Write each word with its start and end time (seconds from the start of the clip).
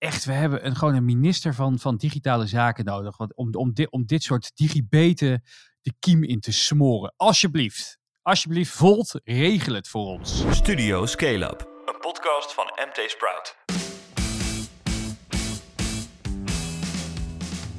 echt, 0.00 0.24
we 0.24 0.32
hebben 0.32 0.66
een, 0.66 0.76
gewoon 0.76 0.94
een 0.94 1.04
minister 1.04 1.54
van, 1.54 1.78
van 1.78 1.96
digitale 1.96 2.46
zaken 2.46 2.84
nodig. 2.84 3.16
Want 3.16 3.34
om, 3.34 3.54
om, 3.54 3.72
dit, 3.72 3.90
om 3.90 4.06
dit 4.06 4.22
soort 4.22 4.50
digibeten 4.54 5.42
de 5.82 5.92
kiem 5.98 6.24
in 6.24 6.40
te 6.40 6.52
smoren. 6.52 7.12
Alsjeblieft. 7.16 7.98
Alsjeblieft, 8.22 8.72
Volt, 8.72 9.20
regel 9.24 9.74
het 9.74 9.88
voor 9.88 10.06
ons. 10.06 10.44
Studio 10.50 11.06
Scale 11.06 11.50
Up, 11.50 11.68
een 11.86 12.00
podcast 12.00 12.54
van 12.54 12.64
MT 12.64 13.10
Sprout. 13.10 13.79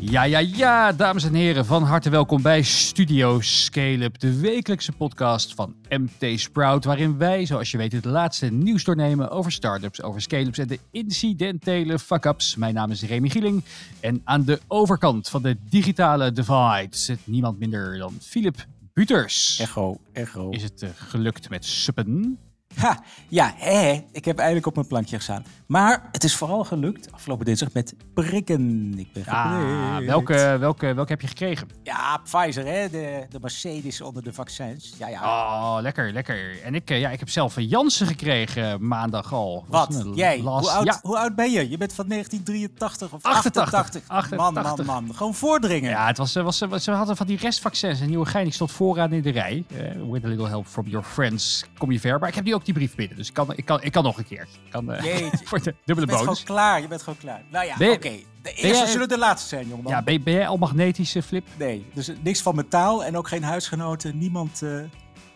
Ja, 0.04 0.24
ja, 0.24 0.40
ja, 0.40 0.92
dames 0.92 1.24
en 1.24 1.34
heren, 1.34 1.66
van 1.66 1.84
harte 1.84 2.10
welkom 2.10 2.42
bij 2.42 2.62
Studio 2.62 3.42
Scale-up, 3.42 4.20
de 4.20 4.40
wekelijkse 4.40 4.92
podcast 4.92 5.54
van 5.54 5.76
MT 5.90 6.40
Sprout, 6.40 6.86
waarin 6.86 7.18
wij, 7.18 7.46
zoals 7.46 7.72
je 7.72 7.78
weet, 7.78 7.92
het 7.92 8.06
laatste 8.06 8.52
nieuws 8.52 8.84
doornemen 8.84 9.30
over 9.30 9.52
startups, 9.52 10.02
over 10.02 10.22
scale-ups 10.22 10.58
en 10.58 10.68
de 10.68 10.80
incidentele 10.92 12.00
fuck-ups. 12.00 12.56
Mijn 12.56 12.74
naam 12.74 12.92
is 12.92 13.04
Remy 13.04 13.30
Gieling 13.30 13.64
en 14.00 14.22
aan 14.24 14.44
de 14.44 14.60
overkant 14.68 15.30
van 15.30 15.42
de 15.42 15.58
digitale 15.70 16.32
divide 16.32 16.88
zit 16.90 17.20
niemand 17.24 17.60
minder 17.60 17.98
dan 17.98 18.18
Philip 18.22 18.66
Buters. 18.94 19.60
Echo, 19.60 19.98
echo. 20.14 20.50
Is 20.50 20.64
het 20.64 20.82
uh, 20.82 20.90
gelukt 20.96 21.50
met 21.50 21.66
suppen? 21.66 22.40
Ha, 22.76 23.00
ja, 23.28 23.54
hè, 23.58 24.04
ik 24.12 24.26
heb 24.26 24.38
eindelijk 24.38 24.66
op 24.66 24.76
mijn 24.76 24.88
plankje 24.88 25.16
gestaan. 25.16 25.46
Maar 25.66 26.10
het 26.12 26.24
is 26.24 26.36
vooral 26.36 26.64
gelukt 26.64 27.12
afgelopen 27.12 27.46
dinsdag 27.46 27.74
met 27.74 27.96
prikken. 28.14 28.94
Ik 28.98 29.14
ben 29.14 29.26
ah, 29.26 29.98
welke, 29.98 30.58
welke, 30.60 30.94
welke 30.94 31.12
heb 31.12 31.22
je 31.22 31.28
gekregen? 31.28 31.68
Ja, 31.84 32.18
Pfizer, 32.18 32.66
hè? 32.66 32.90
De, 32.90 33.26
de 33.30 33.40
Mercedes 33.42 34.02
onder 34.02 34.24
de 34.24 34.34
vaccins. 34.34 34.94
Ja, 34.98 35.08
ja. 35.08 35.22
Oh, 35.22 35.82
lekker, 35.82 36.14
lekker. 36.14 36.62
En 36.64 36.76
ik, 36.76 36.90
ja, 36.90 37.10
ik 37.10 37.20
heb 37.20 37.30
zelf 37.30 37.56
een 37.56 37.68
Janssen 37.68 38.08
gekregen 38.08 38.88
maandag 38.88 39.34
al. 39.34 39.66
Wat? 39.68 40.04
Jij? 40.14 40.42
Last... 40.42 40.70
Hoe, 40.70 40.78
oud, 40.78 40.86
ja. 40.86 41.00
hoe 41.02 41.18
oud 41.18 41.36
ben 41.36 41.52
je? 41.52 41.70
Je 41.70 41.78
bent 41.78 41.94
van 41.94 42.08
1983 42.08 43.14
of 43.14 43.24
88? 43.24 43.74
88. 43.74 44.02
88. 44.08 44.86
Man, 44.86 44.86
man, 44.86 45.04
man. 45.06 45.16
Gewoon 45.16 45.36
voordringen. 45.36 45.90
Ja, 45.90 46.08
het 46.08 46.18
was, 46.18 46.34
was, 46.34 46.60
was, 46.60 46.84
ze 46.84 46.92
hadden 46.92 47.18
van 47.18 47.28
die 47.28 47.38
restvaccins. 47.38 48.02
En 48.02 48.10
Nieuwegein 48.10 48.44
die 48.44 48.54
stond 48.54 48.72
vooraan 48.72 49.14
in 49.14 49.22
de 49.22 49.32
rij. 49.32 49.64
Uh, 49.72 50.12
with 50.12 50.24
a 50.24 50.28
little 50.28 50.48
help 50.48 50.68
from 50.68 50.88
your 50.88 51.06
friends 51.06 51.66
kom 51.78 51.92
je 51.92 52.00
ver. 52.00 52.20
Maar 52.20 52.30
ik 52.30 52.36
heb 52.36 52.46
die 52.46 52.56
ook 52.56 52.61
die 52.66 52.74
brief 52.74 52.96
binnen. 52.96 53.18
Dus 53.18 53.28
ik 53.28 53.34
kan, 53.34 53.54
ik 53.56 53.66
kan, 53.66 53.82
ik 53.82 53.92
kan 53.92 54.04
nog 54.04 54.18
een 54.18 54.26
keer. 54.26 54.42
Ik 54.42 54.72
kan, 54.72 54.92
uh, 54.92 55.32
voor 55.44 55.64
de 55.64 55.76
dubbele 55.86 56.08
bonus. 56.08 56.22
Je 56.22 56.26
bent 56.26 56.38
gewoon 56.38 56.44
klaar. 56.44 56.82
Je 56.82 56.88
bent 56.88 57.02
gewoon 57.02 57.20
klaar. 57.20 57.44
Nou 57.52 57.66
ja, 57.66 57.74
oké. 57.74 57.92
Okay. 57.92 58.26
De 58.42 58.54
eerste 58.54 58.88
zullen 58.88 59.10
de 59.10 59.18
laatste 59.18 59.48
zijn, 59.48 59.68
jongen. 59.68 59.88
Ja, 59.88 60.04
ben, 60.04 60.24
ben, 60.24 60.34
jij 60.34 60.48
al 60.48 60.58
magnetisch, 60.58 61.16
uh, 61.16 61.24
Flip? 61.24 61.48
Nee, 61.58 61.86
dus 61.94 62.12
niks 62.24 62.42
van 62.42 62.56
metaal 62.56 63.06
en 63.06 63.18
ook 63.18 63.28
geen 63.28 63.44
huisgenoten. 63.44 64.18
Niemand 64.18 64.62
uh, 64.62 64.84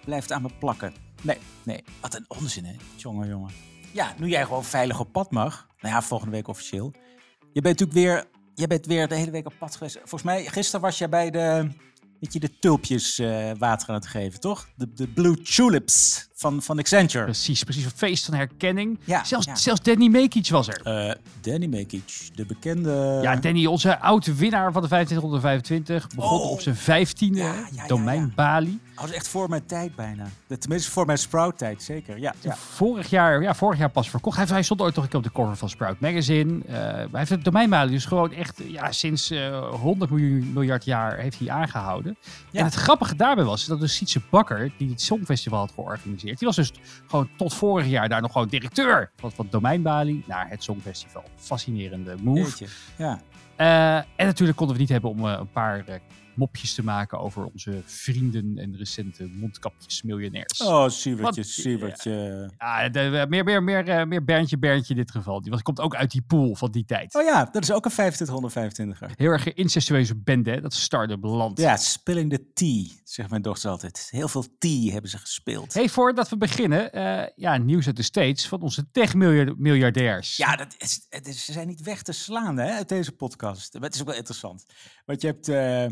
blijft 0.06 0.32
aan 0.32 0.42
me 0.42 0.50
plakken. 0.60 0.94
Nee, 1.22 1.38
nee. 1.64 1.84
Wat 2.02 2.16
een 2.16 2.26
onzin, 2.28 2.66
hè? 2.66 2.74
Jongen, 2.96 3.28
jongen. 3.28 3.52
Ja, 3.92 4.14
nu 4.18 4.28
jij 4.28 4.44
gewoon 4.44 4.64
veilig 4.64 5.00
op 5.00 5.12
pad 5.12 5.32
mag. 5.32 5.68
Nou 5.80 5.94
ja, 5.94 6.02
volgende 6.02 6.34
week 6.34 6.48
officieel. 6.48 6.92
Je 7.54 7.62
bent 7.62 7.80
natuurlijk 7.80 7.94
weer... 7.94 8.34
Je 8.54 8.68
bent 8.68 8.86
weer 8.86 9.08
de 9.08 9.16
hele 9.16 9.32
week 9.32 9.46
op 9.46 9.54
pad 9.60 9.76
geweest. 9.76 9.98
Volgens 9.98 10.24
mij, 10.24 10.46
gisteren 10.46 10.82
was 10.82 10.98
jij 10.98 11.10
bij 11.10 11.30
de 11.30 11.70
weet 12.20 12.34
je, 12.34 12.40
de 12.40 12.60
tulpjes 12.60 13.20
uh, 13.20 13.52
water 13.58 13.90
aan 13.90 13.96
het 13.96 14.08
geven, 14.08 14.40
toch? 14.40 14.70
De, 14.76 14.94
de 14.94 15.08
Blue 15.08 15.42
Tulips 15.42 16.28
van, 16.36 16.62
van 16.62 16.80
Accenture. 16.80 17.24
Precies, 17.24 17.64
precies. 17.64 17.86
Een 17.86 17.92
feest 17.96 18.26
van 18.26 18.34
herkenning. 18.34 19.00
Ja, 19.04 19.24
zelfs, 19.24 19.46
ja. 19.46 19.56
zelfs 19.56 19.82
Danny 19.82 20.08
Mekic 20.08 20.50
was 20.50 20.68
er. 20.68 21.08
Uh, 21.08 21.14
Danny 21.42 21.66
Mekic, 21.66 22.30
de 22.36 22.46
bekende... 22.46 23.20
Ja, 23.22 23.36
Danny, 23.36 23.66
onze 23.66 24.00
oude 24.00 24.36
winnaar 24.36 24.72
van 24.72 24.82
de 24.82 24.88
2525. 24.88 26.08
Begon 26.16 26.40
oh. 26.40 26.52
op 26.52 26.62
zijn 26.62 26.76
vijftiende, 26.76 27.40
ja, 27.40 27.68
ja, 27.72 27.88
domein 27.88 28.34
Bali. 28.36 28.80
Oh, 28.96 29.02
dat 29.02 29.10
is 29.10 29.16
echt 29.16 29.28
voor 29.28 29.50
mijn 29.50 29.66
tijd 29.66 29.96
bijna. 29.96 30.28
Tenminste, 30.60 30.92
voor 30.92 31.06
mijn 31.06 31.18
Sprout-tijd, 31.18 31.84
zeker. 31.84 32.20
Ja, 32.20 32.34
ja. 32.42 32.56
Vorig, 32.56 33.10
jaar, 33.10 33.42
ja, 33.42 33.56
vorig 33.56 33.80
jaar 33.80 33.90
pas 33.90 34.10
verkocht. 34.10 34.38
Hij, 34.38 34.46
hij 34.46 34.64
stond 34.64 34.82
ooit 34.82 34.96
nog 34.96 35.04
een 35.04 35.10
keer 35.10 35.20
op 35.20 35.26
de 35.26 35.32
cover 35.32 35.56
van 35.56 35.70
Sprout 35.70 36.00
Magazine. 36.00 36.62
Uh, 36.70 36.74
hij 36.74 37.08
heeft 37.12 37.30
het 37.30 37.44
domeinbali 37.44 37.92
dus 37.92 38.06
gewoon 38.06 38.32
echt 38.32 38.62
ja, 38.68 38.92
sinds 38.92 39.32
uh, 39.32 39.70
100 39.70 40.12
miljoen, 40.12 40.54
miljard 40.54 40.86
jaar 40.86 41.18
heeft 41.18 41.40
hij 41.40 41.50
aangehouden. 41.50 42.18
Ja. 42.52 42.60
En 42.60 42.66
het 42.66 42.74
grappige 42.74 43.16
daarbij 43.16 43.44
was 43.44 43.66
dat 43.66 43.80
de 43.80 43.88
Sietse 43.88 44.22
Bakker, 44.30 44.72
die 44.78 44.90
het 44.90 45.02
Songfestival 45.02 45.60
had 45.60 45.72
georganiseerd, 45.76 46.25
die 46.26 46.48
was 46.48 46.56
dus 46.56 46.72
gewoon 47.08 47.30
tot 47.38 47.54
vorig 47.54 47.88
jaar 47.88 48.10
daar 48.10 48.22
nog 48.22 48.32
gewoon 48.32 48.48
directeur 48.48 49.12
van, 49.16 49.32
van 49.32 49.48
domeinbali 49.50 50.24
naar 50.28 50.50
het 50.50 50.64
Songfestival. 50.64 51.24
Fascinerende 51.36 52.16
move. 52.22 52.66
Ja. 52.98 53.20
Uh, 53.58 53.96
en 53.96 54.26
natuurlijk 54.26 54.58
konden 54.58 54.76
we 54.76 54.82
niet 54.82 54.92
hebben 54.92 55.10
om 55.10 55.26
uh, 55.26 55.36
een 55.40 55.52
paar 55.52 55.84
uh, 55.90 55.96
mopjes 56.36 56.74
te 56.74 56.84
maken 56.84 57.20
over 57.20 57.46
onze 57.46 57.82
vrienden 57.86 58.58
en 58.58 58.78
recente 58.78 59.28
mondkapjes 59.28 60.02
miljonairs. 60.02 60.62
Oh, 60.62 60.90
Sievertje, 60.90 61.44
Sievertje. 61.44 62.50
Ja, 62.58 62.90
meer, 63.26 63.44
meer, 63.44 63.64
meer, 63.64 64.08
meer 64.08 64.24
Berntje, 64.24 64.58
Berntje 64.58 64.94
in 64.94 65.00
dit 65.00 65.12
geval. 65.12 65.42
Die 65.42 65.52
was, 65.52 65.62
komt 65.62 65.80
ook 65.80 65.96
uit 65.96 66.12
die 66.12 66.22
pool 66.22 66.56
van 66.56 66.72
die 66.72 66.86
tijd. 66.86 67.16
Oh 67.16 67.24
ja, 67.24 67.50
dat 67.52 67.64
is 67.64 67.72
ook 67.72 67.86
een 67.86 67.92
2525er. 67.92 69.16
Heel 69.16 69.32
erg 69.32 69.54
incestueuze 69.54 70.16
bende, 70.16 70.62
dat 70.62 70.74
start-up 70.74 71.24
land. 71.24 71.60
Ja, 71.60 71.78
spilling 71.78 72.30
the 72.30 72.52
tea, 72.54 72.86
zegt 73.04 73.30
mijn 73.30 73.42
dochter 73.42 73.70
altijd. 73.70 74.08
Heel 74.10 74.28
veel 74.28 74.46
tea 74.58 74.92
hebben 74.92 75.10
ze 75.10 75.18
gespeeld. 75.18 75.74
Hey, 75.74 75.90
voordat 75.90 76.30
we 76.30 76.38
beginnen, 76.38 76.98
uh, 76.98 77.24
ja, 77.36 77.58
nieuws 77.58 77.86
uit 77.88 77.96
de 77.96 78.04
States 78.04 78.48
van 78.48 78.62
onze 78.62 78.92
tech-miljardairs. 78.92 80.38
Ja, 80.38 80.56
dat 80.56 80.76
is, 80.78 81.06
het 81.10 81.28
is, 81.28 81.46
ze 81.46 81.52
zijn 81.52 81.68
niet 81.68 81.82
weg 81.82 82.02
te 82.02 82.12
slaan 82.12 82.58
hè, 82.58 82.72
uit 82.72 82.90
deze 82.90 83.12
podcast. 83.12 83.74
Maar 83.74 83.82
het 83.82 83.94
is 83.94 84.02
ook 84.02 84.08
wel 84.08 84.16
interessant. 84.16 84.66
Want 85.06 85.22
je 85.22 85.28
hebt... 85.28 85.48
Uh, 85.48 85.86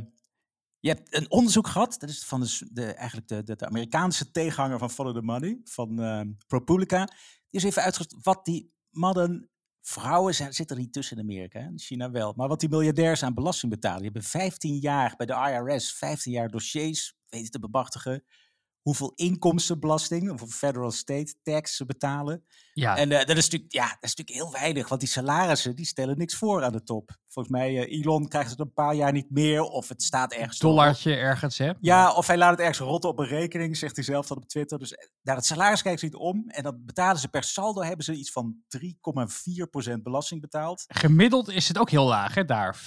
je 0.84 0.90
hebt 0.90 1.16
een 1.16 1.32
onderzoek 1.32 1.68
gehad, 1.68 2.00
dat 2.00 2.10
is 2.10 2.24
van 2.24 2.42
de, 2.42 2.68
de 2.72 2.86
eigenlijk 2.86 3.28
de, 3.28 3.44
de, 3.44 3.56
de, 3.56 3.66
Amerikaanse 3.66 4.32
tegenhanger 4.32 4.80
van 4.80 4.90
Follow 4.90 5.16
the 5.16 5.22
Money, 5.22 5.62
van 5.64 6.02
uh, 6.02 6.22
ProPublica. 6.48 7.06
Die 7.06 7.16
is 7.50 7.64
even 7.64 7.82
uitgezocht 7.82 8.16
wat 8.22 8.46
die 8.46 8.74
mannen, 8.90 9.50
vrouwen 9.82 10.36
zijn, 10.36 10.54
zitten 10.54 10.76
er 10.76 10.82
niet 10.82 10.94
tussen 10.94 11.18
in 11.18 11.24
Amerika, 11.24 11.60
in 11.60 11.80
China 11.80 12.12
wel, 12.12 12.34
maar 12.36 12.48
wat 12.48 12.60
die 12.60 12.70
miljardairs 12.70 13.24
aan 13.24 13.34
belasting 13.34 13.72
betalen. 13.72 14.02
Die 14.02 14.12
hebben 14.12 14.30
15 14.30 14.78
jaar 14.80 15.14
bij 15.18 15.26
de 15.26 15.34
IRS, 15.34 15.94
15 15.94 16.32
jaar 16.32 16.50
dossiers 16.50 17.16
weten 17.30 17.52
te 17.52 17.60
bemachtigen 17.60 18.24
hoeveel 18.84 19.12
inkomstenbelasting, 19.16 20.32
of 20.32 20.56
federal 20.56 20.92
state 20.92 21.36
tax 21.44 21.76
ze 21.76 21.86
betalen. 21.86 22.46
Ja. 22.74 22.98
En 22.98 23.12
uh, 23.12 23.18
dat, 23.18 23.38
is 23.38 23.44
natuurlijk, 23.44 23.74
ja, 23.74 23.88
dat 23.88 23.98
is 24.02 24.16
natuurlijk 24.16 24.38
heel 24.38 24.62
weinig, 24.62 24.90
want 24.90 25.02
die 25.02 25.10
salarissen 25.10 25.76
die 25.76 25.86
stellen 25.86 26.18
niks 26.18 26.36
voor 26.36 26.64
aan 26.64 26.72
de 26.72 26.84
top. 26.84 27.12
Volgens 27.28 27.56
mij, 27.56 27.72
uh, 27.72 28.00
Elon 28.00 28.28
krijgt 28.28 28.50
het 28.50 28.60
een 28.60 28.74
paar 28.74 28.96
jaar 28.96 29.12
niet 29.12 29.30
meer, 29.30 29.62
of 29.62 29.90
het 29.90 30.04
staat 30.04 30.34
ergens... 30.34 30.60
Dollartje 30.60 31.16
ergens, 31.16 31.58
hè? 31.58 31.72
Ja, 31.80 32.14
of 32.14 32.28
hij 32.28 32.38
laat 32.38 32.52
het 32.52 32.60
ergens 32.60 32.80
rotten 32.80 33.10
op 33.10 33.20
een 33.20 33.28
rekening, 33.28 33.78
zegt 33.78 33.96
hij 33.96 34.06
zelf 34.06 34.28
dan 34.28 34.38
op 34.38 34.48
Twitter. 34.48 34.80
Dus 34.80 34.94
eh, 34.94 35.08
naar 35.22 35.36
het 35.36 35.46
salaris 35.46 35.82
kijken 35.82 36.00
ze 36.00 36.06
niet 36.06 36.16
om, 36.16 36.44
en 36.48 36.64
dan 36.64 36.82
betalen 36.86 37.20
ze 37.20 37.28
per 37.28 37.44
saldo, 37.44 37.82
hebben 37.82 38.06
ze 38.06 38.14
iets 38.14 38.32
van 38.32 38.56
3,4% 38.78 40.02
belasting 40.04 40.42
betaald. 40.42 40.86
Gemiddeld 40.88 41.50
is 41.50 41.68
het 41.68 41.78
ook 41.78 41.90
heel 41.90 42.06
laag, 42.06 42.36
hè, 42.36 42.46
daar, 42.46 42.78
14%. 42.78 42.82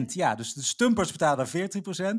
14%, 0.00 0.04
ja. 0.06 0.34
Dus 0.34 0.52
de 0.52 0.62
stumpers 0.62 1.12
betalen 1.12 1.48
14%, 1.48 1.50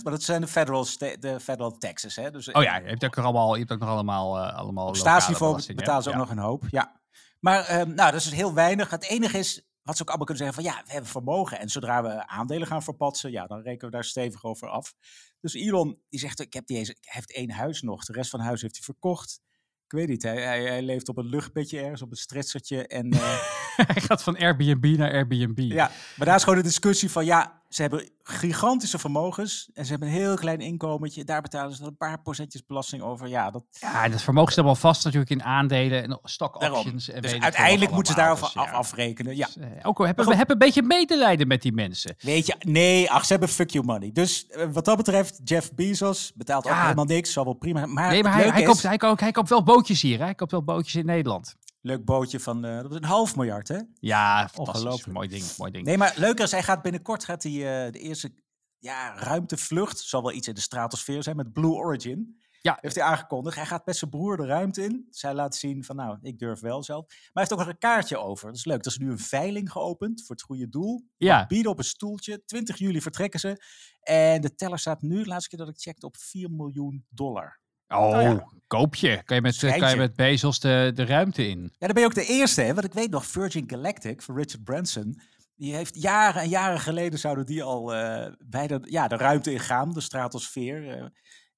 maar 0.04 0.12
dat 0.12 0.24
zijn 0.24 0.42
de 0.42 0.48
federal, 0.48 0.86
de 1.20 1.38
federal 1.42 1.78
taxes, 1.78 2.16
hè. 2.16 2.32
Dus, 2.32 2.52
oh 2.52 2.64
ja, 2.64 2.78
je 2.78 2.88
hebt 2.88 3.06
ook 3.06 3.16
nog 3.16 3.26
allemaal, 3.26 3.54
je 3.54 3.60
hebt 3.60 3.72
ook 3.72 3.80
nog 3.80 3.90
allemaal... 3.90 4.38
Uh, 4.38 4.58
allemaal 4.58 4.88
op 4.88 4.96
staatsniveau 4.96 5.62
betalen 5.94 6.04
ze 6.04 6.10
ook 6.10 6.28
nog 6.28 6.38
een 6.38 6.50
hoop, 6.50 6.64
ja. 6.70 7.02
Maar 7.40 7.80
um, 7.80 7.94
nou, 7.94 8.12
dat 8.12 8.22
is 8.22 8.32
heel 8.32 8.54
weinig. 8.54 8.90
Het 8.90 9.04
enige 9.04 9.38
is, 9.38 9.68
wat 9.82 9.96
ze 9.96 10.02
ook 10.02 10.08
allemaal 10.08 10.26
kunnen 10.26 10.46
zeggen 10.46 10.64
van 10.64 10.74
ja, 10.74 10.84
we 10.86 10.92
hebben 10.92 11.10
vermogen. 11.10 11.60
En 11.60 11.70
zodra 11.70 12.04
we 12.04 12.28
aandelen 12.28 12.68
gaan 12.68 12.84
verpatsen, 12.84 13.32
ja, 13.32 13.48
dan 13.48 13.62
rekenen 13.62 13.86
we 13.86 13.92
daar 13.92 14.04
stevig 14.04 14.44
over 14.44 14.68
af. 14.68 14.94
Dus 15.40 15.54
Elon, 15.54 16.02
die 16.10 16.20
zegt, 16.20 16.40
ik 16.40 16.54
heb 16.54 16.68
die 16.68 16.78
hij 16.78 16.96
heeft 17.00 17.34
één 17.34 17.52
huis 17.52 17.82
nog. 17.82 18.06
De 18.06 18.14
rest 18.14 18.30
van 18.30 18.40
het 18.40 18.48
huis 18.48 18.62
heeft 18.62 18.76
hij 18.76 18.84
verkocht. 18.84 19.42
Ik 19.86 19.98
weet 19.98 20.08
niet, 20.08 20.24
hij, 20.24 20.42
hij, 20.44 20.64
hij 20.64 20.82
leeft 20.82 21.10
op 21.10 21.18
een 21.18 21.26
luchtbedje 21.26 21.80
ergens, 21.80 22.02
op 22.02 22.12
een 22.12 22.18
stretchertje. 22.18 22.88
En, 22.88 23.14
uh, 23.14 23.42
hij 23.94 24.02
gaat 24.02 24.24
van 24.24 24.38
Airbnb 24.38 24.98
naar 24.98 25.12
Airbnb. 25.12 25.60
Ja, 25.60 25.92
maar 26.18 26.28
daar 26.28 26.36
is 26.36 26.44
gewoon 26.44 26.58
de 26.58 26.66
discussie 26.66 27.12
van 27.12 27.26
ja, 27.26 27.61
ze 27.74 27.82
hebben 27.82 28.10
gigantische 28.24 29.00
vermogens 29.00 29.70
en 29.74 29.86
ze 29.86 29.92
hebben 29.92 30.08
een 30.08 30.14
heel 30.14 30.36
klein 30.36 30.60
inkomentje. 30.60 31.24
Daar 31.24 31.42
betalen 31.42 31.72
ze 31.72 31.80
dan 31.80 31.88
een 31.88 31.98
paar 31.98 32.22
procentjes 32.22 32.66
belasting 32.66 33.02
over. 33.02 33.28
Ja, 33.28 33.52
dat, 33.52 33.64
ja 33.70 34.10
dat 34.10 34.22
vermogen 34.22 34.52
staat 34.52 34.66
wel 34.66 34.76
vast 34.76 35.04
natuurlijk 35.04 35.32
in 35.32 35.44
aandelen 35.44 36.04
en 36.04 36.20
stock 36.24 36.62
options. 36.62 37.10
En 37.10 37.22
dus 37.22 37.40
uiteindelijk 37.40 37.92
moeten 37.92 38.14
ze 38.14 38.20
daarover 38.20 38.46
dus, 38.54 38.54
ja. 38.54 38.72
afrekenen. 38.72 39.36
Ja. 39.36 39.46
Dus, 39.46 39.84
ook 39.84 40.00
al 40.00 40.06
hebben 40.06 40.26
we 40.26 40.36
hebben 40.36 40.56
een 40.56 40.66
beetje 40.66 40.82
medelijden 40.82 41.48
met 41.48 41.62
die 41.62 41.74
mensen. 41.74 42.16
Weet 42.20 42.46
je, 42.46 42.56
nee, 42.60 43.12
ach, 43.12 43.26
ze 43.26 43.32
hebben 43.32 43.50
fuck 43.50 43.70
you 43.70 43.86
money. 43.86 44.12
Dus 44.12 44.46
uh, 44.50 44.66
wat 44.72 44.86
dat 44.86 44.98
betreft, 44.98 45.42
Jeff 45.44 45.74
Bezos 45.74 46.32
betaalt 46.36 46.68
ook 46.68 46.76
helemaal 46.76 47.06
niks, 47.06 47.34
zal 47.34 47.44
wel 47.44 47.54
prima. 47.54 47.86
Maar, 47.86 48.10
nee, 48.10 48.24
maar 48.24 48.34
hij, 48.34 48.50
hij, 48.50 48.64
koopt, 48.64 48.84
hij, 48.84 48.98
koopt, 48.98 49.20
hij 49.20 49.32
koopt 49.32 49.50
wel 49.50 49.64
bootjes 49.64 50.02
hier. 50.02 50.18
Hè? 50.18 50.24
Hij 50.24 50.36
koopt 50.36 50.52
wel 50.52 50.64
bootjes 50.64 50.96
in 50.96 51.06
Nederland. 51.06 51.56
Leuk 51.82 52.06
bootje 52.06 52.40
van 52.40 52.66
uh, 52.66 52.82
dat 52.82 52.92
is 52.92 52.98
een 52.98 53.04
half 53.04 53.36
miljard, 53.36 53.68
hè? 53.68 53.80
Ja, 54.00 54.50
ongelooflijk. 54.56 55.14
Mooi 55.18 55.28
ding, 55.28 55.44
mooi 55.58 55.72
ding. 55.72 55.86
Nee, 55.86 55.98
maar 55.98 56.14
leuker 56.16 56.44
is, 56.44 56.52
hij 56.52 56.64
gaat 56.64 56.82
binnenkort 56.82 57.24
gaat 57.24 57.44
hij, 57.44 57.52
uh, 57.52 57.92
de 57.92 58.00
eerste 58.00 58.34
ja, 58.78 59.16
ruimtevlucht, 59.16 60.00
zal 60.00 60.22
wel 60.22 60.32
iets 60.32 60.48
in 60.48 60.54
de 60.54 60.62
stratosfeer 60.62 61.24
zijn, 61.24 61.36
met 61.36 61.54
Blue 61.54 61.72
Origin. 61.72 62.40
Ja. 62.62 62.78
Heeft 62.82 62.96
hij 62.96 63.04
aangekondigd. 63.04 63.56
Hij 63.56 63.66
gaat 63.66 63.86
met 63.86 63.96
zijn 63.96 64.10
broer 64.10 64.38
de 64.38 64.46
ruimte 64.46 64.84
in. 64.84 65.08
Zij 65.10 65.34
laat 65.34 65.56
zien 65.56 65.84
van, 65.84 65.96
nou, 65.96 66.18
ik 66.22 66.40
durf 66.40 66.60
wel 66.60 66.84
zelf. 66.84 67.06
Maar 67.08 67.18
hij 67.18 67.30
heeft 67.34 67.54
ook 67.54 67.60
nog 67.60 67.68
een 67.68 67.78
kaartje 67.78 68.18
over. 68.18 68.48
Dat 68.48 68.56
is 68.56 68.66
leuk. 68.66 68.84
Dat 68.84 68.94
is 68.94 68.98
nu 68.98 69.10
een 69.10 69.20
veiling 69.20 69.72
geopend 69.72 70.26
voor 70.26 70.36
het 70.36 70.46
goede 70.46 70.70
doel. 70.70 71.06
Ja. 71.18 71.46
Bieden 71.46 71.72
op 71.72 71.78
een 71.78 71.84
stoeltje. 71.84 72.46
20 72.46 72.78
juli 72.78 73.02
vertrekken 73.02 73.40
ze. 73.40 73.64
En 74.02 74.42
de 74.42 74.56
teller 74.56 74.80
staat 74.80 75.02
nu, 75.02 75.26
laatste 75.26 75.50
keer 75.50 75.66
dat 75.66 75.76
ik 75.76 75.82
checkte, 75.82 76.06
op 76.06 76.18
4 76.18 76.52
miljoen 76.52 77.06
dollar. 77.10 77.61
Oh, 77.92 78.22
ja. 78.22 78.48
koop 78.68 78.96
je. 78.96 79.22
Kan 79.24 79.36
je 79.36 79.42
met, 79.42 79.58
kan 79.58 79.70
je 79.70 79.76
Schijntje. 79.76 79.98
met 80.00 80.16
Bezos 80.16 80.60
de, 80.60 80.92
de 80.96 81.06
ruimte 81.06 81.48
in. 81.48 81.62
Ja, 81.62 81.70
dan 81.88 81.94
ben 81.94 82.00
je 82.02 82.08
ook 82.08 82.14
de 82.14 82.26
eerste, 82.26 82.62
hè? 82.62 82.74
Want 82.74 82.86
ik 82.86 82.94
weet 82.94 83.10
nog, 83.10 83.26
Virgin 83.26 83.70
Galactic 83.70 84.22
van 84.22 84.36
Richard 84.36 84.64
Branson. 84.64 85.20
Die 85.56 85.76
heeft 85.76 86.02
jaren 86.02 86.42
en 86.42 86.50
jaren 86.50 86.80
geleden 86.80 87.20
zouden 87.20 87.46
die 87.46 87.64
al 87.64 87.94
eh, 87.96 88.32
bij 88.46 88.68
de, 88.68 88.80
ja, 88.84 89.08
de 89.08 89.16
ruimte 89.16 89.52
ingaan, 89.52 89.94
de 89.94 90.02
stratosfeer. 90.02 90.90
eh. 90.90 91.06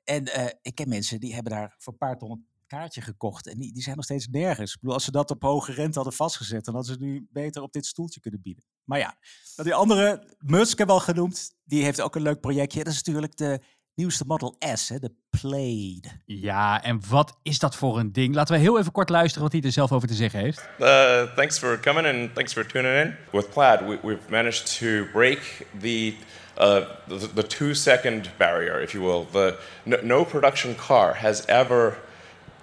en 0.04 0.26
eh, 0.34 0.46
ik 0.62 0.76
ken 0.76 0.90
mensen 0.90 1.20
die 1.20 1.34
hebben 1.34 1.52
daar 1.52 1.76
voor 1.78 1.94
een 1.94 2.00
paar 2.00 2.18
ton 2.18 2.32
een 2.32 2.48
kaartje 2.68 3.02
gekocht. 3.02 3.48
En 3.48 3.58
die, 3.60 3.74
die 3.74 3.84
zijn 3.84 3.96
nog 3.96 4.06
steeds 4.06 4.28
nergens. 4.28 4.74
Ik 4.74 4.80
bedoel, 4.80 4.94
als 4.96 5.04
ze 5.04 5.12
dat 5.12 5.32
op 5.32 5.42
hoge 5.42 5.72
rente 5.72 5.96
hadden 5.96 6.14
vastgezet, 6.14 6.66
dan 6.66 6.76
hadden 6.76 6.94
ze 6.94 7.00
nu 7.02 7.28
beter 7.32 7.62
op 7.62 7.72
dit 7.74 7.86
stoeltje 7.86 8.20
kunnen 8.20 8.42
bieden. 8.42 8.64
Maar 8.84 9.00
ja, 9.00 9.18
die 9.56 9.74
andere, 9.74 10.36
Musk 10.40 10.78
heb 10.78 10.90
al 10.90 11.00
genoemd, 11.00 11.56
die 11.64 11.84
heeft 11.84 12.02
ook 12.02 12.16
een 12.16 12.22
leuk 12.22 12.40
projectje. 12.40 12.84
Dat 12.84 12.94
is 12.94 13.04
natuurlijk 13.04 13.36
de 13.38 13.60
nieuwste 13.96 14.24
Model 14.28 14.56
S, 14.76 14.90
hè, 14.90 15.00
de 15.00 15.12
Plaid. 15.30 16.18
Ja, 16.26 16.84
en 16.84 17.02
wat 17.10 17.38
is 17.44 17.60
dat 17.60 17.76
voor 17.76 18.00
een 18.00 18.12
ding? 18.12 18.36
Laten 18.36 18.56
we 18.56 18.62
heel 18.62 18.80
even 18.80 18.92
kort 18.92 19.10
luisteren 19.10 19.44
wat 19.44 19.52
hij 19.52 19.62
er 19.62 19.72
zelf 19.72 19.92
over 19.92 20.08
te 20.08 20.14
zeggen 20.14 20.40
heeft. 20.40 20.68
Uh, 20.80 21.22
thanks 21.36 21.60
for 21.60 21.80
coming 21.80 22.08
and 22.08 22.36
thanks 22.36 22.54
for 22.54 22.66
tuning 22.66 23.06
in. 23.06 23.16
With 23.32 23.50
Plaid, 23.50 23.80
we, 23.80 24.00
we've 24.04 24.30
managed 24.30 24.78
to 24.80 25.06
break 25.12 25.68
the, 25.82 26.14
uh, 26.58 26.78
the 27.08 27.34
the 27.34 27.48
two 27.48 27.74
second 27.74 28.30
barrier, 28.38 28.82
if 28.82 28.92
you 28.92 29.04
will. 29.04 29.28
The 29.32 29.58
no, 29.84 29.98
no 30.02 30.26
production 30.26 30.76
car 30.76 31.14
has 31.14 31.46
ever 31.46 31.98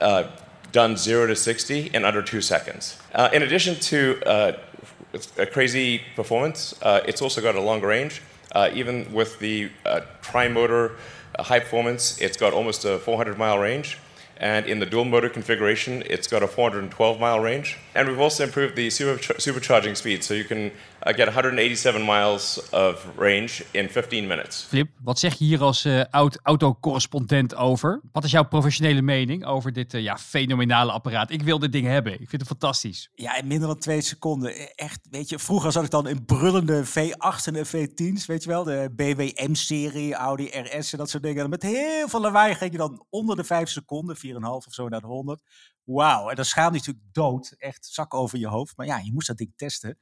uh, 0.01 0.23
done 0.71 0.97
zero 0.97 1.27
to 1.27 1.35
sixty 1.35 1.89
in 1.93 2.05
under 2.05 2.25
two 2.25 2.41
seconds. 2.41 2.97
Uh, 3.15 3.29
in 3.33 3.43
addition 3.43 3.79
to 3.79 3.97
uh, 4.27 4.53
it's 5.13 5.29
a 5.39 5.47
crazy 5.47 6.01
performance, 6.15 6.75
uh, 6.83 7.01
it's 7.07 7.23
also 7.23 7.41
got 7.41 7.55
a 7.55 7.61
longer 7.61 7.89
range. 7.89 8.21
Uh, 8.53 8.69
even 8.75 9.07
with 9.13 9.39
the 9.39 9.71
uh, 9.85 10.01
tri-motor 10.23 10.87
uh, 10.87 10.91
high 11.39 11.61
performance, 11.61 12.19
it's 12.21 12.37
got 12.37 12.53
almost 12.53 12.85
a 12.85 12.99
400 12.99 13.39
mile 13.39 13.59
range. 13.59 13.99
And 14.37 14.65
in 14.65 14.81
the 14.81 14.87
dual 14.87 15.05
motor 15.05 15.29
configuration, 15.29 16.03
it's 16.07 16.27
got 16.27 16.43
a 16.43 16.49
412 16.49 17.21
mile 17.21 17.41
range. 17.41 17.77
And 17.95 18.09
we've 18.09 18.19
also 18.19 18.45
improved 18.45 18.75
the 18.75 18.89
superch- 18.89 19.29
supercharging 19.29 19.97
speed, 19.97 20.25
so 20.25 20.33
you 20.33 20.45
can 20.45 20.73
uh, 21.07 21.15
get 21.15 21.27
187 21.27 22.05
miles 22.05 22.71
of 22.71 23.07
range 23.17 23.65
in 23.71 23.89
15 23.89 24.27
minutes. 24.27 24.63
Flip, 24.63 24.91
wat 25.03 25.19
zeg 25.19 25.35
je 25.35 25.45
hier 25.45 25.63
als 25.63 25.85
eh, 25.85 26.05
oud 26.11 26.39
autocorrespondent 26.43 27.55
over? 27.55 28.01
Wat 28.13 28.25
is 28.25 28.31
jouw 28.31 28.45
professionele 28.49 29.03
mening 29.03 29.45
over 29.45 29.73
dit 29.73 29.95
eh, 29.95 30.03
ja, 30.03 30.19
fenomenale 30.19 30.93
apparaat? 30.93 31.31
Ik 31.31 31.43
wil 31.43 31.59
dit 31.59 31.73
ding 31.73 31.87
hebben. 31.87 32.13
Ik 32.13 32.29
vind 32.29 32.33
het 32.43 32.51
fantastisch. 32.51 33.11
Ja, 33.15 33.37
in 33.37 33.47
minder 33.47 33.69
dan 33.69 33.79
twee 33.79 34.01
seconden. 34.01 34.61
E- 34.61 34.69
Echt, 34.75 35.01
weet 35.11 35.29
je, 35.29 35.39
vroeger 35.39 35.73
zat 35.73 35.85
ik 35.85 35.91
dan 35.91 36.09
in 36.09 36.25
brullende 36.25 36.87
V8's 36.87 37.47
en 37.47 37.67
V10's, 37.67 38.27
weet 38.27 38.43
je 38.43 38.49
wel, 38.49 38.65
de 38.65 38.93
BWM-serie, 38.97 40.15
Audi 40.15 40.45
RS 40.47 40.93
en 40.93 40.99
dat 40.99 41.11
soort 41.11 41.23
dingen. 41.23 41.45
En 41.45 41.51
met 41.51 41.63
heel 41.63 42.09
veel 42.09 42.21
lawaai 42.21 42.55
ging 42.55 42.73
je 42.73 42.79
dan 42.79 43.07
onder 43.11 43.37
de 43.37 43.45
vijf 43.45 43.69
seconden, 43.69 44.17
4,5 44.17 44.23
of 44.43 44.65
zo 44.69 44.89
naar 44.89 45.01
de 45.01 45.07
100. 45.07 45.43
Wauw, 45.85 46.29
en 46.29 46.37
dan 46.37 46.45
schaam 46.45 46.73
je 46.73 46.79
natuurlijk 46.79 47.07
dood, 47.13 47.55
echt 47.59 47.87
zak 47.87 48.15
over 48.15 48.39
je 48.39 48.47
hoofd. 48.49 48.77
Maar 48.77 48.87
ja, 48.87 48.99
je 48.99 49.13
moest 49.13 49.27
dat 49.27 49.37
ding 49.37 49.53
testen. 49.57 49.99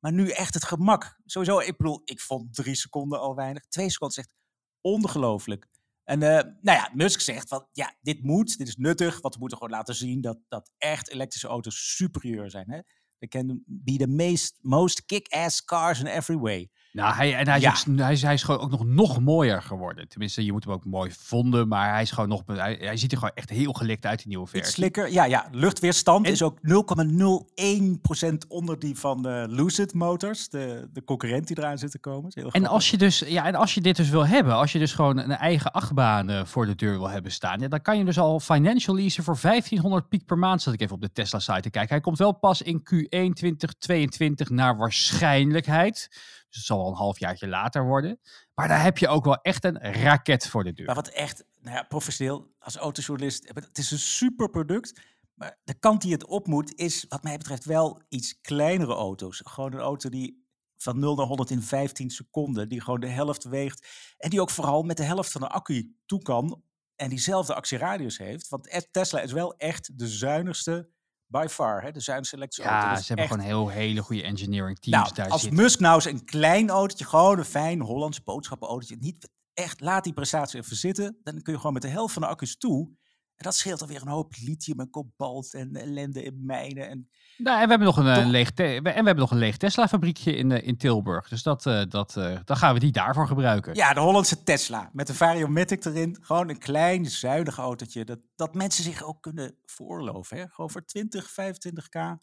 Maar 0.00 0.12
nu 0.12 0.28
echt 0.28 0.54
het 0.54 0.64
gemak. 0.64 1.18
Sowieso, 1.24 1.58
ik 1.58 1.76
bedoel, 1.76 2.02
ik 2.04 2.20
vond 2.20 2.54
drie 2.54 2.74
seconden 2.74 3.20
al 3.20 3.34
weinig. 3.34 3.64
Twee 3.66 3.90
seconden 3.90 4.16
echt 4.16 4.34
ongelooflijk. 4.80 5.68
En 6.04 6.22
eh, 6.22 6.44
nou 6.60 6.78
ja, 6.78 6.90
Musk 6.94 7.20
zegt 7.20 7.48
van, 7.48 7.66
ja, 7.72 7.94
dit 8.00 8.22
moet, 8.22 8.58
dit 8.58 8.68
is 8.68 8.76
nuttig, 8.76 9.20
want 9.20 9.34
we 9.34 9.40
moeten 9.40 9.58
gewoon 9.58 9.72
laten 9.72 9.94
zien 9.94 10.20
dat, 10.20 10.38
dat 10.48 10.70
echt 10.78 11.08
elektrische 11.08 11.48
auto's 11.48 11.96
superieur 11.96 12.50
zijn. 12.50 12.70
Hè? 12.70 12.80
They 13.18 13.28
can 13.28 13.62
be 13.66 13.96
the 13.96 14.06
most, 14.06 14.58
most 14.60 15.04
kick-ass 15.04 15.64
cars 15.64 16.00
in 16.00 16.06
every 16.06 16.38
way. 16.38 16.70
Nou, 16.92 17.14
hij, 17.14 17.34
en 17.36 17.48
hij, 17.48 17.56
is 17.56 17.62
Ja. 17.62 17.70
ook- 17.70 17.98
hij, 17.98 18.12
is, 18.12 18.22
hij 18.22 18.34
is 18.34 18.42
gewoon 18.42 18.60
ook 18.60 18.70
nog, 18.70 18.84
nog 18.84 19.20
mooier 19.20 19.62
geworden. 19.62 20.08
Tenminste, 20.08 20.44
je 20.44 20.52
moet 20.52 20.64
hem 20.64 20.72
ook 20.72 20.84
mooi 20.84 21.10
vonden, 21.18 21.68
maar 21.68 21.92
hij 21.92 22.02
is 22.02 22.10
gewoon 22.10 22.28
nog, 22.28 22.42
hij, 22.46 22.76
hij 22.80 22.96
ziet 22.96 23.12
er 23.12 23.18
gewoon 23.18 23.34
echt 23.34 23.50
heel 23.50 23.72
gelikt 23.72 24.06
uit, 24.06 24.18
die 24.18 24.26
nieuwe 24.28 24.42
Iets 24.44 24.52
versie. 24.52 24.74
slikker. 24.74 25.12
Ja, 25.12 25.24
ja, 25.24 25.48
luchtweerstand 25.52 26.26
En- 26.26 26.32
is 26.32 26.42
ook 26.42 26.58
0,01% 26.62 28.46
onder 28.48 28.78
die 28.78 28.96
van 28.98 29.26
eh, 29.28 29.44
Lucid 29.46 29.94
Motors, 29.94 30.48
de, 30.48 30.88
de 30.92 31.04
concurrent 31.04 31.46
die 31.46 31.58
eraan 31.58 31.78
zit 31.78 31.90
te 31.90 31.98
komen. 31.98 32.28
Is 32.28 32.34
heel 32.34 32.50
En 32.50 32.66
als, 32.66 32.90
je 32.90 32.96
dus, 32.96 33.18
ja, 33.18 33.46
en 33.46 33.54
als 33.54 33.74
je 33.74 33.80
dit 33.80 33.96
dus 33.96 34.08
wil 34.08 34.26
hebben, 34.26 34.54
als 34.54 34.72
je 34.72 34.78
dus 34.78 34.92
gewoon 34.92 35.18
een 35.18 35.30
eigen 35.30 35.72
achtbaan 35.72 36.30
eh, 36.30 36.44
voor 36.44 36.66
de 36.66 36.74
deur 36.74 36.98
wil 36.98 37.08
hebben 37.08 37.32
staan, 37.32 37.60
ja, 37.60 37.68
dan 37.68 37.82
kan 37.82 37.98
je 37.98 38.04
dus 38.04 38.18
al 38.18 38.40
financial 38.40 38.96
leasen 38.96 39.24
voor 39.24 39.38
1500 39.40 40.08
piek 40.08 40.24
per 40.26 40.38
maand. 40.38 40.62
Zat 40.62 40.74
ik 40.74 40.80
even 40.80 40.94
op 40.94 41.00
de 41.00 41.12
Tesla 41.12 41.38
site 41.38 41.60
te 41.60 41.70
kijken. 41.70 41.90
Hij 41.90 42.00
komt 42.00 42.18
wel 42.18 42.32
pas 42.32 42.62
in 42.62 42.78
Q1 42.78 43.32
2022 43.32 44.50
naar 44.50 44.76
waarschijnlijkheid. 44.76 46.08
Het 46.54 46.64
zal 46.64 46.78
wel 46.78 46.86
een 46.86 46.94
halfjaartje 46.94 47.48
later 47.48 47.84
worden. 47.84 48.20
Maar 48.54 48.68
daar 48.68 48.82
heb 48.82 48.98
je 48.98 49.08
ook 49.08 49.24
wel 49.24 49.36
echt 49.36 49.64
een 49.64 49.78
raket 49.78 50.48
voor 50.48 50.64
de 50.64 50.72
deur. 50.72 50.86
Maar 50.86 50.94
wat 50.94 51.08
echt, 51.08 51.44
nou 51.60 51.76
ja, 51.76 51.82
professioneel 51.82 52.54
als 52.58 52.76
autojournalist, 52.76 53.50
het 53.54 53.78
is 53.78 53.90
een 53.90 53.98
super 53.98 54.50
product. 54.50 55.00
Maar 55.34 55.58
de 55.64 55.74
kant 55.74 56.02
die 56.02 56.12
het 56.12 56.26
op 56.26 56.46
moet 56.46 56.74
is, 56.74 57.04
wat 57.08 57.22
mij 57.22 57.36
betreft, 57.36 57.64
wel 57.64 58.02
iets 58.08 58.40
kleinere 58.40 58.94
auto's. 58.94 59.40
Gewoon 59.44 59.72
een 59.72 59.80
auto 59.80 60.08
die 60.08 60.48
van 60.76 60.98
0 60.98 61.14
naar 61.16 61.26
100 61.26 61.50
in 61.50 61.62
15 61.62 62.10
seconden, 62.10 62.68
die 62.68 62.80
gewoon 62.80 63.00
de 63.00 63.08
helft 63.08 63.44
weegt. 63.44 63.86
En 64.18 64.30
die 64.30 64.40
ook 64.40 64.50
vooral 64.50 64.82
met 64.82 64.96
de 64.96 65.02
helft 65.02 65.32
van 65.32 65.40
de 65.40 65.48
accu 65.48 65.96
toe 66.06 66.22
kan. 66.22 66.62
En 66.96 67.08
diezelfde 67.08 67.54
actieradius 67.54 68.18
heeft. 68.18 68.48
Want 68.48 68.88
Tesla 68.90 69.20
is 69.20 69.32
wel 69.32 69.54
echt 69.56 69.98
de 69.98 70.08
zuinigste 70.08 70.88
by 71.30 71.46
far. 71.50 71.82
Hè? 71.82 71.90
De 71.92 72.00
auto. 72.04 72.62
Ja, 72.62 72.96
ze 72.96 73.06
hebben 73.06 73.24
echt- 73.24 73.34
gewoon 73.34 73.44
heel 73.44 73.68
hele 73.68 74.02
goede 74.02 74.22
engineering 74.22 74.78
teams 74.78 75.02
nou, 75.02 75.14
daar 75.14 75.28
als 75.28 75.40
zitten. 75.40 75.62
Musk 75.62 75.80
nou 75.80 75.94
eens 75.94 76.04
een 76.04 76.24
klein 76.24 76.70
autootje, 76.70 77.04
gewoon 77.04 77.38
een 77.38 77.44
fijn 77.44 77.80
Hollands 77.80 78.22
boodschappenautootje, 78.24 78.96
niet 79.00 79.30
echt, 79.54 79.80
laat 79.80 80.04
die 80.04 80.12
prestatie 80.12 80.60
even 80.60 80.76
zitten, 80.76 81.18
dan 81.22 81.42
kun 81.42 81.52
je 81.52 81.58
gewoon 81.58 81.72
met 81.72 81.82
de 81.82 81.88
helft 81.88 82.12
van 82.12 82.22
de 82.22 82.28
accu's 82.28 82.56
toe. 82.56 82.90
En 83.40 83.46
dat 83.46 83.54
scheelt 83.56 83.80
alweer 83.80 84.02
een 84.02 84.08
hoop 84.08 84.34
lithium 84.40 84.80
en 84.80 84.90
kobalt 84.90 85.54
en 85.54 85.76
ellende 85.76 86.22
in 86.22 86.44
mijnen. 86.46 86.88
En 86.88 87.08
Nou, 87.36 87.56
en 87.60 87.62
we 87.64 87.68
hebben 87.68 87.86
nog 87.86 87.96
een, 87.96 88.06
eh, 88.06 88.14
Toch? 88.14 88.24
leeg 88.26 88.50
te- 88.50 88.62
en 88.64 88.82
we 88.82 88.90
hebben 88.90 89.16
nog 89.16 89.30
een 89.30 89.38
leeg 89.38 89.56
Tesla 89.56 89.88
fabriekje 89.88 90.34
in, 90.36 90.52
eh, 90.52 90.66
in 90.66 90.76
Tilburg. 90.76 91.28
Dus 91.28 91.42
dat, 91.42 91.66
eh, 91.66 91.82
dat, 91.88 92.12
dan 92.44 92.56
gaan 92.56 92.74
we 92.74 92.80
die 92.80 92.92
daarvoor 92.92 93.26
gebruiken. 93.26 93.74
ja, 93.74 93.92
de 93.92 94.00
Hollandse 94.00 94.42
Tesla 94.42 94.90
met 94.92 95.08
een 95.08 95.14
Variomatic 95.14 95.84
erin. 95.84 96.16
Gewoon 96.20 96.48
een 96.48 96.58
klein, 96.58 97.06
zuinig 97.06 97.58
autootje. 97.58 98.04
Dat, 98.04 98.18
dat 98.36 98.54
mensen 98.54 98.84
zich 98.84 99.02
ook 99.02 99.22
kunnen 99.22 99.56
veroorloven. 99.64 100.36
Hè? 100.36 100.48
Gewoon 100.48 100.70
voor 100.70 100.84
20, 100.84 101.30
25k. 101.30 102.18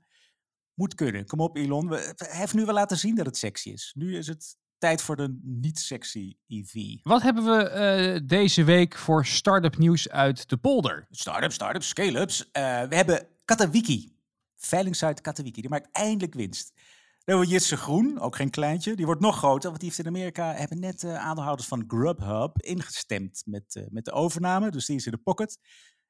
Moet 0.74 0.96
kunnen. 0.96 1.26
Kom 1.26 1.40
op, 1.40 1.58
Elon. 1.58 1.88
We, 1.90 2.14
hij 2.18 2.40
heeft 2.40 2.54
nu 2.54 2.66
wel 2.66 2.74
laten 2.74 2.98
zien 2.98 3.16
dat 3.16 3.26
het 3.26 3.38
sexy 3.38 3.70
is. 3.70 3.92
Nu 3.98 4.18
is 4.18 4.28
het 4.28 4.58
tijd 4.78 5.02
voor 5.02 5.16
de 5.16 5.40
niet-sexy 5.44 6.38
EV. 6.48 6.98
Wat 7.04 7.22
hebben 7.22 7.44
we 7.44 7.70
eh, 7.70 8.22
deze 8.28 8.64
week 8.64 8.98
voor 8.98 9.26
start-up 9.26 9.78
nieuws 9.78 10.10
uit 10.10 10.50
de 10.50 10.58
polder? 10.58 11.08
Start-ups, 11.10 11.56
start-ups, 11.56 11.88
scale-ups. 11.88 12.52
Eh, 12.52 12.62
we 12.82 12.96
hebben 12.96 13.28
Katawiki. 13.46 14.16
Veilingsite 14.56 15.22
Katawiki. 15.22 15.62
Die 15.62 15.70
maakt 15.70 15.90
eindelijk 15.92 16.34
winst. 16.34 16.72
Dan 16.76 17.36
hebben 17.36 17.46
we 17.46 17.54
Jitse 17.54 17.78
Groen, 17.78 18.20
ook 18.20 18.36
geen 18.36 18.50
kleintje. 18.50 18.96
Die 18.96 19.06
wordt 19.06 19.22
nog 19.22 19.38
groter, 19.38 19.70
want 19.70 19.82
die 19.82 19.90
heeft 19.90 20.02
in 20.02 20.08
Amerika... 20.08 20.54
hebben 20.54 20.80
net 20.80 21.04
eh, 21.04 21.16
aandeelhouders 21.16 21.68
van 21.68 21.84
Grubhub 21.88 22.62
ingestemd 22.62 23.42
met, 23.46 23.88
met 23.90 24.06
de 24.06 24.12
overname. 24.12 24.72
Dus 24.72 24.86
die 24.86 24.96
is 24.96 25.06
in 25.06 25.12
de 25.12 25.18
pocket. 25.18 25.60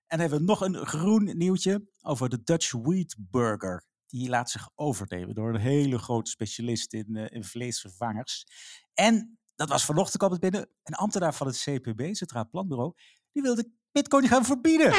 En 0.08 0.18
dan 0.18 0.20
hebben 0.20 0.40
we 0.40 0.46
nog 0.46 0.62
een 0.62 0.86
groen 0.86 1.38
nieuwtje 1.38 1.88
over 2.02 2.30
de 2.30 2.44
Dutch 2.44 2.72
Wheat 2.72 3.16
Burger. 3.18 3.86
Die 4.08 4.30
laat 4.30 4.50
zich 4.50 4.70
overnemen 4.76 5.36
door 5.36 5.54
een 5.54 5.60
hele 5.60 5.98
grote 6.00 6.32
specialist 6.32 6.94
in, 6.94 7.16
eh, 7.16 7.26
in 7.30 7.44
vleesvervangers. 7.44 8.46
En, 8.94 9.40
dat 9.56 9.70
was 9.70 9.86
vanochtend 9.86 10.18
kwam 10.18 10.32
het 10.32 10.40
binnen, 10.40 10.70
een 10.84 10.94
ambtenaar 10.94 11.34
van 11.34 11.48
het 11.48 11.58
CPB, 11.58 12.16
Centraal 12.16 12.50
Planbureau... 12.50 12.94
die 13.32 13.42
wilde 13.42 13.72
bitcoin 13.92 14.28
gaan 14.28 14.46
verbieden. 14.46 14.92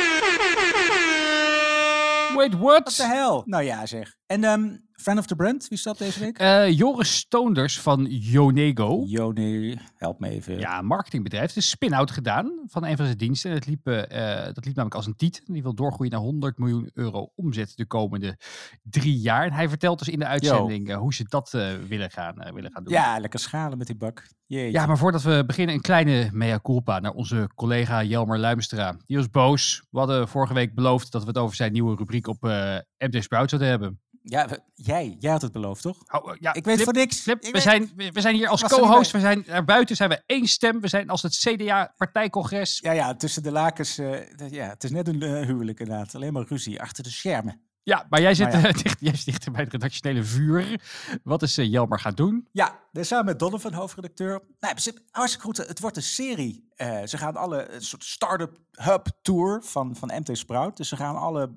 Wait, 2.34 2.54
What 2.54 2.54
what? 2.54 2.96
the 2.96 3.04
hell? 3.04 3.42
Nou 3.44 3.62
ja, 3.62 3.86
zeg. 3.86 4.16
En 4.26 4.44
ehm 4.44 4.76
Friend 5.00 5.18
of 5.18 5.26
the 5.26 5.36
Brand, 5.36 5.68
wie 5.68 5.80
dat 5.82 5.98
deze 5.98 6.20
week? 6.20 6.38
Eh, 6.38 6.70
Joris 6.70 7.16
Stoonders 7.16 7.80
van 7.80 8.04
Yonego. 8.04 9.02
Joni, 9.06 9.78
help 9.96 10.20
me 10.20 10.28
even. 10.28 10.58
Ja, 10.58 10.78
een 10.78 10.86
marketingbedrijf. 10.86 11.46
Het 11.46 11.56
is 11.56 11.64
een 11.64 11.70
spin-out 11.70 12.10
gedaan 12.10 12.52
van 12.66 12.84
een 12.84 12.96
van 12.96 13.04
zijn 13.06 13.18
diensten. 13.18 13.50
Het 13.50 13.66
liep, 13.66 13.86
eh, 13.86 14.46
eh, 14.46 14.54
dat 14.54 14.64
liep 14.64 14.74
namelijk 14.74 14.94
als 14.94 15.06
een 15.06 15.16
tiet. 15.16 15.42
Die 15.44 15.62
wil 15.62 15.74
doorgroeien 15.74 16.12
naar 16.12 16.20
100 16.20 16.58
miljoen 16.58 16.90
euro 16.94 17.32
omzet 17.34 17.72
de 17.76 17.86
komende 17.86 18.38
drie 18.82 19.18
jaar. 19.18 19.46
En 19.46 19.52
hij 19.52 19.68
vertelt 19.68 19.98
dus 19.98 20.08
in 20.08 20.18
de 20.18 20.26
uitzending 20.26 20.94
hoe 20.94 21.14
ze 21.14 21.24
dat 21.28 21.54
eh, 21.54 21.72
willen, 21.88 22.10
gaan, 22.10 22.34
willen 22.54 22.72
gaan 22.72 22.84
doen. 22.84 22.92
Ja, 22.92 23.18
lekker 23.18 23.40
schalen 23.40 23.78
met 23.78 23.86
die 23.86 23.96
bak. 23.96 24.26
Jeetje. 24.46 24.72
Ja, 24.72 24.86
maar 24.86 24.98
voordat 24.98 25.22
we 25.22 25.44
beginnen, 25.46 25.74
een 25.74 25.80
kleine 25.80 26.28
mea 26.32 26.60
culpa 26.62 26.98
naar 26.98 27.12
onze 27.12 27.50
collega 27.54 28.02
Jelmer 28.02 28.38
Luimstra. 28.38 28.96
Die 29.06 29.16
was 29.16 29.30
boos. 29.30 29.82
We 29.90 29.98
hadden 29.98 30.28
vorige 30.28 30.54
week 30.54 30.74
beloofd 30.74 31.12
dat 31.12 31.22
we 31.22 31.28
het 31.28 31.38
over 31.38 31.56
zijn 31.56 31.72
nieuwe 31.72 31.96
rubriek 31.96 32.26
op 32.26 32.44
eh 32.44 32.76
MT 32.98 33.22
Sprout 33.22 33.50
zouden 33.50 33.70
hebben. 33.70 34.00
Ja, 34.22 34.48
we- 34.48 34.60
jij, 34.74 35.16
jij 35.18 35.30
had 35.32 35.42
het 35.42 35.52
beloofd, 35.52 35.82
toch? 35.82 35.96
Oh, 36.22 36.34
ja, 36.40 36.54
Ik 36.54 36.64
weet 36.64 36.74
Flip, 36.74 36.84
voor 36.84 36.94
niks. 36.94 37.20
Flip, 37.20 37.42
we, 37.44 37.50
weet- 37.50 37.62
zijn, 37.62 37.92
we 37.96 38.10
we 38.12 38.20
zijn 38.20 38.34
hier 38.34 38.48
als 38.48 38.62
co-host. 38.62 39.10
We 39.10 39.20
zijn 39.20 39.44
naar 39.46 39.64
buiten 39.64 39.96
zijn 39.96 40.08
we 40.08 40.22
één 40.26 40.46
stem. 40.46 40.80
We 40.80 40.88
zijn 40.88 41.08
als 41.10 41.22
het 41.22 41.36
CDA-partijcongres. 41.36 42.78
Ja, 42.82 42.92
ja, 42.92 43.14
tussen 43.14 43.42
de 43.42 43.52
lakens. 43.52 43.98
eh, 43.98 44.50
ja, 44.50 44.68
het 44.68 44.84
is 44.84 44.90
net 44.90 45.08
een 45.08 45.22
eh, 45.22 45.46
huwelijk 45.46 45.80
inderdaad. 45.80 46.14
Alleen 46.14 46.32
maar 46.32 46.44
ruzie 46.48 46.80
achter 46.80 47.02
de 47.02 47.10
schermen. 47.10 47.60
Ja, 47.82 48.06
maar 48.10 48.20
jij 48.20 48.34
zit, 48.34 48.52
Maar 48.52 48.60
ja. 48.60 48.68
eh, 48.68 48.74
dicht, 48.82 48.96
jij 49.00 49.16
zit 49.16 49.24
dichter 49.24 49.52
bij 49.52 49.62
het 49.62 49.72
redactionele 49.72 50.24
vuur. 50.24 50.80
Wat 51.22 51.42
is 51.42 51.58
eh, 51.58 51.70
Jelmer 51.70 52.00
gaan 52.00 52.14
doen? 52.14 52.48
Ja, 52.52 52.78
samen 52.92 53.24
met 53.24 53.38
Donovan, 53.38 53.72
hoofdredacteur. 53.72 54.40
Nou, 54.60 54.74
hartstikke 55.10 55.46
goed. 55.46 55.56
Het 55.56 55.80
wordt 55.80 55.96
een 55.96 56.02
serie. 56.02 56.68
Eh, 56.76 57.02
ze 57.04 57.18
gaan 57.18 57.36
alle 57.36 57.68
een 57.70 57.82
soort 57.82 58.04
start-up 58.04 58.58
hub 58.72 59.06
tour 59.22 59.62
van, 59.64 59.96
van 59.96 60.10
MT 60.14 60.38
Sprout. 60.38 60.76
Dus 60.76 60.88
ze 60.88 60.96
gaan 60.96 61.16
alle 61.16 61.50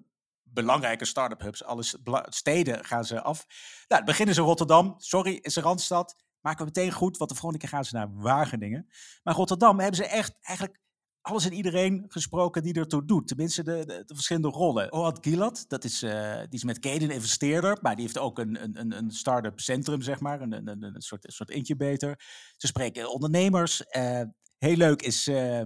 belangrijke 0.53 1.05
start-up 1.05 1.41
hubs, 1.41 1.63
alle 1.63 1.84
s- 1.84 2.01
bela- 2.03 2.25
steden 2.29 2.86
gaan 2.86 3.05
ze 3.05 3.22
af. 3.22 3.46
Nou, 3.88 4.01
het 4.01 4.05
begin 4.05 4.27
is 4.27 4.38
in 4.38 4.43
Rotterdam. 4.43 4.93
Sorry, 4.98 5.39
is 5.41 5.55
een 5.55 5.63
Randstad. 5.63 6.15
Maken 6.41 6.60
we 6.60 6.65
meteen 6.65 6.91
goed, 6.91 7.17
want 7.17 7.29
de 7.29 7.36
volgende 7.36 7.63
keer 7.65 7.74
gaan 7.74 7.86
ze 7.86 7.96
naar 7.96 8.13
Wageningen. 8.13 8.88
Maar 9.24 9.36
Rotterdam 9.36 9.79
hebben 9.79 9.96
ze 9.96 10.05
echt 10.05 10.38
eigenlijk 10.41 10.79
alles 11.22 11.46
en 11.46 11.53
iedereen 11.53 12.05
gesproken 12.08 12.63
die 12.63 12.74
ertoe 12.74 13.05
doet. 13.05 13.27
Tenminste, 13.27 13.63
de, 13.63 13.86
de, 13.86 14.03
de 14.05 14.13
verschillende 14.13 14.48
rollen. 14.48 14.91
Ohad 14.91 15.17
Gilad, 15.22 15.65
dat 15.67 15.84
is, 15.84 16.01
eh, 16.01 16.38
die 16.38 16.48
is 16.50 16.63
met 16.63 16.79
Kaden 16.79 17.10
investeerder, 17.10 17.77
maar 17.81 17.96
die 17.96 18.03
heeft 18.05 18.17
ook 18.17 18.39
een, 18.39 18.63
een, 18.79 18.98
een, 18.98 19.12
start-up 19.12 19.60
centrum, 19.60 20.01
zeg 20.01 20.20
maar. 20.20 20.41
Een, 20.41 20.51
een, 20.67 20.84
een, 20.84 21.01
soort, 21.01 21.25
een 21.25 21.31
soort 21.31 21.50
incubator. 21.50 22.15
Ze 22.58 22.67
spreken 22.67 23.12
ondernemers. 23.12 23.86
Eh, 23.86 24.22
heel 24.58 24.75
leuk 24.75 25.01
is 25.01 25.27
eh, 25.27 25.62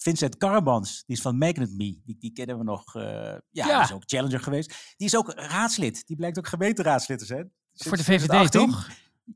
Vincent 0.00 0.36
Carbans, 0.36 1.02
die 1.06 1.16
is 1.16 1.22
van 1.22 1.38
Magnet 1.38 1.70
Me. 1.70 2.00
Die, 2.04 2.16
die 2.18 2.32
kennen 2.32 2.58
we 2.58 2.64
nog. 2.64 2.94
eh, 2.94 3.02
ja, 3.50 3.66
Ja. 3.66 3.82
is 3.82 3.92
ook 3.92 4.02
challenger 4.06 4.40
geweest. 4.40 4.94
Die 4.96 5.06
is 5.06 5.16
ook 5.16 5.32
raadslid. 5.32 6.06
Die 6.06 6.16
blijkt 6.16 6.38
ook 6.38 6.46
gemeenteraadslid 6.48 7.18
te 7.18 7.24
zijn. 7.24 7.52
Voor 7.74 7.96
de 7.96 8.04
VVD, 8.04 8.24
2018. 8.28 8.66
toch? 8.70 8.88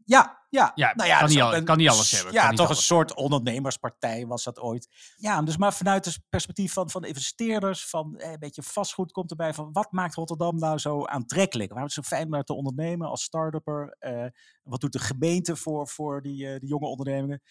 Ja, 0.04 0.46
ja. 0.48 0.72
Ja, 0.74 0.92
nou 0.94 1.08
ja, 1.08 1.14
kan 1.18 1.20
dat 1.20 1.28
is 1.28 1.34
niet 1.34 1.44
al- 1.44 1.62
kan 1.62 1.76
niet 1.76 1.88
alles 1.88 2.10
hebben, 2.10 2.32
Ja, 2.32 2.50
toch 2.50 2.68
een 2.68 2.76
soort 2.76 3.14
ondernemerspartij 3.14 4.26
was 4.26 4.44
dat 4.44 4.60
ooit. 4.60 4.88
Ja, 5.16 5.42
dus 5.42 5.56
maar 5.56 5.72
vanuit 5.74 6.04
het 6.04 6.20
perspectief 6.28 6.72
van, 6.72 6.90
van 6.90 7.04
investeerders, 7.04 7.86
van 7.88 8.16
eh, 8.16 8.30
een 8.32 8.38
beetje 8.38 8.62
vastgoed 8.62 9.12
komt 9.12 9.30
erbij. 9.30 9.54
Van 9.54 9.72
wat 9.72 9.92
maakt 9.92 10.14
Rotterdam 10.14 10.58
nou 10.58 10.78
zo 10.78 11.04
aantrekkelijk? 11.04 11.70
Waarom 11.70 11.88
is 11.88 11.96
het 11.96 12.04
zo 12.04 12.14
fijn 12.14 12.26
om 12.26 12.32
daar 12.32 12.44
te 12.44 12.54
ondernemen 12.54 13.08
als 13.08 13.22
start-upper? 13.22 13.96
Eh, 13.98 14.26
wat 14.62 14.80
doet 14.80 14.92
de 14.92 14.98
gemeente 14.98 15.56
voor, 15.56 15.88
voor 15.88 16.22
die, 16.22 16.58
die 16.58 16.68
jonge 16.68 16.86
ondernemingen? 16.86 17.42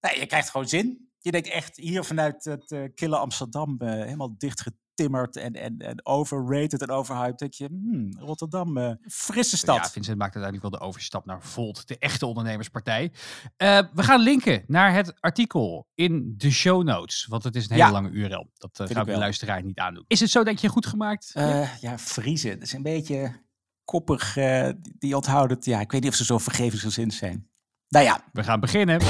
Nee, 0.00 0.18
je 0.18 0.26
krijgt 0.26 0.50
gewoon 0.50 0.68
zin. 0.68 1.12
Je 1.24 1.30
denkt 1.30 1.48
echt 1.48 1.76
hier 1.76 2.04
vanuit 2.04 2.44
het 2.44 2.70
eh, 2.72 2.80
kille 2.94 3.16
Amsterdam 3.16 3.76
eh, 3.78 3.88
helemaal 3.88 4.34
dichtgetimmerd 4.38 5.36
en, 5.36 5.52
en, 5.52 5.78
en 5.78 6.06
overrated 6.06 6.82
en 6.82 6.90
overhyped. 6.90 7.38
Denk 7.38 7.52
je, 7.52 7.66
hmm, 7.66 8.12
Rotterdam, 8.18 8.76
eh, 8.78 8.90
frisse 9.08 9.56
stad. 9.56 9.76
Ja, 9.76 9.90
Vincent 9.90 10.18
maakt 10.18 10.34
uiteindelijk 10.36 10.70
wel 10.72 10.80
de 10.80 10.86
overstap 10.86 11.26
naar 11.26 11.42
Volt, 11.42 11.88
de 11.88 11.98
echte 11.98 12.26
ondernemerspartij. 12.26 13.12
Eh, 13.56 13.80
we 13.94 14.02
gaan 14.02 14.20
linken 14.20 14.64
naar 14.66 14.94
het 14.94 15.20
artikel 15.20 15.86
in 15.94 16.34
de 16.36 16.50
show 16.50 16.82
notes, 16.82 17.26
want 17.26 17.44
het 17.44 17.56
is 17.56 17.64
een 17.64 17.72
hele 17.74 17.84
Ja. 17.86 17.92
lange 17.92 18.10
URL. 18.10 18.50
Dat 18.54 18.80
eh, 18.80 18.86
we 18.86 19.04
de 19.04 19.16
luisteraar 19.18 19.62
niet 19.62 19.78
aandoen. 19.78 20.04
Is 20.06 20.20
het 20.20 20.30
zo, 20.30 20.44
denk 20.44 20.58
je, 20.58 20.68
goed 20.68 20.86
gemaakt? 20.86 21.30
Eh, 21.34 21.76
ja, 21.80 21.98
Friese. 21.98 22.48
Dat 22.48 22.62
is 22.62 22.72
een 22.72 22.82
beetje 22.82 23.42
koppig. 23.84 24.36
eh, 24.36 24.68
die- 24.80 24.94
die 24.98 25.16
onthouden 25.16 25.56
het. 25.56 25.66
Ja, 25.66 25.80
ik 25.80 25.92
weet 25.92 26.00
niet 26.02 26.10
of 26.10 26.16
ze 26.16 26.24
zo 26.24 26.38
vergevingsgezind 26.38 27.14
zijn. 27.14 27.48
Nou 27.88 28.04
ja, 28.04 28.24
We 28.32 28.42
gaan 28.44 28.60
beginnen. 28.60 29.00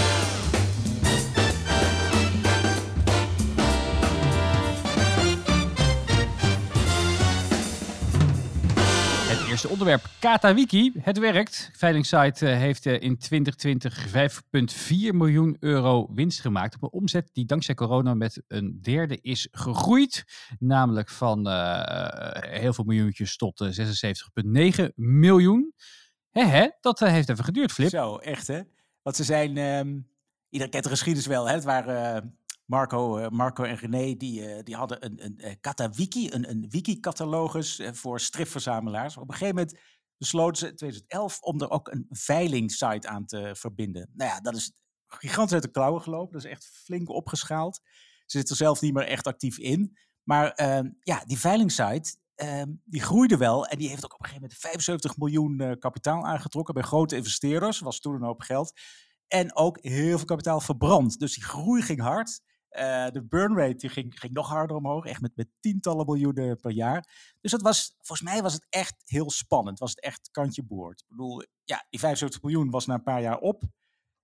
Onderwerp, 9.68 10.10
Katawiki. 10.18 10.92
Het 10.98 11.18
werkt. 11.18 11.70
Veilingssite 11.72 12.48
eh, 12.48 12.56
heeft 12.58 12.86
eh, 12.86 13.00
in 13.00 13.18
2020 13.18 14.06
5,4 14.08 15.14
miljoen 15.14 15.56
euro 15.60 16.08
winst 16.14 16.40
gemaakt. 16.40 16.74
Op 16.74 16.82
een 16.82 17.00
omzet 17.00 17.30
die 17.32 17.44
dankzij 17.44 17.74
corona 17.74 18.14
met 18.14 18.42
een 18.48 18.78
derde 18.82 19.20
is 19.20 19.48
gegroeid. 19.50 20.24
Namelijk 20.58 21.08
van 21.08 21.48
eh, 21.48 22.60
heel 22.60 22.72
veel 22.72 22.84
miljoentjes 22.84 23.36
tot 23.36 23.60
eh, 23.60 24.82
76,9 24.84 24.88
miljoen. 24.94 25.74
Hè, 26.30 26.68
dat 26.80 26.98
heeft 26.98 27.28
even 27.28 27.44
geduurd, 27.44 27.72
Flip. 27.72 27.88
zo, 27.88 28.16
echt 28.16 28.46
hè. 28.46 28.60
Want 29.02 29.16
ze 29.16 29.24
zijn, 29.24 29.56
ehm 29.56 29.98
iedereen 30.48 30.72
kent 30.72 30.84
de 30.84 30.90
geschiedenis 30.90 31.26
wel. 31.26 31.46
Hè? 31.46 31.54
Het 31.54 31.64
waren 31.64 32.38
Marco, 32.66 33.16
eh, 33.16 33.28
Marco 33.28 33.62
en 33.62 33.76
René, 33.76 34.16
die, 34.16 34.46
eh, 34.46 34.62
die 34.62 34.76
hadden 34.76 35.04
een, 35.04 35.24
een 35.24 35.38
eh, 35.38 35.54
Katawiki, 35.60 36.30
een, 36.30 36.50
een 36.50 36.66
wiki-catalogus 36.68 37.80
voor 37.92 38.20
stripverzamelaars. 38.20 39.16
Op 39.16 39.28
een 39.28 39.34
gegeven 39.34 39.54
moment 39.54 39.80
besloten 40.18 40.56
ze 40.56 40.68
in 40.68 40.76
2011 40.76 41.40
om 41.40 41.60
er 41.60 41.70
ook 41.70 41.88
een 41.88 42.06
veilingsite 42.08 43.08
aan 43.08 43.26
te 43.26 43.50
verbinden. 43.54 44.10
Nou 44.12 44.30
ja, 44.30 44.40
dat 44.40 44.54
is 44.54 44.72
gigantisch 45.06 45.54
uit 45.54 45.62
de 45.62 45.70
klauwen 45.70 46.02
gelopen. 46.02 46.32
Dat 46.32 46.44
is 46.44 46.50
echt 46.50 46.66
flink 46.66 47.08
opgeschaald. 47.08 47.80
Ze 48.26 48.36
zitten 48.36 48.50
er 48.50 48.62
zelf 48.64 48.80
niet 48.80 48.94
meer 48.94 49.06
echt 49.06 49.26
actief 49.26 49.58
in. 49.58 49.98
Maar 50.22 50.50
ehm, 50.50 50.90
ja, 51.00 51.24
die 51.24 51.38
veilingsite, 51.38 52.16
ehm, 52.34 52.72
die 52.84 53.02
groeide 53.02 53.36
wel. 53.36 53.66
En 53.66 53.78
die 53.78 53.88
heeft 53.88 54.04
ook 54.04 54.14
op 54.14 54.20
een 54.20 54.26
gegeven 54.26 54.42
moment 54.42 54.60
75 54.60 55.16
miljoen 55.16 55.78
kapitaal 55.78 56.24
aangetrokken 56.26 56.74
bij 56.74 56.82
grote 56.82 57.16
investeerders. 57.16 57.80
Was 57.80 58.00
toen 58.00 58.14
een 58.14 58.22
hoop 58.22 58.40
geld. 58.40 58.72
En 59.28 59.56
ook 59.56 59.78
heel 59.80 60.16
veel 60.16 60.26
kapitaal 60.26 60.60
verbrand. 60.60 61.18
Dus 61.18 61.34
die 61.34 61.44
groei 61.44 61.82
ging 61.82 62.00
hard. 62.00 62.40
Eh, 62.74 63.10
de 63.10 63.24
burn 63.24 63.56
rate 63.56 63.76
die 63.76 63.90
ging, 63.90 64.20
ging 64.20 64.32
nog 64.32 64.48
harder 64.48 64.76
omhoog. 64.76 65.04
Echt 65.04 65.20
met, 65.20 65.36
met 65.36 65.48
tientallen 65.60 66.06
miljoenen 66.06 66.60
per 66.60 66.70
jaar. 66.70 67.08
Dus 67.40 67.50
dat 67.50 67.62
was, 67.62 67.94
volgens 68.00 68.28
mij 68.30 68.42
was 68.42 68.52
het 68.52 68.66
echt 68.68 68.94
heel 69.04 69.30
spannend. 69.30 69.78
Was 69.78 69.90
het 69.90 70.00
echt 70.00 70.30
kantje 70.30 70.62
boord. 70.62 71.00
Ik 71.00 71.08
bedoel, 71.08 71.42
ja, 71.64 71.86
die 71.90 72.00
75 72.00 72.42
miljoen 72.42 72.70
was 72.70 72.86
na 72.86 72.94
een 72.94 73.02
paar 73.02 73.20
jaar 73.20 73.38
op. 73.38 73.62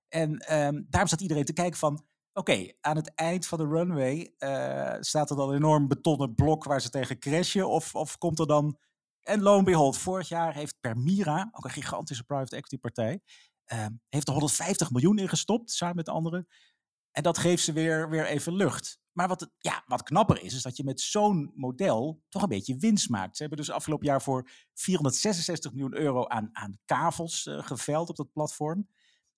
En 0.09 0.39
ehm, 0.39 0.83
daarom 0.89 1.11
zat 1.11 1.21
iedereen 1.21 1.45
te 1.45 1.53
kijken 1.53 1.79
van... 1.79 2.05
Oké, 2.33 2.73
aan 2.81 2.97
het 2.97 3.15
eind 3.15 3.47
van 3.47 3.59
de 3.59 3.67
runway 3.67 4.35
eh, 4.39 4.97
staat 5.01 5.31
er 5.31 5.37
dan 5.37 5.49
een 5.49 5.57
enorm 5.57 5.89
betonnen 5.89 6.35
blok 6.35 6.65
waar 6.65 6.81
ze 6.81 6.91
tegen 6.91 7.19
crashen? 7.19 7.69
Of, 7.69 7.95
of 7.95 8.19
komt 8.19 8.39
er 8.39 8.47
dan... 8.47 8.79
En 9.21 9.43
lo 9.43 9.59
en 9.59 9.65
behold, 9.65 9.97
vorig 9.97 10.29
jaar 10.29 10.55
heeft 10.55 10.81
Permira, 10.81 11.49
ook 11.53 11.65
een 11.65 11.71
gigantische 11.71 12.25
private 12.25 12.57
equity 12.57 12.79
partij, 12.79 13.21
ehm, 13.65 13.91
heeft 14.09 14.27
er 14.27 14.33
150 14.33 14.91
miljoen 14.91 15.19
in 15.19 15.29
gestopt, 15.29 15.71
samen 15.71 15.97
met 15.97 16.09
anderen. 16.09 16.47
En 17.13 17.23
dat 17.23 17.39
geeft 17.39 17.65
ze 17.65 17.73
weer, 17.73 18.11
weer 18.11 18.27
even 18.27 18.53
lucht. 18.53 19.01
Maar 19.13 19.29
wat, 19.29 19.51
ja, 19.59 19.85
wat 19.87 20.03
knapper 20.03 20.43
is, 20.43 20.55
is 20.55 20.63
dat 20.63 20.77
je 20.77 20.85
met 20.85 21.01
zo'n 21.01 21.53
model 21.55 22.23
toch 22.29 22.43
een 22.43 22.49
beetje 22.49 22.77
winst 22.77 23.09
maakt. 23.09 23.37
Ze 23.37 23.43
hebben 23.43 23.59
dus 23.61 23.71
afgelopen 23.71 24.07
jaar 24.07 24.23
voor 24.23 24.49
466 24.75 25.73
miljoen 25.73 25.97
euro 25.97 26.27
aan, 26.27 26.49
aan 26.53 26.79
kavels 26.85 27.47
eh, 27.47 27.67
geveld 27.67 28.09
op 28.09 28.17
dat 28.17 28.33
platform. 28.33 28.89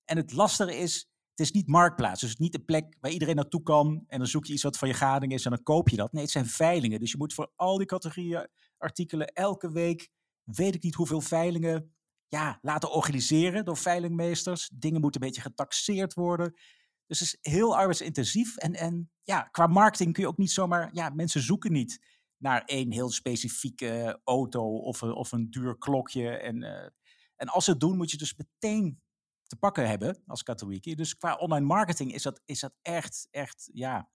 En 0.04 0.16
het 0.16 0.32
lastige 0.32 0.76
is, 0.76 0.94
het 1.30 1.40
is 1.40 1.50
niet 1.50 1.68
marktplaats. 1.68 2.20
Dus 2.20 2.36
niet 2.36 2.54
een 2.54 2.64
plek 2.64 2.96
waar 3.00 3.10
iedereen 3.10 3.36
naartoe 3.36 3.62
kan. 3.62 4.04
En 4.06 4.18
dan 4.18 4.26
zoek 4.26 4.44
je 4.44 4.52
iets 4.52 4.62
wat 4.62 4.78
van 4.78 4.88
je 4.88 4.94
gading 4.94 5.32
is 5.32 5.44
en 5.44 5.50
dan 5.50 5.62
koop 5.62 5.88
je 5.88 5.96
dat. 5.96 6.12
Nee, 6.12 6.22
het 6.22 6.32
zijn 6.32 6.46
veilingen. 6.46 7.00
Dus 7.00 7.10
je 7.10 7.18
moet 7.18 7.34
voor 7.34 7.52
al 7.56 7.78
die 7.78 7.86
categorieën 7.86 8.48
artikelen 8.78 9.26
elke 9.26 9.72
week, 9.72 10.08
weet 10.44 10.74
ik 10.74 10.82
niet 10.82 10.94
hoeveel 10.94 11.20
veilingen, 11.20 11.94
ja, 12.28 12.58
laten 12.62 12.92
organiseren 12.92 13.64
door 13.64 13.76
veilingmeesters. 13.76 14.70
Dingen 14.74 15.00
moeten 15.00 15.20
een 15.20 15.26
beetje 15.26 15.42
getaxeerd 15.42 16.14
worden. 16.14 16.54
Dus 17.12 17.20
het 17.20 17.38
is 17.42 17.52
heel 17.52 17.76
arbeidsintensief. 17.76 18.56
En, 18.56 18.74
en 18.74 19.10
ja, 19.22 19.42
qua 19.42 19.66
marketing 19.66 20.12
kun 20.12 20.22
je 20.22 20.28
ook 20.28 20.38
niet 20.38 20.50
zomaar, 20.50 20.90
ja, 20.92 21.10
mensen 21.10 21.42
zoeken 21.42 21.72
niet 21.72 22.06
naar 22.36 22.62
één 22.64 22.90
heel 22.90 23.10
specifieke 23.10 24.20
auto 24.24 24.78
of 24.78 25.00
een, 25.00 25.12
of 25.12 25.32
een 25.32 25.50
duur 25.50 25.78
klokje. 25.78 26.28
En, 26.28 26.62
eh, 26.62 26.88
en 27.36 27.48
als 27.48 27.64
ze 27.64 27.70
het 27.70 27.80
doen, 27.80 27.96
moet 27.96 28.10
je 28.10 28.16
dus 28.16 28.34
meteen 28.36 29.00
te 29.46 29.56
pakken 29.56 29.88
hebben 29.88 30.22
als 30.26 30.42
Katowiki. 30.42 30.94
Dus 30.94 31.16
qua 31.16 31.34
online 31.34 31.66
marketing 31.66 32.12
is 32.12 32.22
dat, 32.22 32.40
is 32.44 32.60
dat 32.60 32.74
echt, 32.82 33.28
echt, 33.30 33.70
ja, 33.72 34.10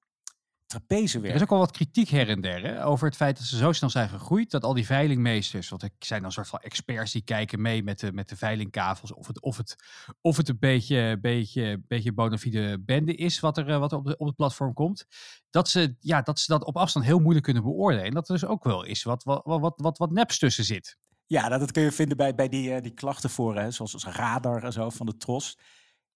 Er 1.29 1.36
is 1.36 1.41
ook 1.41 1.51
al 1.51 1.57
wat 1.57 1.71
kritiek 1.71 2.09
her 2.09 2.29
en 2.29 2.41
der 2.41 2.62
hè, 2.62 2.86
over 2.86 3.07
het 3.07 3.15
feit 3.15 3.38
dat 3.38 3.45
ze 3.45 3.57
zo 3.57 3.71
snel 3.71 3.89
zijn 3.89 4.09
gegroeid. 4.09 4.51
Dat 4.51 4.63
al 4.63 4.74
die 4.74 4.86
veilingmeesters, 4.86 5.69
want 5.69 5.83
er 5.83 5.89
zijn 6.00 6.19
dan 6.19 6.27
een 6.27 6.33
soort 6.33 6.47
van 6.47 6.59
experts 6.59 7.12
die 7.12 7.21
kijken 7.21 7.62
mee 7.62 7.83
met 7.83 8.00
de, 8.00 8.12
met 8.13 8.29
de 8.29 8.36
veilingkavels. 8.36 9.13
Of 9.13 9.27
het, 9.27 9.41
of 9.41 9.57
het, 9.57 9.75
of 10.21 10.38
het 10.38 10.50
een 10.50 10.59
beetje, 10.59 11.17
beetje, 11.21 11.83
beetje 11.88 12.13
bona 12.13 12.38
fide 12.38 12.79
bende 12.79 13.15
is 13.15 13.39
wat 13.39 13.57
er, 13.57 13.69
eh, 13.69 13.79
wat 13.79 13.91
er 13.91 13.97
op, 13.97 14.05
de, 14.05 14.17
op 14.17 14.27
het 14.27 14.36
platform 14.36 14.74
komt. 14.74 15.05
Dat 15.50 15.69
ze, 15.69 15.95
ja, 16.00 16.21
dat 16.21 16.39
ze 16.39 16.51
dat 16.51 16.65
op 16.65 16.77
afstand 16.77 17.05
heel 17.05 17.19
moeilijk 17.19 17.45
kunnen 17.45 17.63
beoordelen. 17.63 18.05
En 18.05 18.13
dat 18.13 18.27
er 18.27 18.33
dus 18.33 18.45
ook 18.45 18.63
wel 18.63 18.83
is 18.83 19.03
wat, 19.03 19.24
wat, 19.24 19.41
wat, 19.43 19.74
wat, 19.75 19.97
wat 19.97 20.12
neps 20.12 20.39
tussen 20.39 20.63
zit. 20.63 20.97
Ja, 21.25 21.50
dat, 21.50 21.59
dat 21.59 21.71
kun 21.71 21.83
je 21.83 21.91
vinden 21.91 22.17
bij, 22.17 22.36
bij 22.36 22.50
die, 22.50 22.74
eh, 22.74 22.81
die 22.81 22.93
klachtenforen, 22.93 23.63
hè, 23.63 23.71
zoals, 23.71 23.91
zoals 23.91 24.17
Radar 24.17 24.63
en 24.63 24.74
zo 24.74 24.89
van 24.89 25.05
de 25.05 25.17
Tros. 25.17 25.57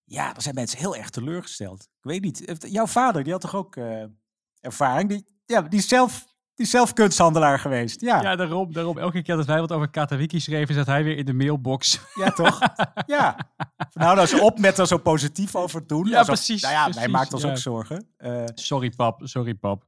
Ja, 0.04 0.34
daar 0.34 0.42
zijn 0.42 0.56
mensen 0.56 0.80
heel 0.80 0.96
erg 0.96 1.10
teleurgesteld. 1.10 1.82
Ik 1.82 2.10
weet 2.10 2.22
niet, 2.22 2.44
heeft- 2.46 2.72
jouw 2.72 2.88
vader, 2.88 3.24
die 3.24 3.32
had 3.32 3.42
toch 3.42 3.56
ook 3.56 3.76
eh, 3.76 4.04
ervaring? 4.62 5.10
Die, 5.10 5.26
ja, 5.48 5.62
die, 5.62 5.82
zelf, 5.82 6.26
die 6.62 6.70
is 6.70 6.78
zelf 6.78 6.94
kunsthandelaar 6.94 7.60
geweest. 7.60 8.02
Ja, 8.02 8.22
ja. 8.22 8.30
Ja, 8.30 8.36
daarom, 8.36 8.74
daarom. 8.74 8.98
Elke 8.98 9.22
keer 9.22 9.36
dat 9.36 9.46
wij 9.46 9.60
wat 9.60 9.72
over 9.72 9.90
Katawiki 9.90 10.40
schreven, 10.40 10.76
zat 10.76 10.86
hij 10.86 11.04
weer 11.04 11.18
in 11.18 11.26
de 11.26 11.34
mailbox. 11.34 12.00
toch? 12.36 12.60
ja. 13.06 13.38
Nou, 13.94 14.16
nou 14.16 14.20
eens 14.20 14.40
op 14.40 14.60
met 14.60 14.78
er 14.78 14.88
zo 14.88 14.98
positief 14.98 15.56
over 15.56 15.88
doen. 15.88 16.08
Ja, 16.08 16.18
Alsof- 16.18 16.36
precies, 16.36 16.62
Nou 16.62 16.74
ja, 16.74 16.90
wij 16.90 17.08
maakt 17.08 17.34
ons 17.34 17.44
ja. 17.44 17.50
ook 17.50 17.58
zorgen. 17.58 18.08
Eh, 18.18 18.44
Sorry 18.56 18.90
pap, 18.90 19.22
sorry 19.24 19.54
pap. 19.54 19.84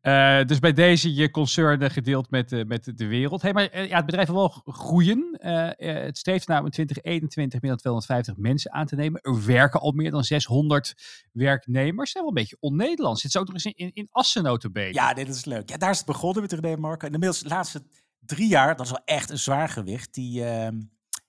Eh, 0.00 0.44
dus 0.44 0.58
bij 0.58 0.72
deze 0.72 1.14
je 1.14 1.30
concern 1.30 1.90
gedeeld 1.90 2.30
met, 2.30 2.52
eh, 2.52 2.64
met 2.64 2.92
de 2.94 3.06
wereld. 3.06 3.42
Hey, 3.42 3.52
maar 3.52 3.86
ja, 3.86 3.96
het 3.96 4.06
bedrijf 4.06 4.26
wil 4.26 4.36
wel 4.36 4.62
groeien. 4.74 5.36
Het 5.76 6.18
streeft 6.18 6.48
naar 6.48 6.64
in 6.64 6.70
2021 6.70 7.60
meer 7.60 7.70
dan 7.70 7.78
250 7.80 8.36
mensen 8.36 8.72
aan 8.72 8.86
te 8.86 8.94
nemen. 8.94 9.20
Er 9.20 9.46
werken 9.46 9.80
al 9.80 9.92
meer 9.92 10.10
dan 10.10 10.24
600 10.24 10.94
werknemers. 11.32 12.12
Dat 12.12 12.22
is 12.22 12.28
wel 12.28 12.28
een 12.28 12.34
beetje 12.34 12.56
on-Nederlands. 12.60 13.20
Zit 13.20 13.30
ze 13.30 13.38
ook 13.38 13.46
nog 13.46 13.54
eens 13.54 13.64
in, 13.64 13.74
in, 13.76 13.90
in 13.94 14.08
Assen 14.10 14.46
ja, 14.74 15.14
dit 15.14 15.28
is 15.28 15.44
leuk. 15.44 15.68
Ja, 15.70 15.76
daar 15.76 15.90
is 15.90 15.96
het 15.96 16.06
begonnen 16.06 16.17
met 16.22 16.52
René 16.52 16.76
Marco. 16.76 17.06
En 17.06 17.12
inmiddels, 17.12 17.44
laatste 17.44 17.82
drie 18.18 18.48
jaar, 18.48 18.76
dat 18.76 18.86
is 18.86 18.92
wel 18.92 19.04
echt 19.04 19.30
een 19.30 19.38
zwaar 19.38 19.68
gewicht. 19.68 20.14
Die, 20.14 20.44
ehm, 20.44 20.80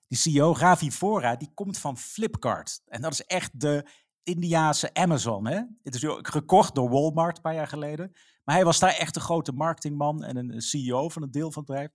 die 0.08 0.18
CEO, 0.18 0.54
Ravi 0.56 0.90
Vora, 0.90 1.36
die 1.36 1.50
komt 1.54 1.78
van 1.78 1.98
Flipkart. 1.98 2.80
En 2.86 3.00
dat 3.00 3.12
is 3.12 3.24
echt 3.24 3.60
de 3.60 3.86
Indiaanse 4.22 4.94
Amazon. 4.94 5.46
Hè? 5.46 5.60
Het 5.82 5.94
is 5.94 6.06
ook 6.06 6.28
gekocht 6.28 6.74
door 6.74 6.90
Walmart 6.90 7.36
een 7.36 7.42
paar 7.42 7.54
jaar 7.54 7.68
geleden. 7.68 8.12
Maar 8.44 8.54
hij 8.54 8.64
was 8.64 8.78
daar 8.78 8.94
echt 8.94 9.16
een 9.16 9.22
grote 9.22 9.52
marketingman 9.52 10.24
en 10.24 10.36
een 10.36 10.60
CEO 10.60 11.08
van 11.08 11.22
een 11.22 11.30
deel 11.30 11.52
van 11.52 11.62
het 11.62 11.70
bedrijf. 11.70 11.90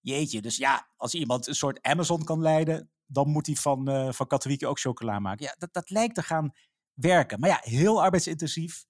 Jeetje, 0.00 0.40
dus 0.40 0.56
ja, 0.56 0.88
als 0.96 1.14
iemand 1.14 1.46
een 1.46 1.54
soort 1.54 1.82
Amazon 1.82 2.24
kan 2.24 2.40
leiden, 2.40 2.90
dan 3.06 3.28
moet 3.28 3.46
hij 3.46 3.54
van, 3.54 3.90
uh, 3.90 4.12
van 4.12 4.26
Katowiki 4.26 4.66
ook 4.66 4.80
chocola 4.80 5.18
maken. 5.18 5.44
Ja, 5.44 5.54
dat, 5.58 5.72
dat 5.72 5.90
lijkt 5.90 6.14
te 6.14 6.22
gaan 6.22 6.52
werken. 6.94 7.40
Maar 7.40 7.48
ja, 7.48 7.58
heel 7.60 8.02
arbeidsintensief. 8.02 8.84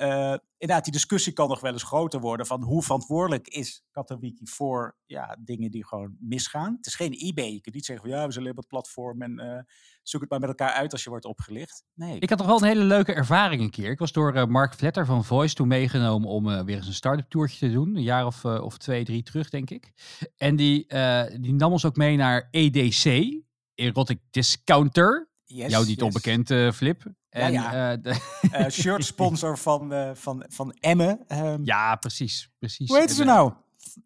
Uh, 0.00 0.34
inderdaad, 0.58 0.84
die 0.84 0.92
discussie 0.92 1.32
kan 1.32 1.48
nog 1.48 1.60
wel 1.60 1.72
eens 1.72 1.82
groter 1.82 2.20
worden 2.20 2.46
van 2.46 2.62
hoe 2.62 2.82
verantwoordelijk 2.82 3.48
is 3.48 3.84
Katowiki 3.90 4.46
voor 4.46 4.96
ja, 5.06 5.36
dingen 5.40 5.70
die 5.70 5.86
gewoon 5.86 6.16
misgaan. 6.20 6.74
Het 6.76 6.86
is 6.86 6.94
geen 6.94 7.12
eBay. 7.12 7.52
Je 7.52 7.60
kunt 7.60 7.74
niet 7.74 7.84
zeggen 7.84 8.08
van 8.08 8.18
ja, 8.18 8.26
we 8.26 8.32
zijn 8.32 8.50
op 8.50 8.56
het 8.56 8.66
platform 8.66 9.22
en 9.22 9.40
uh, 9.40 9.58
zoek 10.02 10.20
het 10.20 10.30
maar 10.30 10.40
met 10.40 10.48
elkaar 10.48 10.72
uit 10.72 10.92
als 10.92 11.04
je 11.04 11.10
wordt 11.10 11.24
opgelicht. 11.24 11.84
Nee. 11.94 12.18
Ik 12.18 12.28
had 12.28 12.38
toch 12.38 12.46
wel 12.46 12.56
een 12.56 12.68
hele 12.68 12.84
leuke 12.84 13.12
ervaring 13.12 13.62
een 13.62 13.70
keer. 13.70 13.90
Ik 13.90 13.98
was 13.98 14.12
door 14.12 14.36
uh, 14.36 14.44
Mark 14.44 14.74
Vletter 14.74 15.06
van 15.06 15.24
Voice 15.24 15.54
toen 15.54 15.68
meegenomen 15.68 16.28
om 16.28 16.64
weer 16.64 16.76
eens 16.76 16.86
een 16.86 16.92
start-up 16.92 17.28
toertje 17.28 17.66
te 17.66 17.72
doen. 17.72 17.96
Een 17.96 18.02
jaar 18.02 18.26
of, 18.26 18.44
of 18.44 18.78
twee, 18.78 19.04
drie 19.04 19.22
terug, 19.22 19.50
denk 19.50 19.70
ik. 19.70 19.92
En 20.36 20.56
die, 20.56 20.86
die 21.40 21.54
nam 21.54 21.72
ons 21.72 21.84
ook 21.84 21.96
mee 21.96 22.16
naar 22.16 22.48
EDC, 22.50 23.04
Erotic 23.74 24.20
Discounter. 24.30 25.29
Yes, 25.52 25.70
Jou 25.70 25.86
niet 25.86 25.96
yes. 25.96 26.04
onbekend, 26.04 26.50
uh, 26.50 26.72
Flip. 26.72 27.04
En, 27.28 27.52
ja, 27.52 27.72
ja. 27.72 27.98
Uh, 28.02 28.14
uh, 28.60 28.68
shirt 28.68 29.04
sponsor 29.04 29.58
van, 29.58 29.92
uh, 29.92 30.10
van, 30.14 30.44
van 30.48 30.76
Emmen. 30.80 31.20
Um, 31.28 31.64
ja, 31.64 31.96
precies, 31.96 32.50
precies. 32.58 32.88
Hoe 32.88 32.98
heet 32.98 33.10
ze 33.10 33.24
nou? 33.24 33.52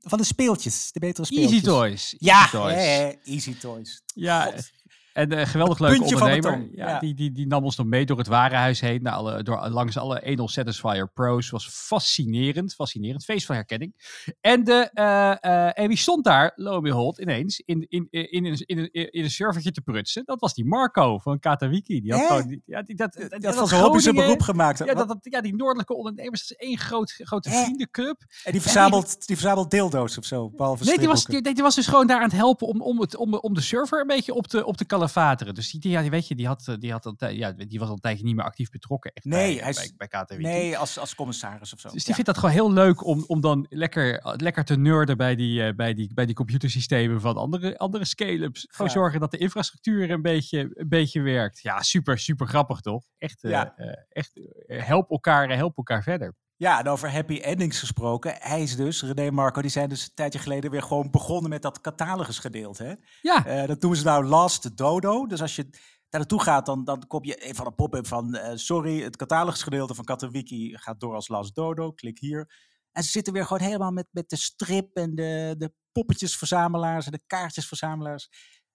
Van 0.00 0.18
de 0.18 0.24
speeltjes, 0.24 0.92
de 0.92 1.00
betere 1.00 1.26
speeltjes. 1.26 1.52
Easy 1.52 1.64
Toys. 1.64 2.02
Easy 2.02 2.16
ja, 2.18 2.48
Toys. 2.48 2.74
Ja, 2.74 3.12
Easy 3.24 3.56
Toys. 3.56 4.02
Ja, 4.14 4.44
God. 4.44 4.70
En 5.14 5.33
een 5.33 5.38
uh, 5.38 5.47
geweldig 5.47 5.78
leuke 5.78 6.02
ondernemer. 6.02 6.68
Ja, 6.73 6.88
ja. 6.88 6.99
Die, 6.99 7.14
die, 7.14 7.33
die 7.33 7.47
nam 7.47 7.64
ons 7.64 7.76
nog 7.76 7.87
mee 7.87 8.06
door 8.06 8.18
het 8.18 8.26
warenhuis 8.26 8.80
heen. 8.80 9.02
Naar 9.02 9.12
alle, 9.12 9.42
door, 9.42 9.68
langs 9.68 9.97
alle 9.97 10.23
Enel 10.23 10.49
Satisfier 10.49 11.09
Pro's. 11.09 11.50
Was 11.50 11.68
fascinerend. 11.68 12.75
Fascinerend. 12.75 13.25
Feest 13.25 13.47
van 13.47 13.54
herkenning. 13.54 13.94
En, 14.40 14.64
de, 14.64 14.90
uh, 14.94 15.04
uh, 15.50 15.78
en 15.78 15.88
wie 15.88 15.97
stond 15.97 16.25
daar, 16.25 16.52
lo 16.56 16.80
behold, 16.80 17.18
ineens 17.18 17.62
in, 17.64 17.87
in, 17.88 18.06
in, 18.11 18.30
in, 18.30 18.44
in, 18.44 18.92
in, 18.92 19.12
in 19.12 19.25
een 19.25 19.30
servertje 19.30 19.71
te 19.71 19.80
prutsen? 19.80 20.23
Dat 20.25 20.40
was 20.40 20.54
die 20.54 20.64
Marco 20.64 21.18
van 21.18 21.38
Katawiki. 21.38 22.00
Die 22.00 22.12
had 22.12 22.21
eh? 22.21 22.26
gewoon, 22.26 22.47
die, 22.47 22.62
ja, 22.66 22.83
die, 22.83 22.97
dat, 22.97 23.26
dat, 23.28 23.68
zijn 23.68 23.83
hobby 23.83 23.99
zijn 23.99 24.14
beroep 24.14 24.42
gemaakt. 24.42 24.78
Ja, 24.78 24.94
dat, 24.94 25.09
dat, 25.09 25.18
ja, 25.21 25.40
die 25.40 25.56
noordelijke 25.56 25.94
ondernemers. 25.94 26.49
Dat 26.49 26.59
is 26.59 26.66
één 26.66 26.78
groot, 26.78 27.14
grote 27.18 27.49
eh? 27.49 27.62
vriendenclub. 27.62 28.25
En 28.44 28.52
die 28.52 28.61
verzamelt, 28.61 29.04
en 29.04 29.11
die, 29.18 29.26
die 29.26 29.37
verzamelt 29.37 29.71
dildo's 29.71 30.18
of 30.18 30.25
zo. 30.25 30.50
Behalve 30.50 30.85
nee, 30.85 30.99
die 30.99 31.09
was, 31.09 31.25
die, 31.25 31.42
die, 31.42 31.62
was 31.62 31.75
dus 31.75 31.87
gewoon 31.87 32.06
daar 32.06 32.18
aan 32.18 32.28
het 32.28 32.33
helpen 32.37 32.66
om, 32.66 32.83
om, 32.83 33.00
het, 33.00 33.16
om, 33.16 33.35
om 33.35 33.54
de 33.54 33.61
server 33.61 34.00
een 34.00 34.06
beetje 34.06 34.35
op 34.35 34.47
te, 34.47 34.66
op 34.66 34.76
te 34.76 34.85
kalafateren. 35.04 35.54
Dus 35.54 35.70
die 35.70 35.80
die, 35.80 36.11
weet 36.11 36.28
je, 36.28 36.34
die, 36.34 36.46
had, 36.46 36.76
die, 36.78 36.92
had 36.92 37.06
al, 37.06 37.28
ja, 37.28 37.52
die 37.52 37.78
was 37.78 37.88
al 37.88 37.94
een 37.94 38.00
tijdje 38.00 38.25
niet 38.25 38.37
meer 38.37 38.44
actief 38.44 38.70
betrokken. 38.70 39.12
Echt 39.12 39.25
nee, 39.26 39.54
bij, 39.54 39.62
hij 39.62 39.70
is, 39.70 39.94
bij, 39.96 40.08
bij 40.08 40.23
KTW. 40.23 40.38
Nee, 40.38 40.78
als, 40.78 40.99
als 40.99 41.14
commissaris 41.14 41.73
of 41.73 41.80
zo. 41.80 41.88
Dus 41.88 42.04
die 42.04 42.08
ja. 42.08 42.14
vindt 42.14 42.26
dat 42.26 42.38
gewoon 42.38 42.54
heel 42.54 42.73
leuk 42.73 43.04
om, 43.04 43.25
om 43.26 43.40
dan 43.40 43.66
lekker, 43.68 44.34
lekker 44.37 44.64
te 44.64 44.76
nerden 44.76 45.16
bij 45.16 45.34
die, 45.34 45.61
uh, 45.61 45.75
bij 45.75 45.94
die, 45.94 46.14
bij 46.14 46.26
die 46.26 46.34
computersystemen 46.34 47.20
van 47.20 47.37
andere, 47.37 47.78
andere 47.78 48.04
scale-ups. 48.04 48.66
Gewoon 48.70 48.87
ja. 48.87 48.92
zorgen 48.92 49.20
dat 49.20 49.30
de 49.30 49.38
infrastructuur 49.38 50.11
een 50.11 50.23
beetje, 50.23 50.70
een 50.75 50.88
beetje 50.88 51.20
werkt. 51.20 51.61
Ja, 51.62 51.82
super, 51.82 52.18
super 52.18 52.46
grappig 52.46 52.80
toch? 52.80 53.04
Echt, 53.18 53.42
ja. 53.42 53.75
uh, 53.76 53.92
echt 54.08 54.40
help 54.66 55.11
elkaar, 55.11 55.56
help 55.56 55.76
elkaar 55.76 56.02
verder. 56.02 56.34
Ja, 56.64 56.78
en 56.78 56.88
over 56.88 57.12
happy 57.12 57.38
endings 57.38 57.78
gesproken. 57.78 58.37
Hij 58.38 58.62
is 58.62 58.76
dus, 58.76 59.02
René 59.02 59.26
en 59.26 59.35
Marco, 59.35 59.61
die 59.61 59.71
zijn 59.71 59.88
dus 59.88 60.02
een 60.02 60.14
tijdje 60.14 60.38
geleden 60.38 60.71
weer 60.71 60.83
gewoon 60.83 61.11
begonnen 61.11 61.50
met 61.50 61.62
dat 61.62 61.80
catalogusgedeelte. 61.80 62.85
Hè? 62.85 62.94
Ja. 63.23 63.62
Uh, 63.62 63.66
dat 63.66 63.80
doen 63.80 63.97
ze 63.97 64.04
nou 64.04 64.25
Last 64.25 64.76
Dodo. 64.76 65.26
Dus 65.26 65.40
als 65.40 65.56
je 65.56 65.62
daar 66.09 66.21
naartoe 66.21 66.42
gaat, 66.42 66.66
dan, 66.66 66.85
dan 66.85 67.06
kom 67.06 67.25
je 67.25 67.50
van 67.54 67.66
een 67.66 67.75
pop-up 67.75 68.06
van... 68.06 68.37
Uh, 68.37 68.50
sorry, 68.54 69.02
het 69.02 69.16
catalogusgedeelte 69.16 69.94
van 69.94 70.04
Katowiki 70.04 70.76
gaat 70.78 71.00
door 71.00 71.14
als 71.14 71.28
Last 71.28 71.54
Dodo. 71.54 71.92
Klik 71.92 72.18
hier. 72.18 72.54
En 72.92 73.02
ze 73.02 73.11
zitten 73.11 73.33
weer 73.33 73.47
gewoon 73.47 73.62
helemaal 73.62 73.90
met, 73.90 74.06
met 74.11 74.28
de 74.28 74.37
strip 74.37 74.97
en 74.97 75.14
de, 75.14 75.54
de 75.59 75.73
poppetjesverzamelaars 75.92 77.06
en 77.06 77.12
de 77.12 77.23
kaartjesverzamelaars. 77.26 78.28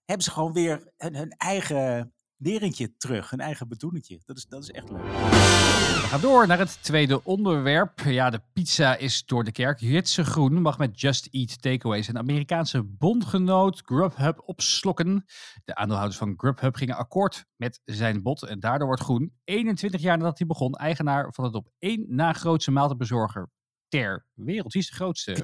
Hebben 0.06 0.26
ze 0.26 0.32
gewoon 0.32 0.54
weer 0.54 0.92
hun, 0.98 1.16
hun 1.16 1.30
eigen 1.30 2.14
lerentje 2.38 2.98
terug, 2.98 3.30
hun 3.30 3.40
eigen 3.40 3.68
bedoelingje. 3.68 4.22
Dat 4.26 4.38
is, 4.38 4.46
dat 4.46 4.64
is 4.64 4.72
echt 4.72 4.90
leuk. 4.90 5.99
We 6.10 6.16
gaan 6.16 6.30
door 6.30 6.48
naar 6.48 6.58
het 6.58 6.84
tweede 6.84 7.24
onderwerp. 7.24 8.00
Ja, 8.00 8.30
de 8.30 8.42
pizza 8.54 8.96
is 8.96 9.26
door 9.26 9.44
de 9.44 9.52
kerk. 9.52 9.80
Jitse 9.80 10.24
Groen 10.24 10.62
mag 10.62 10.78
met 10.78 11.02
Just 11.02 11.28
Eat 11.32 11.62
Takeaways 11.62 12.08
een 12.08 12.18
Amerikaanse 12.18 12.84
bondgenoot 12.84 13.82
Grubhub 13.86 14.42
opslokken. 14.46 15.26
De 15.66 15.76
aandeelhouders 15.76 16.20
van 16.20 16.34
Grubhub 16.38 16.76
gingen 16.76 16.96
akkoord 16.96 17.46
met 17.56 17.82
zijn 17.86 18.24
bod 18.24 18.44
en 18.44 18.60
daardoor 18.60 18.88
wordt 18.88 19.02
Groen, 19.02 19.34
21 19.44 20.02
jaar 20.02 20.18
nadat 20.18 20.38
hij 20.38 20.48
begon, 20.48 20.74
eigenaar 20.74 21.34
van 21.34 21.44
het 21.44 21.54
op 21.54 21.68
één 21.80 22.06
na 22.08 22.34
grootste 22.34 22.72
maaltijdbezorger 22.72 23.50
ter 23.88 24.26
wereld. 24.34 24.74
Wie 24.74 24.82
is 24.82 24.90
de 24.90 24.96
grootste? 24.96 25.36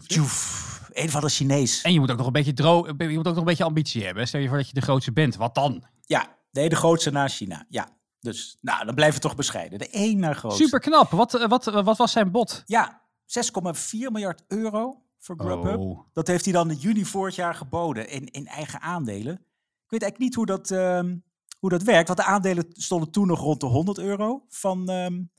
Een 0.89 1.09
van 1.09 1.21
de 1.21 1.29
Chinees. 1.29 1.81
En 1.81 1.93
je 1.93 1.99
moet 1.99 2.11
ook 2.11 2.17
nog 2.17 2.27
een 2.27 2.33
beetje 2.33 2.53
droog, 2.53 2.87
je 2.97 3.07
moet 3.07 3.17
ook 3.17 3.23
nog 3.23 3.37
een 3.37 3.43
beetje 3.43 3.63
ambitie 3.63 4.05
hebben. 4.05 4.27
Stel 4.27 4.41
je 4.41 4.47
voor 4.47 4.57
dat 4.57 4.67
je 4.67 4.73
de 4.73 4.81
grootste 4.81 5.11
bent. 5.11 5.35
Wat 5.35 5.55
dan? 5.55 5.83
Ja, 6.01 6.35
Nee, 6.55 6.69
de 6.69 6.75
grootste 6.75 7.11
na 7.11 7.27
China. 7.27 7.65
Ja. 7.69 7.97
Dus 8.25 8.57
nou, 8.61 8.85
dan 8.85 8.95
blijven 8.95 9.15
we 9.15 9.27
toch 9.27 9.35
bescheiden. 9.35 9.79
De 9.79 9.89
één 9.89 10.19
naar 10.19 10.35
grootste. 10.35 10.63
Super 10.63 10.79
knap. 10.79 11.11
Wat, 11.11 11.31
wat, 11.47 11.65
wat 11.65 11.97
was 11.97 12.11
zijn 12.11 12.31
bod? 12.31 12.63
Ja, 12.65 13.01
6,4 13.21 13.91
miljard 13.91 14.43
euro 14.47 15.03
voor 15.19 15.39
Grubhub. 15.39 15.79
Oh. 15.79 15.99
Dat 16.13 16.27
heeft 16.27 16.43
hij 16.45 16.53
dan 16.53 16.71
in 16.71 16.77
juni 16.77 17.05
vorig 17.05 17.35
jaar 17.35 17.55
geboden 17.55 18.09
in, 18.09 18.25
in 18.25 18.47
eigen 18.47 18.81
aandelen. 18.81 19.33
Ik 19.33 19.91
weet 19.91 20.01
eigenlijk 20.01 20.19
niet 20.19 20.35
hoe 20.35 20.45
dat, 20.45 20.69
um, 20.69 21.23
hoe 21.59 21.69
dat 21.69 21.83
werkt. 21.83 22.07
Want 22.07 22.19
de 22.19 22.25
aandelen 22.25 22.65
stonden 22.69 23.11
toen 23.11 23.27
nog 23.27 23.39
rond 23.39 23.59
de 23.59 23.65
100 23.65 23.97
euro 23.97 24.45
van... 24.49 24.89
Um, 24.89 25.33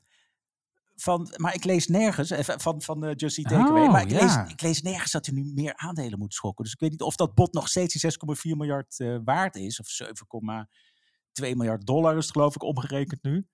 van, 0.95 1.33
maar 1.35 1.55
ik 1.55 1.63
lees 1.63 1.87
nergens, 1.87 2.33
van, 2.37 2.81
van 2.81 3.05
uh, 3.05 3.11
Just 3.15 3.37
Eat 3.37 3.47
Takeaway, 3.47 3.85
oh, 3.85 3.91
maar 3.91 4.01
ik, 4.01 4.11
ja. 4.11 4.21
lees, 4.21 4.51
ik 4.51 4.61
lees 4.61 4.81
nergens 4.81 5.11
dat 5.11 5.25
hij 5.25 5.35
nu 5.35 5.51
meer 5.53 5.75
aandelen 5.75 6.19
moet 6.19 6.33
schokken. 6.33 6.63
Dus 6.63 6.73
ik 6.73 6.79
weet 6.79 6.91
niet 6.91 7.01
of 7.01 7.15
dat 7.15 7.35
bod 7.35 7.53
nog 7.53 7.67
steeds 7.67 8.01
die 8.01 8.11
6,4 8.53 8.57
miljard 8.57 8.99
uh, 8.99 9.17
waard 9.23 9.55
is, 9.55 9.79
of 9.79 9.87
7, 9.87 10.27
2 11.37 11.55
miljard 11.55 11.85
dollar 11.85 12.17
is 12.17 12.23
het 12.23 12.31
geloof 12.31 12.55
ik 12.55 12.63
omgerekend 12.63 13.23
nu. 13.23 13.47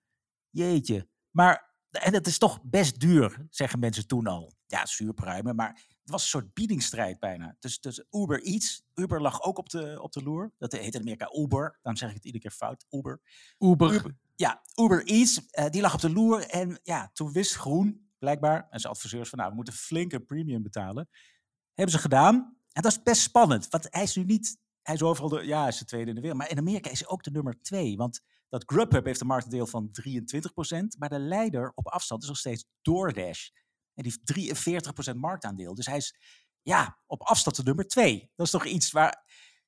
Jeetje. 0.49 1.07
Maar, 1.31 1.75
en 1.89 2.13
het 2.13 2.27
is 2.27 2.37
toch 2.37 2.63
best 2.63 2.99
duur, 2.99 3.47
zeggen 3.49 3.79
mensen 3.79 4.07
toen 4.07 4.27
al. 4.27 4.53
Ja, 4.65 4.85
zuurpruimen, 4.85 5.55
maar 5.55 5.69
het 6.01 6.09
was 6.09 6.21
een 6.21 6.27
soort 6.27 6.53
biedingsstrijd 6.53 7.19
bijna. 7.19 7.55
Dus, 7.59 7.79
dus 7.79 8.03
Uber 8.09 8.43
Eats, 8.43 8.83
Uber 8.93 9.21
lag 9.21 9.41
ook 9.41 9.57
op 9.57 9.69
de, 9.69 10.01
op 10.01 10.11
de 10.11 10.23
loer. 10.23 10.53
Dat 10.57 10.71
heet 10.71 10.93
in 10.93 11.01
Amerika 11.01 11.29
Uber, 11.33 11.79
dan 11.81 11.97
zeg 11.97 12.09
ik 12.09 12.15
het 12.15 12.25
iedere 12.25 12.43
keer 12.43 12.57
fout, 12.57 12.85
Uber. 12.89 13.21
Uber. 13.57 13.93
Uber 13.93 14.15
ja, 14.35 14.61
Uber 14.75 15.05
Eats, 15.05 15.41
uh, 15.51 15.69
die 15.69 15.81
lag 15.81 15.93
op 15.93 16.01
de 16.01 16.11
loer. 16.11 16.47
En 16.47 16.79
ja, 16.83 17.09
toen 17.13 17.31
wist 17.31 17.55
Groen, 17.55 18.09
blijkbaar, 18.17 18.67
en 18.69 18.79
zijn 18.79 18.93
adviseurs 18.93 19.29
van 19.29 19.37
nou, 19.37 19.49
we 19.49 19.55
moeten 19.55 19.73
flinke 19.73 20.19
premium 20.19 20.63
betalen. 20.63 21.09
Hebben 21.73 21.95
ze 21.95 22.01
gedaan. 22.01 22.57
En 22.71 22.81
dat 22.81 22.91
is 22.91 23.03
best 23.03 23.21
spannend, 23.21 23.69
want 23.69 23.87
hij 23.89 24.03
is 24.03 24.15
nu 24.15 24.23
niet 24.23 24.57
hij 24.83 24.95
is 24.95 25.01
overal 25.01 25.29
de, 25.29 25.45
ja, 25.45 25.67
is 25.67 25.77
de 25.77 25.85
tweede 25.85 26.09
in 26.09 26.15
de 26.15 26.21
wereld. 26.21 26.39
Maar 26.39 26.51
in 26.51 26.57
Amerika 26.57 26.89
is 26.89 26.99
hij 26.99 27.07
ook 27.07 27.23
de 27.23 27.31
nummer 27.31 27.61
twee. 27.61 27.97
Want 27.97 28.21
dat 28.49 28.63
Grubhub 28.65 29.05
heeft 29.05 29.21
een 29.21 29.27
marktdeel 29.27 29.67
van 29.67 29.89
23%. 29.89 30.97
Maar 30.97 31.09
de 31.09 31.19
leider 31.19 31.71
op 31.75 31.87
afstand 31.87 32.21
is 32.21 32.27
nog 32.27 32.37
steeds 32.37 32.65
DoorDash. 32.81 33.49
En 33.93 34.03
die 34.03 34.13
heeft 34.25 35.13
43% 35.13 35.15
marktaandeel. 35.15 35.73
Dus 35.73 35.85
hij 35.85 35.97
is 35.97 36.15
ja, 36.61 36.97
op 37.05 37.21
afstand 37.21 37.55
de 37.55 37.63
nummer 37.63 37.87
twee. 37.87 38.31
Dat 38.35 38.45
is 38.45 38.51
toch 38.51 38.65
iets 38.65 38.91
waar, 38.91 39.25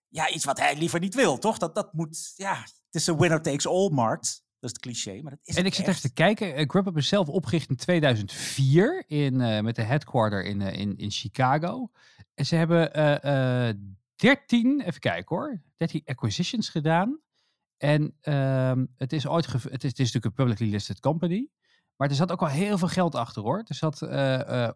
ja, 0.08 0.30
iets 0.30 0.46
wat 0.46 0.60
hij 0.60 0.78
liever 0.78 1.00
niet 1.00 1.16
wil, 1.16 1.38
toch? 1.38 1.58
Dat, 1.58 1.76
dat 1.76 1.94
moet, 1.94 2.34
ja, 2.36 2.62
het 2.62 2.96
is 2.96 3.08
een 3.08 3.18
winner 3.18 3.42
takes 3.42 3.68
all 3.68 3.90
markt. 3.90 4.44
Dat 4.60 4.70
is 4.70 4.70
het 4.70 4.80
cliché, 4.80 5.22
maar 5.22 5.32
dat 5.32 5.40
is 5.44 5.56
En 5.56 5.66
ik 5.66 5.74
zit 5.74 5.88
echt 5.88 6.02
te 6.02 6.14
kijken. 6.14 6.60
Uh, 6.60 6.70
Grubhub 6.70 6.98
is 6.98 7.08
zelf 7.08 7.28
opgericht 7.28 7.70
in 7.70 7.76
2004 7.76 9.04
in, 9.08 9.40
uh, 9.40 9.62
met 9.62 9.76
de 9.76 9.82
headquarter 9.82 10.46
in, 10.46 10.62
uh, 10.62 10.74
in, 10.74 10.98
in 10.98 11.12
Chicago. 11.12 11.92
En 12.34 12.46
ze 12.46 12.56
hebben 12.56 12.92
13, 14.16 14.82
even 14.82 15.00
kijken 15.00 15.36
hoor, 15.36 15.62
13 15.76 16.02
acquisitions 16.06 16.70
gedaan. 16.70 17.20
En 17.78 18.18
um, 18.22 18.94
het 18.98 19.14
is 19.14 19.28
ooit, 19.28 19.46
het 19.46 19.64
is, 19.64 19.70
het 19.72 19.84
is 19.84 20.14
natuurlijk 20.14 20.26
een 20.26 20.34
publicly 20.34 20.70
listed 20.70 21.00
company. 21.00 21.50
Maar 21.96 22.10
er 22.10 22.16
zat 22.16 22.32
ook 22.32 22.40
wel 22.40 22.50
heel 22.50 22.78
veel 22.78 22.88
geld 22.88 23.16
achter 23.16 23.42
hoor. 23.42 23.64
Er 23.68 23.76
zat 23.76 24.02
uh, 24.02 24.70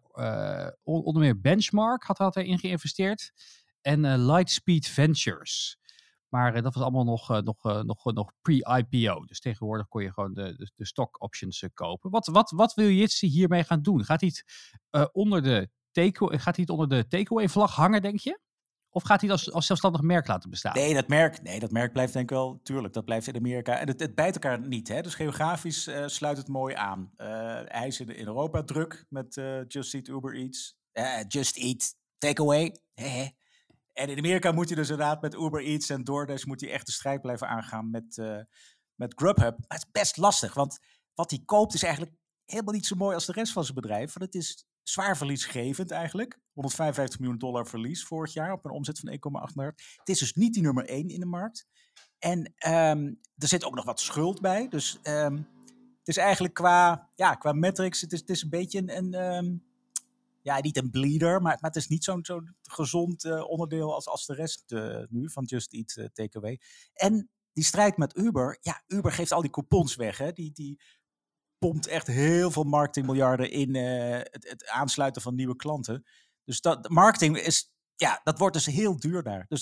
onder 0.82 1.22
meer 1.22 1.40
Benchmark 1.40 2.04
had, 2.04 2.18
had 2.18 2.36
erin 2.36 2.58
geïnvesteerd. 2.58 3.32
En 3.80 4.24
Lightspeed 4.26 4.88
Ventures. 4.88 5.78
Maar 6.28 6.62
dat 6.62 6.74
was 6.74 6.82
allemaal 6.82 7.04
nog, 7.04 7.42
nog, 7.42 7.82
nog, 7.84 8.04
nog 8.04 8.32
pre-IPO. 8.42 9.24
Dus 9.24 9.40
tegenwoordig 9.40 9.88
kon 9.88 10.02
je 10.02 10.12
gewoon 10.12 10.34
de, 10.34 10.70
de, 10.74 10.86
stock 10.86 11.22
options 11.22 11.64
kopen. 11.74 12.10
Wat, 12.10 12.26
wat, 12.26 12.50
wat 12.50 12.74
wil 12.74 12.88
Jitsi 12.88 13.26
hiermee 13.26 13.64
gaan 13.64 13.82
doen? 13.82 14.04
Gaat 14.04 14.20
hij 14.20 14.32
het 15.10 16.70
onder 16.70 16.88
de 16.88 17.06
takeaway 17.08 17.48
vlag 17.48 17.74
hangen, 17.74 18.02
denk 18.02 18.18
je? 18.18 18.40
Of 18.90 19.02
gaat 19.02 19.20
hij 19.20 19.30
als, 19.30 19.52
als 19.52 19.66
zelfstandig 19.66 20.00
merk 20.00 20.26
laten 20.26 20.50
bestaan? 20.50 20.74
Nee, 20.74 20.94
dat 20.94 21.08
merk, 21.08 21.42
nee, 21.42 21.60
dat 21.60 21.70
merk 21.70 21.92
blijft 21.92 22.12
denk 22.12 22.30
ik 22.30 22.36
wel, 22.36 22.60
tuurlijk, 22.62 22.94
dat 22.94 23.04
blijft 23.04 23.26
in 23.26 23.36
Amerika. 23.36 23.78
En 23.78 23.86
het, 23.86 24.00
het 24.00 24.14
bijt 24.14 24.34
elkaar 24.34 24.60
niet, 24.60 24.88
hè? 24.88 25.00
dus 25.00 25.14
geografisch 25.14 25.88
uh, 25.88 26.06
sluit 26.06 26.36
het 26.36 26.48
mooi 26.48 26.74
aan. 26.74 27.10
Uh, 27.16 27.26
hij 27.64 27.86
is 27.86 28.00
in, 28.00 28.08
in, 28.16 28.26
Europa 28.26 28.62
druk 28.62 29.06
met 29.08 29.36
uh, 29.36 29.60
Just 29.68 29.94
Eat, 29.94 30.08
Uber 30.08 30.34
Eats. 30.34 30.78
Just 31.28 31.56
Eat, 31.56 31.94
takeaway. 32.18 32.76
En 34.00 34.08
in 34.08 34.18
Amerika 34.18 34.52
moet 34.52 34.66
hij 34.66 34.76
dus 34.76 34.90
inderdaad 34.90 35.22
met 35.22 35.34
Uber 35.34 35.64
Eats 35.64 35.90
en 35.90 36.04
DoorDash 36.04 36.44
moet 36.44 36.60
hij 36.60 36.70
echt 36.70 36.86
de 36.86 36.92
strijd 36.92 37.20
blijven 37.20 37.48
aangaan 37.48 37.90
met, 37.90 38.18
eh, 38.18 38.38
met 38.94 39.12
Grubhub. 39.14 39.58
Maar 39.58 39.78
het 39.78 39.84
is 39.84 39.90
best 39.90 40.16
lastig, 40.16 40.54
want 40.54 40.78
wat 41.14 41.30
hij 41.30 41.42
koopt 41.44 41.74
is 41.74 41.82
eigenlijk 41.82 42.16
helemaal 42.44 42.74
niet 42.74 42.86
zo 42.86 42.96
mooi 42.96 43.14
als 43.14 43.26
de 43.26 43.32
rest 43.32 43.52
van 43.52 43.62
zijn 43.62 43.74
bedrijf. 43.74 44.12
Want 44.12 44.32
het 44.32 44.42
is 44.42 44.66
zwaar 44.90 45.16
verliesgevend 45.16 45.90
eigenlijk. 45.90 46.38
155 46.52 47.20
miljoen 47.20 47.38
dollar 47.38 47.66
verlies 47.66 48.04
vorig 48.04 48.32
jaar 48.32 48.52
op 48.52 48.64
een 48.64 48.70
omzet 48.70 48.98
van 48.98 49.10
1,8 49.48 49.54
miljard. 49.54 49.82
Het 49.96 50.08
is 50.08 50.18
dus 50.18 50.34
niet 50.34 50.54
die 50.54 50.62
nummer 50.62 50.84
1 50.84 51.08
in 51.08 51.20
de 51.20 51.26
markt. 51.26 51.66
En 52.18 52.52
ehm, 52.56 53.14
er 53.36 53.48
zit 53.48 53.64
ook 53.64 53.74
nog 53.74 53.84
wat 53.84 54.00
schuld 54.00 54.40
bij. 54.40 54.68
Dus 54.68 54.98
ehm, 55.02 55.36
het 55.98 56.08
is 56.08 56.16
eigenlijk 56.16 56.54
qua, 56.54 57.10
ja, 57.14 57.34
qua 57.34 57.52
metrics, 57.52 58.00
het 58.00 58.12
is, 58.12 58.20
het 58.20 58.30
is 58.30 58.42
een 58.42 58.50
beetje 58.50 58.78
een, 58.78 58.96
een 58.96 59.14
ehm, 59.14 59.56
ja, 60.42 60.60
niet 60.60 60.76
een 60.76 60.90
bleeder, 60.90 61.42
maar, 61.42 61.58
het 61.60 61.76
is 61.76 61.88
niet 61.88 62.04
zo'n 62.04 62.24
zo'n 62.24 62.56
gezond 62.62 63.24
eh, 63.24 63.50
onderdeel 63.50 63.94
als, 63.94 64.08
als 64.08 64.26
de 64.26 64.34
rest 64.34 64.72
eh, 64.72 65.02
nu 65.08 65.30
van 65.30 65.44
Just 65.44 65.72
Eat 65.72 65.96
uh, 65.98 66.04
Takeaway. 66.12 66.60
En 66.92 67.30
die 67.52 67.64
strijd 67.64 67.96
met 67.96 68.16
Uber, 68.16 68.58
ja, 68.60 68.82
Uber 68.86 69.12
geeft 69.12 69.32
al 69.32 69.40
die 69.40 69.50
coupons 69.50 69.96
weg. 69.96 70.18
Hè? 70.18 70.32
Die, 70.32 70.52
die 70.52 70.80
pompt 71.60 71.86
echt 71.86 72.06
heel 72.06 72.50
veel 72.50 72.64
marketingmiljarden 72.64 73.50
in 73.50 73.74
het, 73.74 74.48
het, 74.48 74.68
aansluiten 74.68 75.22
van 75.22 75.34
nieuwe 75.34 75.56
klanten. 75.56 76.04
Dus 76.44 76.60
dat, 76.60 76.88
marketing 76.88 77.38
is, 77.38 77.72
ja, 77.96 78.20
dat 78.24 78.38
wordt 78.38 78.54
dus 78.54 78.66
heel 78.66 78.98
duur 78.98 79.22
daar. 79.22 79.44
Dus 79.48 79.60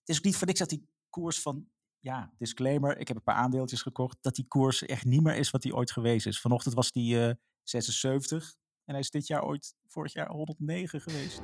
het 0.00 0.08
is 0.08 0.18
ook 0.18 0.24
niet 0.24 0.36
voor 0.36 0.46
niks 0.46 0.58
dat 0.58 0.68
die 0.68 0.88
koers 1.10 1.40
van 1.42 1.68
ja, 1.98 2.32
disclaimer, 2.38 2.98
ik 2.98 3.08
heb 3.08 3.16
een 3.16 3.22
paar 3.22 3.34
aandeeltjes 3.34 3.82
gekocht, 3.82 4.18
dat 4.20 4.34
die 4.34 4.46
koers 4.48 4.82
echt 4.82 5.04
niet 5.04 5.22
meer 5.22 5.36
is 5.36 5.50
wat 5.50 5.62
die 5.62 5.74
ooit 5.74 5.92
geweest 5.92 6.26
is. 6.26 6.40
Vanochtend 6.40 6.74
was 6.74 6.92
die 6.92 7.14
uh, 7.14 7.32
76 7.62 8.54
en 8.84 8.96
hij 8.96 8.98
is 8.98 9.10
dit 9.10 9.26
jaar 9.26 9.44
ooit, 9.44 9.74
vorig 9.86 10.12
jaar 10.12 10.28
109 10.28 11.00
geweest. 11.00 11.38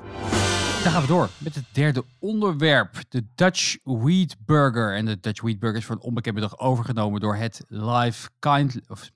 Dan 0.83 0.91
gaan 0.91 1.01
we 1.01 1.07
door 1.07 1.29
met 1.37 1.55
het 1.55 1.65
derde 1.73 2.05
onderwerp, 2.19 3.03
de 3.09 3.27
Dutch 3.35 3.77
Wheat 3.83 4.35
Burger. 4.45 4.95
En 4.95 5.05
de 5.05 5.19
Dutch 5.19 5.41
Wheat 5.41 5.59
Burger 5.59 5.77
is 5.77 5.85
voor 5.85 5.95
een 5.95 6.01
onbekend 6.01 6.35
bedrag 6.35 6.59
overgenomen 6.59 7.19
door 7.19 7.35
het 7.35 7.63
Live 7.67 8.29
Kind... 8.39 8.79
Of, 8.87 9.11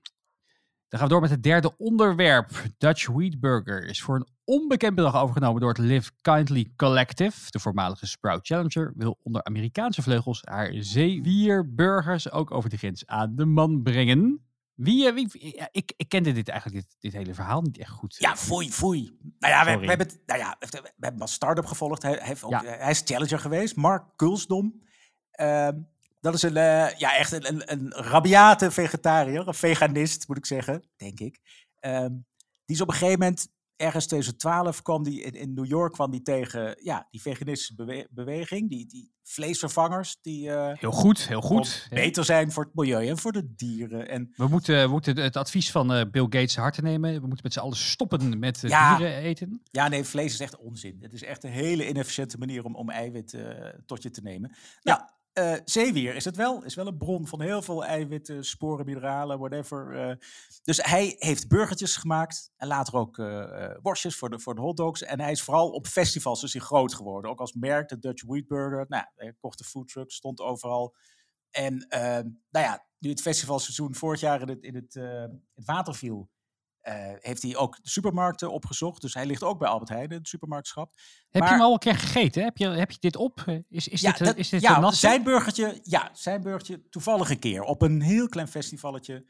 dan 0.91 0.99
gaan 0.99 1.07
we 1.07 1.13
door 1.13 1.21
met 1.21 1.29
het 1.29 1.43
derde 1.43 1.77
onderwerp. 1.77 2.63
Dutch 2.77 3.07
Wheat 3.07 3.39
Burger 3.39 3.85
is 3.85 4.01
voor 4.01 4.15
een 4.15 4.27
onbekend 4.43 4.95
bedrag 4.95 5.21
overgenomen 5.21 5.61
door 5.61 5.69
het 5.69 5.77
Live 5.77 6.11
Kindly 6.21 6.71
Collective. 6.75 7.51
De 7.51 7.59
voormalige 7.59 8.07
Sprout 8.07 8.45
Challenger 8.45 8.93
wil 8.95 9.17
onder 9.23 9.43
Amerikaanse 9.43 10.01
vleugels 10.01 10.41
haar 10.43 10.73
zeewierburgers 10.73 12.31
ook 12.31 12.51
over 12.51 12.69
de 12.69 12.77
grens 12.77 13.07
aan 13.07 13.35
de 13.35 13.45
man 13.45 13.81
brengen. 13.81 14.45
Wie, 14.73 15.11
wie 15.11 15.55
ja, 15.57 15.67
ik, 15.71 15.93
ik 15.97 16.09
kende 16.09 16.31
dit 16.31 16.49
eigenlijk, 16.49 16.81
dit, 16.81 16.95
dit 16.99 17.13
hele 17.13 17.33
verhaal 17.33 17.61
niet 17.61 17.77
echt 17.77 17.91
goed. 17.91 18.15
Ja, 18.19 18.35
foei, 18.35 18.71
foei. 18.71 19.17
Nou 19.39 19.53
ja, 19.53 19.65
we, 19.65 19.79
we, 19.79 19.87
hebben, 19.87 20.07
het, 20.07 20.19
nou 20.25 20.39
ja, 20.39 20.55
we 20.59 20.91
hebben 20.99 21.21
een 21.21 21.27
start-up 21.27 21.65
gevolgd. 21.65 22.01
Hij, 22.01 22.19
heeft 22.21 22.43
ook, 22.43 22.51
ja. 22.51 22.63
hij 22.63 22.91
is 22.91 23.01
challenger 23.05 23.39
geweest. 23.39 23.75
Mark 23.75 24.03
Kulsdom. 24.15 24.81
Uh, 25.41 25.67
dat 26.21 26.33
is 26.33 26.41
een, 26.41 26.55
uh, 26.55 26.89
ja, 26.97 27.15
echt 27.15 27.31
een, 27.31 27.47
een, 27.47 27.71
een 27.71 27.91
rabiate 27.91 28.71
vegetariër, 28.71 29.47
een 29.47 29.53
veganist 29.53 30.27
moet 30.27 30.37
ik 30.37 30.45
zeggen, 30.45 30.83
denk 30.95 31.19
ik. 31.19 31.39
Um, 31.79 32.25
die 32.65 32.75
is 32.75 32.81
op 32.81 32.87
een 32.87 32.93
gegeven 32.93 33.19
moment, 33.19 33.47
ergens 33.75 34.05
2012, 34.05 34.81
kwam 34.81 35.03
die 35.03 35.21
in, 35.21 35.33
in 35.33 35.53
New 35.53 35.65
York 35.65 35.93
kwam 35.93 36.11
die 36.11 36.21
tegen 36.21 36.77
ja, 36.83 37.07
die 37.09 37.21
veganistische 37.21 37.75
bewe 37.75 38.07
beweging, 38.11 38.69
die, 38.69 38.85
die 38.85 39.11
vleesvervangers. 39.23 40.17
Die, 40.21 40.47
uh, 40.47 40.71
heel 40.73 40.91
goed, 40.91 41.27
heel 41.27 41.41
goed. 41.41 41.87
Beter 41.89 42.25
zijn 42.25 42.51
voor 42.51 42.63
het 42.63 42.75
milieu 42.75 43.07
en 43.07 43.17
voor 43.17 43.31
de 43.31 43.55
dieren. 43.55 44.07
En, 44.07 44.33
we, 44.35 44.47
moeten, 44.47 44.81
we 44.81 44.91
moeten 44.91 45.17
het 45.17 45.35
advies 45.35 45.71
van 45.71 45.95
uh, 45.97 46.01
Bill 46.11 46.23
Gates 46.23 46.55
hard 46.55 46.81
nemen. 46.81 47.13
We 47.13 47.19
moeten 47.19 47.43
met 47.43 47.53
z'n 47.53 47.59
allen 47.59 47.77
stoppen 47.77 48.39
met 48.39 48.61
ja, 48.61 48.97
dieren 48.97 49.15
eten. 49.15 49.61
Ja, 49.63 49.87
nee, 49.87 50.03
vlees 50.03 50.33
is 50.33 50.39
echt 50.39 50.57
onzin. 50.57 50.97
Het 51.01 51.13
is 51.13 51.23
echt 51.23 51.43
een 51.43 51.51
hele 51.51 51.89
inefficiënte 51.89 52.37
manier 52.37 52.63
om, 52.63 52.75
om 52.75 52.89
eiwit 52.89 53.37
tot 53.85 54.03
je 54.03 54.09
te 54.09 54.21
nemen. 54.21 54.55
Ja. 54.81 55.19
Uh, 55.39 55.55
zeewier 55.65 56.15
is 56.15 56.25
het 56.25 56.35
wel. 56.35 56.63
Is 56.63 56.75
wel 56.75 56.87
een 56.87 56.97
bron 56.97 57.27
van 57.27 57.41
heel 57.41 57.61
veel 57.61 57.85
eiwitten, 57.85 58.45
sporen, 58.45 58.85
mineralen, 58.85 59.39
whatever. 59.39 60.09
Uh, 60.09 60.15
dus 60.63 60.77
hij 60.77 61.15
heeft 61.17 61.47
burgertjes 61.47 61.95
gemaakt. 61.95 62.51
En 62.57 62.67
later 62.67 62.95
ook 62.95 63.17
uh, 63.17 63.75
worstjes 63.81 64.15
voor 64.15 64.29
de, 64.29 64.39
voor 64.39 64.55
de 64.55 64.61
hotdogs. 64.61 65.03
En 65.03 65.19
hij 65.19 65.31
is 65.31 65.41
vooral 65.41 65.69
op 65.69 65.87
festivals 65.87 66.41
dus 66.41 66.53
hij 66.53 66.61
groot 66.61 66.93
geworden. 66.93 67.31
Ook 67.31 67.39
als 67.39 67.53
merk, 67.53 67.89
de 67.89 67.99
Dutch 67.99 68.23
Wheat 68.25 68.47
Burger. 68.47 68.85
Nou, 68.87 69.05
hij 69.15 69.33
kocht 69.39 69.57
de 69.57 69.63
foodtruck, 69.63 70.11
stond 70.11 70.41
overal. 70.41 70.95
En 71.49 71.85
nou 71.89 72.65
ja, 72.65 72.85
nu 72.99 73.09
het 73.09 73.21
festivalseizoen 73.21 73.95
vorig 73.95 74.19
jaar 74.19 74.41
in 74.41 74.49
het, 74.49 74.63
in 74.63 74.75
het, 74.75 74.93
het 75.53 75.65
water 75.65 75.95
viel... 75.95 76.29
Uh, 76.83 76.93
heeft 77.19 77.41
hij 77.41 77.55
ook 77.55 77.83
de 77.83 77.89
supermarkten 77.89 78.51
opgezocht. 78.51 79.01
Dus 79.01 79.13
hij 79.13 79.25
ligt 79.25 79.43
ook 79.43 79.59
bij 79.59 79.67
Albert 79.67 79.89
Heijn, 79.89 80.11
het 80.11 80.27
supermarktschap. 80.27 80.93
Heb 81.29 81.41
maar, 81.41 81.51
je 81.51 81.55
hem 81.55 81.65
al 81.65 81.73
een 81.73 81.79
keer 81.79 81.95
gegeten? 81.95 82.43
Heb 82.43 82.57
je, 82.57 82.67
heb 82.67 82.91
je 82.91 82.97
dit 82.99 83.15
op? 83.15 83.63
Is, 83.69 83.87
is 83.87 84.01
ja, 84.01 84.11
dit, 84.11 84.27
dat, 84.27 84.35
is 84.37 84.49
dit 84.49 84.61
ja, 84.61 84.81
een 84.81 84.93
zijn 84.93 85.23
burgertje, 85.23 85.79
ja, 85.83 86.09
zijn 86.13 86.41
burgertje 86.41 86.89
toevallig 86.89 87.29
een 87.29 87.39
keer. 87.39 87.61
Op 87.63 87.81
een 87.81 88.01
heel 88.01 88.27
klein 88.29 88.47
festivalletje. 88.47 89.25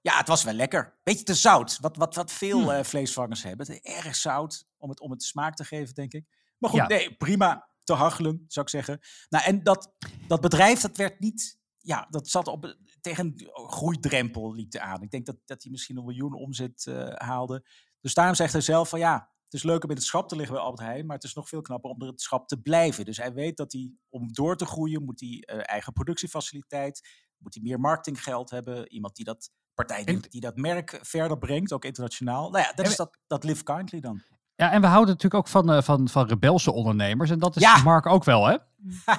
Ja, 0.00 0.16
het 0.16 0.28
was 0.28 0.44
wel 0.44 0.54
lekker. 0.54 0.98
Beetje 1.02 1.24
te 1.24 1.34
zout. 1.34 1.78
Wat, 1.80 1.96
wat, 1.96 2.14
wat 2.14 2.32
veel 2.32 2.60
hmm. 2.60 2.70
uh, 2.70 2.82
vleesvangers 2.82 3.42
hebben. 3.42 3.66
Het 3.66 3.84
erg 3.84 4.16
zout 4.16 4.66
om 4.76 4.90
het, 4.90 5.00
om 5.00 5.10
het 5.10 5.22
smaak 5.22 5.54
te 5.54 5.64
geven, 5.64 5.94
denk 5.94 6.12
ik. 6.12 6.26
Maar 6.58 6.70
goed, 6.70 6.78
ja. 6.78 6.86
nee, 6.86 7.16
prima. 7.16 7.68
Te 7.84 7.92
hachelen, 7.92 8.44
zou 8.48 8.66
ik 8.66 8.72
zeggen. 8.72 9.00
Nou, 9.28 9.44
en 9.44 9.62
dat, 9.62 9.92
dat 10.26 10.40
bedrijf, 10.40 10.80
dat 10.80 10.96
werd 10.96 11.20
niet 11.20 11.58
ja, 11.86 12.06
dat 12.10 12.28
zat 12.28 12.46
op, 12.46 12.76
tegen 13.06 13.24
een 13.24 13.68
groeidrempel 13.68 14.54
liep 14.54 14.76
aan. 14.76 15.02
Ik 15.02 15.10
denk 15.10 15.26
dat, 15.26 15.36
dat 15.44 15.62
hij 15.62 15.72
misschien 15.72 15.96
een 15.96 16.04
miljoen 16.04 16.32
omzet 16.32 16.86
uh, 16.88 17.08
haalde. 17.14 17.66
Dus 18.00 18.14
daarom 18.14 18.34
zegt 18.34 18.52
hij 18.52 18.60
zelf 18.60 18.88
van 18.88 18.98
ja, 18.98 19.30
het 19.44 19.54
is 19.54 19.62
leuk 19.62 19.84
om 19.84 19.90
in 19.90 19.96
het 19.96 20.04
schap 20.04 20.28
te 20.28 20.36
liggen 20.36 20.54
bij 20.54 20.64
Albert 20.64 20.88
Heijn, 20.88 21.06
maar 21.06 21.16
het 21.16 21.24
is 21.24 21.34
nog 21.34 21.48
veel 21.48 21.60
knapper 21.60 21.90
om 21.90 22.00
in 22.00 22.06
het 22.06 22.20
schap 22.20 22.48
te 22.48 22.60
blijven. 22.60 23.04
Dus 23.04 23.16
hij 23.16 23.32
weet 23.32 23.56
dat 23.56 23.72
hij, 23.72 23.92
om 24.08 24.32
door 24.32 24.56
te 24.56 24.66
groeien, 24.66 25.04
moet 25.04 25.20
hij 25.20 25.56
uh, 25.56 25.62
eigen 25.62 25.92
productiefaciliteit, 25.92 27.08
moet 27.36 27.54
hij 27.54 27.62
meer 27.62 27.80
marketinggeld 27.80 28.50
hebben, 28.50 28.92
iemand 28.92 29.16
die 29.16 29.24
dat 29.24 29.50
partij 29.74 30.04
die, 30.04 30.28
die 30.28 30.40
dat 30.40 30.56
merk 30.56 30.98
verder 31.02 31.38
brengt, 31.38 31.72
ook 31.72 31.84
internationaal. 31.84 32.50
Nou 32.50 32.64
ja, 32.64 32.72
dat 32.72 32.86
is 32.86 32.96
dat, 32.96 33.18
dat 33.26 33.44
live 33.44 33.62
kindly 33.62 34.00
dan. 34.00 34.22
Ja, 34.54 34.72
en 34.72 34.80
we 34.80 34.86
houden 34.86 35.14
natuurlijk 35.14 35.42
ook 35.42 35.48
van, 35.48 35.72
uh, 35.72 35.82
van, 35.82 36.08
van 36.08 36.26
rebelse 36.26 36.72
ondernemers. 36.72 37.30
En 37.30 37.38
dat 37.38 37.56
is 37.56 37.62
ja. 37.62 37.82
Mark 37.82 38.06
ook 38.06 38.24
wel, 38.24 38.46
hè? 38.46 38.56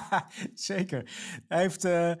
Zeker. 0.54 1.10
Hij 1.48 1.60
heeft... 1.60 1.84
Uh, 1.84 2.12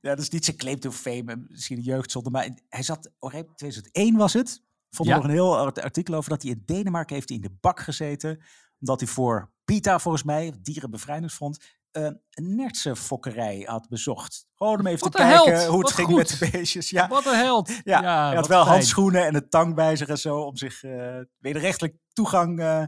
ja, 0.00 0.10
dat 0.10 0.18
is 0.18 0.28
niet 0.28 0.44
zijn 0.44 0.56
claim 0.56 0.80
to 0.80 0.90
fame, 0.90 1.44
misschien 1.48 1.76
de 1.76 1.82
jeugdzonde. 1.82 2.30
Maar 2.30 2.48
hij 2.68 2.82
zat, 2.82 3.10
oh, 3.18 3.30
2001 3.54 4.16
was 4.16 4.32
het. 4.32 4.62
Vond 4.90 5.08
ja. 5.08 5.14
nog 5.14 5.24
een 5.24 5.30
heel 5.30 5.58
artikel 5.58 6.14
over 6.14 6.30
dat 6.30 6.42
hij 6.42 6.50
in 6.50 6.62
Denemarken 6.66 7.14
heeft 7.14 7.30
in 7.30 7.40
de 7.40 7.56
bak 7.60 7.80
gezeten. 7.80 8.40
Omdat 8.80 9.00
hij 9.00 9.08
voor 9.08 9.50
PETA, 9.64 9.98
volgens 9.98 10.22
mij, 10.22 10.52
Dierenbevrijdingsfront, 10.62 11.58
uh, 11.92 12.04
een 12.30 12.56
nertse 12.56 12.96
fokkerij 12.96 13.62
had 13.66 13.88
bezocht. 13.88 14.46
Gewoon 14.54 14.78
om 14.78 14.86
even 14.86 15.10
te 15.10 15.16
kijken 15.16 15.52
held. 15.52 15.66
hoe 15.66 15.78
het 15.78 15.86
Wat 15.86 15.92
ging 15.92 16.08
goed. 16.08 16.16
met 16.16 16.28
de 16.28 16.48
beestjes. 16.50 16.90
Ja. 16.90 17.08
Wat 17.08 17.26
een 17.26 17.36
held. 17.36 17.68
Ja, 17.84 18.02
Ja, 18.02 18.26
hij 18.26 18.36
had 18.36 18.46
wel 18.46 18.62
fijn. 18.62 18.72
handschoenen 18.74 19.26
en 19.26 19.34
een 19.34 19.48
tang 19.48 19.74
bij 19.74 19.96
zich 19.96 20.08
en 20.08 20.18
zo 20.18 20.40
om 20.40 20.56
zich 20.56 20.82
uh, 20.82 21.18
wederrechtelijk 21.38 21.96
toegang 22.12 22.60
uh, 22.60 22.84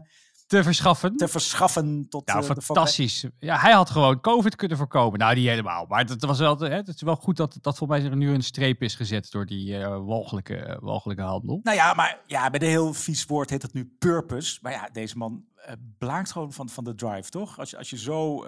te 0.51 0.63
verschaffen. 0.63 1.17
te 1.17 1.27
verschaffen 1.27 2.09
tot 2.09 2.25
Nou, 2.25 2.39
uh, 2.39 2.47
de 2.47 2.47
fokkerij. 2.47 2.75
fantastisch. 2.75 3.25
Ja, 3.39 3.57
hij 3.57 3.71
had 3.71 3.89
gewoon 3.89 4.21
COVID 4.21 4.55
kunnen 4.55 4.77
voorkomen. 4.77 5.19
Nou, 5.19 5.35
niet 5.35 5.47
helemaal. 5.47 5.85
Maar 5.85 6.05
het, 6.05 6.25
was 6.25 6.39
wel, 6.39 6.59
hè, 6.59 6.75
het 6.75 6.87
is 6.87 7.01
wel 7.01 7.15
goed 7.15 7.37
dat, 7.37 7.57
dat 7.61 7.77
volgens 7.77 7.99
mij 7.99 8.09
er 8.09 8.17
nu 8.17 8.33
een 8.33 8.43
streep 8.43 8.81
is 8.81 8.95
gezet 8.95 9.31
door 9.31 9.45
die 9.45 9.77
uh, 9.77 10.05
walgelijke, 10.05 10.67
uh, 10.67 10.77
walgelijke 10.79 11.23
handel. 11.23 11.59
Nou 11.63 11.77
ja, 11.77 11.93
maar 11.93 12.21
ja, 12.25 12.49
met 12.49 12.61
een 12.61 12.67
heel 12.67 12.93
vies 12.93 13.25
woord 13.25 13.49
heet 13.49 13.61
het 13.61 13.73
nu 13.73 13.95
purpose. 13.99 14.59
Maar 14.61 14.71
ja, 14.71 14.89
deze 14.91 15.17
man 15.17 15.45
uh, 15.57 15.71
blaakt 15.97 16.31
gewoon 16.31 16.53
van, 16.53 16.69
van 16.69 16.83
de 16.83 16.95
drive, 16.95 17.29
toch? 17.29 17.59
Als 17.59 17.69
je, 17.69 17.77
als 17.77 17.89
je 17.89 17.97
zo 17.97 18.43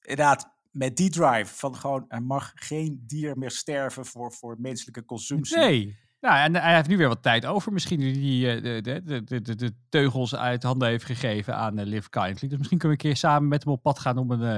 inderdaad 0.00 0.56
met 0.70 0.96
die 0.96 1.10
drive 1.10 1.54
van 1.54 1.76
gewoon 1.76 2.04
er 2.08 2.22
mag 2.22 2.52
geen 2.54 3.02
dier 3.06 3.38
meer 3.38 3.50
sterven 3.50 4.06
voor, 4.06 4.32
voor 4.32 4.56
menselijke 4.58 5.04
consumptie. 5.04 5.56
Nee. 5.56 6.06
Nou, 6.20 6.38
en 6.38 6.56
hij 6.56 6.74
heeft 6.74 6.88
nu 6.88 6.96
weer 6.96 7.08
wat 7.08 7.22
tijd 7.22 7.46
over. 7.46 7.72
Misschien 7.72 7.98
die 7.98 8.56
uh, 8.56 8.62
de, 8.62 8.80
de, 8.80 9.02
de, 9.24 9.42
de, 9.42 9.54
de 9.54 9.72
teugels 9.88 10.34
uit 10.34 10.62
handen 10.62 10.88
heeft 10.88 11.04
gegeven 11.04 11.56
aan 11.56 11.78
uh, 11.78 11.86
Live 11.86 12.10
Kindly. 12.10 12.48
Dus 12.48 12.58
misschien 12.58 12.78
kunnen 12.78 12.98
we 12.98 13.04
een 13.04 13.10
keer 13.10 13.16
samen 13.16 13.48
met 13.48 13.64
hem 13.64 13.72
op 13.72 13.82
pad 13.82 13.98
gaan 13.98 14.18
om 14.18 14.30
een, 14.30 14.40
uh, 14.40 14.56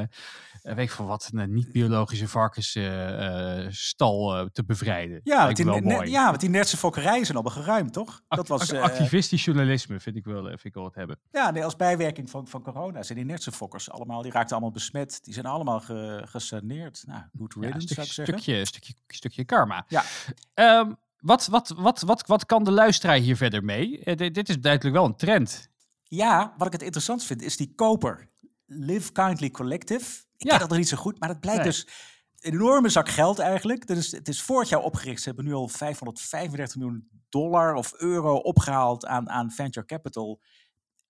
weet 0.62 0.78
ik 0.78 0.90
veel 0.90 1.06
wat, 1.06 1.30
een 1.34 1.52
niet-biologische 1.52 2.28
varkensstal 2.28 4.48
te 4.52 4.64
bevrijden. 4.64 5.20
Ja, 5.24 5.44
want 5.44 5.56
die, 5.56 5.66
mooi. 5.66 6.10
ja, 6.10 6.26
want 6.26 6.40
die 6.40 6.50
nertse 6.50 6.76
fokkerijen 6.76 7.24
zijn 7.24 7.38
allemaal 7.38 7.62
geruimd, 7.62 7.92
toch? 7.92 8.22
Dat 8.28 8.48
was, 8.48 8.74
Activistisch 8.74 9.44
journalisme 9.44 10.00
vind 10.00 10.16
ik 10.16 10.24
wel, 10.24 10.44
vind 10.44 10.64
ik 10.64 10.74
wel 10.74 10.82
wat 10.82 10.94
hebben. 10.94 11.18
Ja, 11.30 11.50
nee, 11.50 11.64
als 11.64 11.76
bijwerking 11.76 12.30
van, 12.30 12.46
van 12.46 12.62
corona 12.62 13.02
zijn 13.02 13.18
die 13.18 13.26
nertse 13.26 13.52
fokkers 13.52 13.90
allemaal, 13.90 14.22
die 14.22 14.32
raakten 14.32 14.52
allemaal 14.52 14.72
besmet. 14.72 15.18
Die 15.22 15.34
zijn 15.34 15.46
allemaal 15.46 15.80
ge, 15.80 16.22
gesaneerd. 16.24 17.02
Nou, 17.06 17.22
good 17.38 17.54
riddance, 17.54 17.94
zou 17.94 18.06
ik 18.06 18.12
zeggen. 18.12 18.38
stukje, 18.38 18.64
stukje, 18.64 18.94
stukje 19.06 19.44
karma. 19.44 19.84
Ja. 19.88 20.02
Wat, 21.20 21.46
wat, 21.46 21.68
wat, 21.68 22.00
wat, 22.00 22.26
wat 22.26 22.46
kan 22.46 22.64
de 22.64 22.70
luisteraar 22.70 23.16
hier 23.16 23.36
verder 23.36 23.64
mee? 23.64 24.04
Eh, 24.04 24.32
dit, 24.32 24.48
is 24.48 24.58
duidelijk 24.60 24.94
wel 24.96 25.04
een 25.04 25.16
trend. 25.16 25.68
Ja, 26.04 26.54
wat 26.56 26.66
ik 26.66 26.72
het 26.72 26.82
interessant 26.82 27.24
vind, 27.24 27.42
is 27.42 27.56
die 27.56 27.72
koper. 27.74 28.28
Live 28.66 29.12
Kindly 29.12 29.50
Collective. 29.50 30.04
Ik 30.36 30.46
Ja. 30.46 30.50
ken 30.50 30.58
dat 30.58 30.68
nog 30.68 30.78
niet 30.78 30.88
zo 30.88 30.96
goed, 30.96 31.20
maar 31.20 31.28
het 31.28 31.40
blijkt 31.40 31.60
Nee. 31.62 31.68
dus 31.70 31.86
een 32.40 32.52
enorme 32.52 32.88
zak 32.88 33.08
geld 33.08 33.38
eigenlijk. 33.38 33.86
Dus 33.86 34.10
het 34.10 34.28
is 34.28 34.42
vorig 34.42 34.68
jaar 34.68 34.80
opgericht. 34.80 35.22
Ze 35.22 35.28
hebben 35.28 35.44
nu 35.44 35.52
al 35.52 35.68
535 35.68 36.76
miljoen 36.76 37.08
dollar 37.28 37.74
of 37.74 37.92
euro 37.96 38.36
opgehaald 38.36 39.06
aan, 39.06 39.30
aan 39.30 39.50
venture 39.50 39.86
capital. 39.86 40.40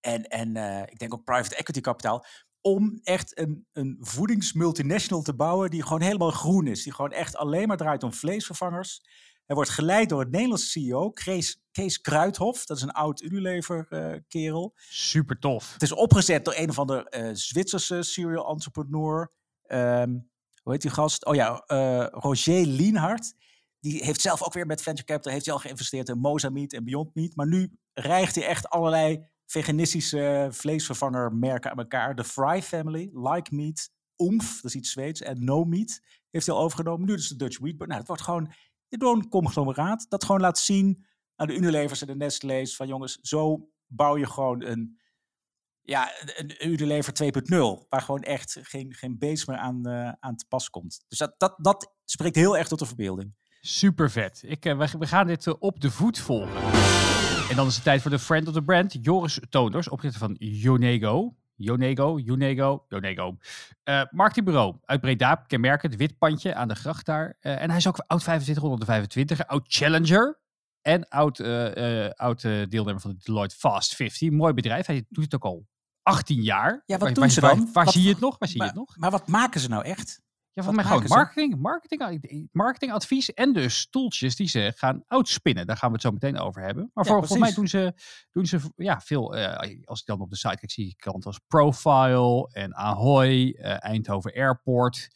en, 0.00 0.22
en 0.28 0.56
uh, 0.56 0.80
ik 0.82 0.98
denk 0.98 1.14
ook 1.14 1.24
private 1.24 1.56
equity 1.56 1.80
kapitaal, 1.80 2.24
om 2.60 3.00
echt 3.02 3.38
een, 3.38 3.66
een 3.72 3.96
voedingsmultinational 4.00 5.22
te 5.22 5.34
bouwen 5.34 5.70
die 5.70 5.82
gewoon 5.82 6.00
helemaal 6.02 6.30
groen 6.30 6.66
is. 6.66 6.82
Die 6.82 6.92
gewoon 6.94 7.12
echt 7.12 7.36
alleen 7.36 7.68
maar 7.68 7.76
draait 7.76 8.02
om 8.02 8.12
vleesvervangers. 8.12 9.02
Hij 9.50 9.58
wordt 9.58 9.74
geleid 9.74 10.08
door 10.08 10.20
het 10.20 10.30
Nederlandse 10.30 10.68
CEO, 10.68 11.10
Kees, 11.10 11.62
Kees 11.72 12.00
Kruidhof. 12.00 12.66
Dat 12.66 12.76
is 12.76 12.82
een 12.82 12.90
oud 12.90 13.20
Unilever-kerel. 13.20 14.72
Super 14.88 15.38
tof. 15.38 15.72
Het 15.72 15.82
is 15.82 15.92
opgezet 15.92 16.44
door 16.44 16.54
een 16.56 16.68
of 16.68 16.78
andere 16.78 17.12
uh, 17.16 17.30
Zwitserse 17.32 18.02
serial 18.02 18.48
entrepreneur. 18.48 19.32
Um, 19.66 20.30
hoe 20.62 20.72
heet 20.72 20.82
die 20.82 20.90
gast? 20.90 21.24
Oh 21.24 21.34
ja, 21.34 21.64
uh, 21.66 22.06
Roger 22.10 22.66
Lienhart. 22.66 23.34
Die 23.80 24.04
heeft 24.04 24.20
zelf 24.20 24.42
ook 24.42 24.52
weer 24.52 24.66
met 24.66 24.82
venture 24.82 25.06
capital 25.06 25.32
heeft 25.32 25.44
hij 25.44 25.54
al 25.54 25.60
geïnvesteerd 25.60 26.08
in 26.08 26.18
Mozameat 26.18 26.72
en 26.72 26.84
Beyond 26.84 27.14
Meat. 27.14 27.34
Maar 27.34 27.48
nu 27.48 27.70
rijgt 27.92 28.34
hij 28.34 28.46
echt 28.46 28.68
allerlei 28.68 29.26
veganistische 29.46 30.48
vleesvervangermerken 30.50 31.70
aan 31.70 31.78
elkaar. 31.78 32.14
De 32.14 32.24
Fry 32.24 32.62
Family, 32.62 33.10
Like 33.12 33.54
Meat, 33.54 33.90
Oomph, 34.16 34.54
dat 34.54 34.64
is 34.64 34.74
iets 34.74 34.90
Zweeds, 34.90 35.20
en 35.20 35.44
No 35.44 35.64
Meat 35.64 36.00
heeft 36.30 36.46
hij 36.46 36.54
al 36.54 36.62
overgenomen. 36.62 37.06
Nu 37.06 37.14
dus 37.14 37.28
de 37.28 37.36
Dutch 37.36 37.58
Wheat. 37.58 37.78
Nou, 37.78 37.98
het 37.98 38.06
wordt 38.06 38.22
gewoon 38.22 38.52
door 38.98 39.16
een 39.16 39.28
conglomeraat 39.28 40.06
dat 40.08 40.24
gewoon 40.24 40.40
laat 40.40 40.58
zien 40.58 41.06
aan 41.36 41.46
de 41.46 41.56
Unilevers 41.56 42.00
en 42.00 42.06
de 42.06 42.16
Nestlé's 42.16 42.76
van 42.76 42.86
jongens, 42.86 43.18
zo 43.20 43.68
bouw 43.86 44.16
je 44.16 44.26
gewoon 44.26 44.62
een, 44.62 44.98
ja, 45.80 46.10
een 46.36 46.68
Unilever 46.68 47.12
2.0, 47.82 47.88
waar 47.88 48.02
gewoon 48.02 48.22
echt 48.22 48.58
geen, 48.62 48.94
geen 48.94 49.18
beest 49.18 49.46
meer 49.46 49.56
aan, 49.56 49.88
uh, 49.88 50.12
aan 50.18 50.36
te 50.36 50.44
pas 50.48 50.70
komt. 50.70 51.04
Dus 51.08 51.18
dat, 51.18 51.34
dat, 51.36 51.54
dat 51.56 51.94
spreekt 52.04 52.36
heel 52.36 52.56
erg 52.56 52.68
tot 52.68 52.78
de 52.78 52.86
verbeelding. 52.86 53.34
Super 53.60 54.10
vet. 54.10 54.42
Ik, 54.46 54.66
uh, 54.66 54.78
we, 54.98 55.06
gaan 55.06 55.26
dit 55.26 55.46
uh, 55.46 55.54
op 55.58 55.80
de 55.80 55.90
voet 55.90 56.18
volgen. 56.18 56.62
En 57.50 57.56
dan 57.56 57.66
is 57.66 57.74
het 57.74 57.84
tijd 57.84 58.02
voor 58.02 58.10
de 58.10 58.18
friend 58.18 58.48
of 58.48 58.54
the 58.54 58.62
brand, 58.62 58.96
Joris 59.00 59.40
Toonders, 59.48 59.88
oprichter 59.88 60.20
van 60.20 60.36
Yonego. 60.38 61.34
Yonego, 61.62 62.18
Yonego, 62.18 62.84
Yonego. 62.88 63.36
Uh, 63.84 64.02
marketingbureau 64.10 64.76
uit 64.84 65.00
Breda, 65.00 65.34
kenmerkend, 65.34 65.96
wit 65.96 66.18
pandje 66.18 66.54
aan 66.54 66.68
de 66.68 66.74
gracht 66.74 67.06
daar. 67.06 67.36
Uh, 67.40 67.62
en 67.62 67.68
hij 67.68 67.78
is 67.78 67.88
ook 67.88 68.04
oud 68.06 68.20
2525, 68.20 69.46
oud 69.46 69.64
Challenger. 69.66 70.38
En 70.82 71.08
oud, 71.08 71.38
uh, 71.38 72.08
oud 72.08 72.42
deelnemer 72.42 73.00
van 73.00 73.10
de 73.10 73.16
Deloitte 73.22 73.56
Fast 73.56 73.94
50. 73.94 74.30
Mooi 74.30 74.52
bedrijf, 74.52 74.86
hij 74.86 75.04
doet 75.08 75.24
het 75.24 75.34
ook 75.34 75.44
al 75.44 75.66
18 76.02 76.42
jaar. 76.42 76.82
Ja, 76.86 76.98
wat 76.98 77.00
waar, 77.00 77.14
doen 77.14 77.30
ze 77.30 77.40
dan? 77.40 77.58
Waar, 77.58 77.68
waar 77.72 77.84
wat, 77.84 77.94
zie 77.94 78.02
je 78.02 78.08
het 78.08 78.20
nog? 78.20 78.38
Waar 78.38 78.48
zie 78.48 78.58
maar, 78.58 78.66
je 78.66 78.72
het 78.72 78.86
nog? 78.88 78.96
Maar 78.96 79.10
wat 79.10 79.28
maken 79.28 79.60
ze 79.60 79.68
nou 79.68 79.84
echt? 79.84 80.20
Ja, 80.60 80.66
van 80.66 80.74
mij 80.74 80.84
gewoon 80.84 81.04
marketing, 81.08 81.56
marketing, 81.60 82.48
marketingadvies 82.52 83.34
en 83.34 83.52
dus 83.52 83.78
stoeltjes 83.78 84.36
die 84.36 84.48
ze 84.48 84.72
gaan 84.76 85.04
outspinnen. 85.06 85.66
Daar 85.66 85.76
gaan 85.76 85.88
we 85.88 85.94
het 85.94 86.04
zo 86.04 86.10
meteen 86.10 86.38
over 86.38 86.62
hebben. 86.62 86.90
Maar 86.94 87.04
Ja, 87.04 87.10
voor, 87.10 87.26
volgens 87.26 87.48
mij 87.48 87.52
doen 87.54 87.68
ze, 87.68 87.94
doen 88.32 88.46
ze 88.46 88.58
ja, 88.76 89.00
veel, 89.00 89.36
eh, 89.36 89.78
als 89.84 90.00
ik 90.00 90.06
dan 90.06 90.20
op 90.20 90.30
de 90.30 90.36
site 90.36 90.56
kijk, 90.56 90.70
zie 90.70 90.88
ik 90.88 90.96
klanten 90.96 91.30
als 91.30 91.40
Profile 91.46 92.48
en 92.52 92.74
Ahoy, 92.74 93.50
eh, 93.50 93.84
Eindhoven 93.84 94.32
Airport. 94.32 95.08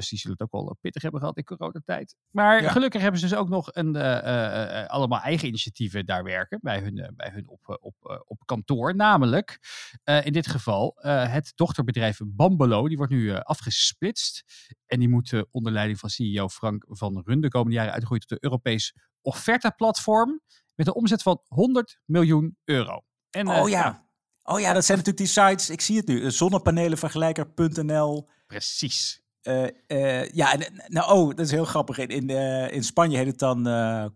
Dus 0.00 0.08
die 0.08 0.18
zullen 0.18 0.36
het 0.40 0.52
ook 0.52 0.62
wel 0.64 0.76
pittig 0.80 1.02
hebben 1.02 1.20
gehad 1.20 1.36
in 1.36 1.44
coronatijd. 1.44 2.16
Maar 2.30 2.62
Ja. 2.62 2.70
gelukkig 2.70 3.00
hebben 3.02 3.20
ze 3.20 3.28
dus 3.28 3.36
ook 3.38 3.48
nog 3.48 3.68
een, 3.74 3.96
eh, 3.96 4.18
eh, 4.18 4.82
eh, 4.82 4.88
allemaal 4.88 5.20
eigen 5.20 5.48
initiatieven 5.48 6.06
daar 6.06 6.24
werken. 6.24 6.58
Bij 6.62 6.80
hun, 6.80 6.98
eh, 6.98 7.08
bij 7.14 7.30
hun 7.32 7.48
op, 7.48 7.68
eh, 7.68 7.76
op, 7.80 7.94
eh, 8.00 8.20
op 8.24 8.42
kantoor. 8.44 8.96
Namelijk 8.96 9.58
eh, 10.04 10.26
in 10.26 10.32
dit 10.32 10.46
geval 10.46 10.96
eh, 11.00 11.32
het 11.32 11.52
dochterbedrijf 11.54 12.18
Bambolo. 12.24 12.88
Die 12.88 12.96
wordt 12.96 13.12
nu 13.12 13.30
eh, 13.30 13.40
afgesplitst. 13.40 14.44
En 14.86 14.98
die 14.98 15.08
moet 15.08 15.32
eh, 15.32 15.42
onder 15.50 15.72
leiding 15.72 15.98
van 15.98 16.08
CEO 16.10 16.48
Frank 16.48 16.84
van 16.88 17.22
Run 17.24 17.40
de 17.40 17.48
komende 17.48 17.74
jaren 17.76 17.92
uitgroeien 17.92 18.22
tot 18.26 18.30
een 18.32 18.44
Europees 18.50 18.94
offerteplatform. 19.22 20.40
Met 20.74 20.86
een 20.86 20.94
omzet 20.94 21.22
van 21.22 21.40
100 21.46 21.98
miljoen 22.04 22.56
euro. 22.64 23.00
En, 23.30 23.48
eh, 23.48 23.60
Oh 23.62 23.68
ja. 23.68 24.08
Oh 24.42 24.60
ja, 24.60 24.72
dat 24.72 24.84
zijn 24.84 24.98
natuurlijk 24.98 25.24
die 25.26 25.42
sites. 25.44 25.70
Ik 25.70 25.80
zie 25.80 25.96
het 25.96 26.06
nu. 26.06 26.24
eh, 26.24 26.30
Zonnepanelenvergelijker.nl. 26.30 28.28
Precies. 28.46 29.22
Eh, 29.42 29.66
eh, 29.86 30.28
ja, 30.30 30.56
nou, 30.86 31.12
oh, 31.18 31.28
dat 31.28 31.38
is 31.46 31.50
heel 31.50 31.64
grappig. 31.64 31.98
In, 31.98 32.08
in, 32.08 32.30
eh, 32.30 32.72
in 32.74 32.84
Spanje 32.84 33.16
heet 33.16 33.26
het 33.26 33.38
dan 33.38 33.62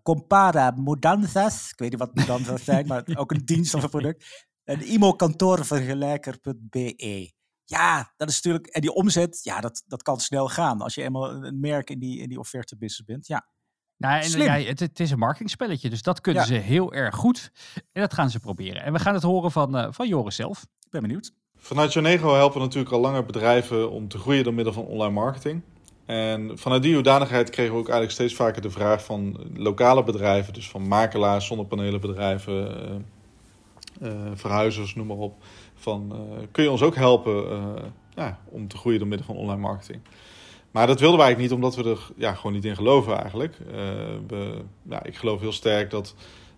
Compara 0.02 0.70
Mudanzas. 0.70 1.70
Ik 1.70 1.78
weet 1.78 1.90
niet 1.90 1.98
wat 1.98 2.14
Mudanzas 2.14 2.64
zijn, 2.64 2.86
maar 2.86 3.04
ook 3.14 3.30
een 3.30 3.44
dienst 3.52 3.74
of 3.74 3.82
een 3.82 3.88
product. 3.90 4.46
En 4.64 4.92
imokantoorvergelijker.be. 4.92 7.32
Ja, 7.64 8.12
dat 8.16 8.28
is 8.28 8.34
natuurlijk. 8.34 8.66
En 8.66 8.80
die 8.80 8.92
omzet, 8.92 9.40
ja, 9.42 9.60
dat, 9.60 9.82
dat 9.86 10.02
kan 10.02 10.20
snel 10.20 10.48
gaan. 10.48 10.80
Als 10.80 10.94
je 10.94 11.02
eenmaal 11.02 11.30
een 11.44 11.60
merk 11.60 11.90
in 11.90 11.98
die, 11.98 12.20
in 12.20 12.28
die 12.28 12.38
offerte 12.38 12.76
business 12.76 13.04
bent. 13.04 13.26
Ja, 13.26 13.48
Nou, 13.96 14.16
en, 14.22 14.24
Slim. 14.24 14.46
ja, 14.46 14.58
het, 14.58 14.80
het 14.80 15.00
is 15.00 15.10
een 15.10 15.18
marketingspelletje, 15.18 15.90
dus 15.90 16.02
dat 16.02 16.20
kunnen 16.20 16.42
Ja. 16.42 16.48
ze 16.48 16.54
heel 16.54 16.92
erg 16.92 17.14
goed. 17.14 17.50
En 17.92 18.00
dat 18.00 18.14
gaan 18.14 18.30
ze 18.30 18.40
proberen. 18.40 18.82
En 18.82 18.92
we 18.92 18.98
gaan 18.98 19.14
het 19.14 19.22
horen 19.22 19.50
van, 19.50 19.94
van 19.94 20.08
Joris 20.08 20.36
zelf. 20.36 20.62
ik 20.62 20.90
ben 20.90 21.02
benieuwd. 21.02 21.32
Vanuit 21.64 21.92
Jonego 21.92 22.34
helpen 22.34 22.58
we 22.58 22.64
natuurlijk 22.64 22.94
al 22.94 23.00
langer 23.00 23.24
bedrijven 23.24 23.90
om 23.90 24.08
te 24.08 24.18
groeien 24.18 24.44
door 24.44 24.54
middel 24.54 24.72
van 24.72 24.84
online 24.84 25.12
marketing. 25.12 25.60
En 26.06 26.58
vanuit 26.58 26.82
die 26.82 26.94
hoedanigheid 26.94 27.50
kregen 27.50 27.72
we 27.72 27.78
ook 27.78 27.88
eigenlijk 27.88 28.12
steeds 28.12 28.34
vaker 28.34 28.62
de 28.62 28.70
vraag 28.70 29.04
van 29.04 29.36
lokale 29.56 30.02
bedrijven, 30.02 30.52
dus 30.52 30.68
van 30.68 30.88
makelaars, 30.88 31.46
zonnepanelenbedrijven, 31.46 32.76
eh, 34.00 34.10
eh, 34.10 34.30
verhuizers, 34.34 34.94
noem 34.94 35.06
maar 35.06 35.16
op. 35.16 35.34
Van 35.74 36.12
eh, 36.12 36.46
kun 36.52 36.62
je 36.62 36.70
ons 36.70 36.82
ook 36.82 36.94
helpen 36.94 37.44
ja, 38.14 38.38
om 38.44 38.68
te 38.68 38.76
groeien 38.76 38.98
door 38.98 39.08
middel 39.08 39.26
van 39.26 39.36
online 39.36 39.60
marketing? 39.60 40.00
Maar 40.70 40.86
dat 40.86 41.00
wilden 41.00 41.18
wij 41.18 41.26
eigenlijk 41.26 41.52
niet, 41.52 41.64
omdat 41.64 41.84
we 41.84 41.90
er 41.90 42.12
ja, 42.16 42.34
gewoon 42.34 42.52
niet 42.52 42.64
in 42.64 42.76
geloven 42.76 43.18
eigenlijk. 43.18 43.58
We, 44.26 44.54
ja, 44.82 45.04
ik 45.04 45.16
geloof 45.16 45.40
heel 45.40 45.52
sterk 45.52 45.90
dat 45.90 46.14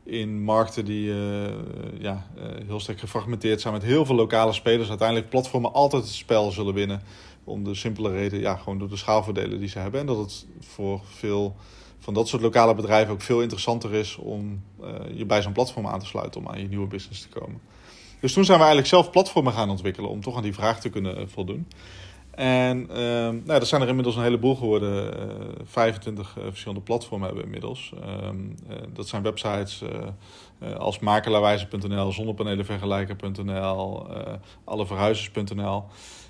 in 0.06 0.42
markten 0.42 0.84
die 0.84 1.10
eh, 1.12 1.52
ja, 1.98 2.26
eh, 2.36 2.44
heel 2.66 2.80
sterk 2.80 2.98
gefragmenteerd 2.98 3.60
zijn 3.60 3.72
met 3.72 3.82
heel 3.82 4.06
veel 4.06 4.14
lokale 4.14 4.52
spelers, 4.52 4.88
uiteindelijk 4.88 5.28
platformen 5.28 5.72
altijd 5.72 6.02
het 6.02 6.12
spel 6.12 6.50
zullen 6.50 6.74
winnen. 6.74 7.02
Om 7.44 7.64
de 7.64 7.74
simpele 7.74 8.10
reden, 8.10 8.40
ja, 8.40 8.56
gewoon 8.56 8.78
door 8.78 8.88
de 8.88 8.96
schaalvoordelen 8.96 9.58
die 9.58 9.68
ze 9.68 9.78
hebben. 9.78 10.00
En 10.00 10.06
dat 10.06 10.16
het 10.16 10.46
voor 10.60 11.00
veel 11.04 11.56
van 11.98 12.14
dat 12.14 12.28
soort 12.28 12.42
lokale 12.42 12.74
bedrijven 12.74 13.12
ook 13.12 13.20
veel 13.20 13.42
interessanter 13.42 13.94
is 13.94 14.16
om 14.16 14.62
eh, 14.82 14.88
je 15.14 15.24
bij 15.24 15.42
zo'n 15.42 15.52
platform 15.52 15.86
aan 15.86 16.00
te 16.00 16.06
sluiten 16.06 16.40
om 16.40 16.48
aan 16.48 16.60
je 16.60 16.68
nieuwe 16.68 16.86
business 16.86 17.22
te 17.22 17.28
komen. 17.28 17.60
Dus 18.20 18.32
toen 18.32 18.44
zijn 18.44 18.58
we 18.58 18.64
eigenlijk 18.64 18.94
zelf 18.94 19.10
platformen 19.10 19.52
gaan 19.52 19.70
ontwikkelen 19.70 20.10
om 20.10 20.20
toch 20.20 20.36
aan 20.36 20.42
die 20.42 20.54
vraag 20.54 20.80
te 20.80 20.88
kunnen 20.88 21.30
voldoen. 21.30 21.66
En 22.36 22.90
eh, 22.90 22.96
nou, 23.28 23.44
dat 23.46 23.66
zijn 23.66 23.82
er 23.82 23.88
inmiddels 23.88 24.16
een 24.16 24.22
heleboel 24.22 24.54
geworden. 24.54 25.18
Eh 25.18 25.34
25 25.64 26.36
eh, 26.36 26.44
verschillende 26.44 26.82
platformen 26.82 27.26
hebben 27.26 27.44
we 27.44 27.52
inmiddels. 27.52 27.92
Ehm, 28.02 28.36
eh, 28.68 28.76
dat 28.92 29.08
zijn 29.08 29.22
websites 29.22 29.82
eh, 29.82 29.88
eh, 30.58 30.76
als 30.76 30.98
makelaarwijze.nl, 30.98 32.12
zonnepanelenvergelijker.nl, 32.12 34.10
eh 34.10 34.32
alleverhuizers.nl. 34.64 35.84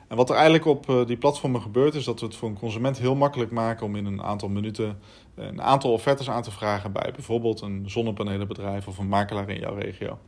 En 0.08 0.16
wat 0.16 0.28
er 0.28 0.34
eigenlijk 0.34 0.64
op 0.64 0.88
eh, 0.88 1.06
die 1.06 1.16
platformen 1.16 1.62
gebeurt, 1.62 1.94
is 1.94 2.04
dat 2.04 2.20
we 2.20 2.26
het 2.26 2.36
voor 2.36 2.48
een 2.48 2.58
consument 2.58 2.98
heel 2.98 3.14
makkelijk 3.14 3.50
maken 3.50 3.86
om 3.86 3.96
in 3.96 4.06
een 4.06 4.22
aantal 4.22 4.48
minuten 4.48 4.98
eh, 5.34 5.46
een 5.46 5.62
aantal 5.62 5.92
offertes 5.92 6.30
aan 6.30 6.42
te 6.42 6.50
vragen 6.50 6.92
bij 6.92 7.12
bijvoorbeeld 7.14 7.60
een 7.60 7.90
zonnepanelenbedrijf 7.90 8.86
of 8.86 8.98
een 8.98 9.08
makelaar 9.08 9.48
in 9.48 9.60
jouw 9.60 9.74
regio. 9.74 10.18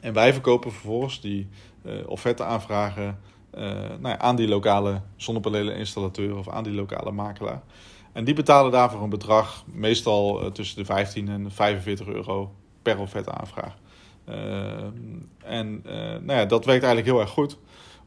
En 0.00 0.12
wij 0.12 0.32
verkopen 0.32 0.72
vervolgens 0.72 1.20
die 1.20 1.48
eh 1.82 1.92
offerte 2.06 2.44
aanvragen 2.44 3.06
eh, 3.06 3.12
nou 3.50 4.08
ja, 4.08 4.18
aan 4.18 4.36
die 4.36 4.48
lokale 4.48 5.00
zonnepaneleninstallateur 5.16 6.36
of 6.36 6.48
aan 6.48 6.64
die 6.64 6.72
lokale 6.72 7.10
makelaar. 7.10 7.62
En 8.12 8.24
die 8.24 8.34
betalen 8.34 8.72
daarvoor 8.72 9.02
een 9.02 9.10
bedrag, 9.10 9.64
meestal 9.66 10.40
eh, 10.40 10.50
tussen 10.50 10.76
de 10.76 10.84
15 10.84 11.28
en 11.28 11.50
45 11.50 12.06
euro 12.06 12.54
per 12.82 12.98
offerte 12.98 13.32
aanvraag. 13.32 13.76
Eh, 14.24 14.34
en 15.38 15.80
eh, 15.84 15.94
nou 15.96 16.38
ja, 16.38 16.44
dat 16.44 16.64
werkt 16.64 16.84
eigenlijk 16.84 17.06
heel 17.06 17.20
erg 17.20 17.30
goed 17.30 17.58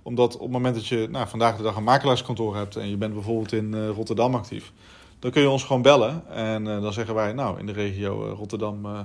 omdat 0.04 0.36
op 0.36 0.42
het 0.42 0.52
moment 0.52 0.76
dat 0.76 0.88
je 0.88 1.08
nou, 1.12 1.28
vandaag 1.28 1.58
de 1.58 1.64
dag 1.64 1.76
een 1.76 1.84
makelaarskantoor 1.84 2.56
hebt 2.56 2.76
en 2.76 2.90
je 2.90 2.98
bent 2.98 3.14
bijvoorbeeld 3.14 3.52
in 3.52 3.74
eh, 3.74 3.90
Rotterdam 3.90 4.36
actief, 4.36 4.72
dan 5.20 5.32
kun 5.32 5.42
je 5.42 5.50
ons 5.50 5.64
gewoon 5.64 5.82
bellen. 5.82 6.30
En 6.30 6.68
eh, 6.68 6.82
dan 6.82 6.94
zeggen 6.94 7.16
wij, 7.16 7.34
nou, 7.34 7.60
in 7.60 7.66
de 7.66 7.72
regio 7.72 8.26
eh, 8.28 8.38
Rotterdam 8.38 8.86
eh, 8.86 9.00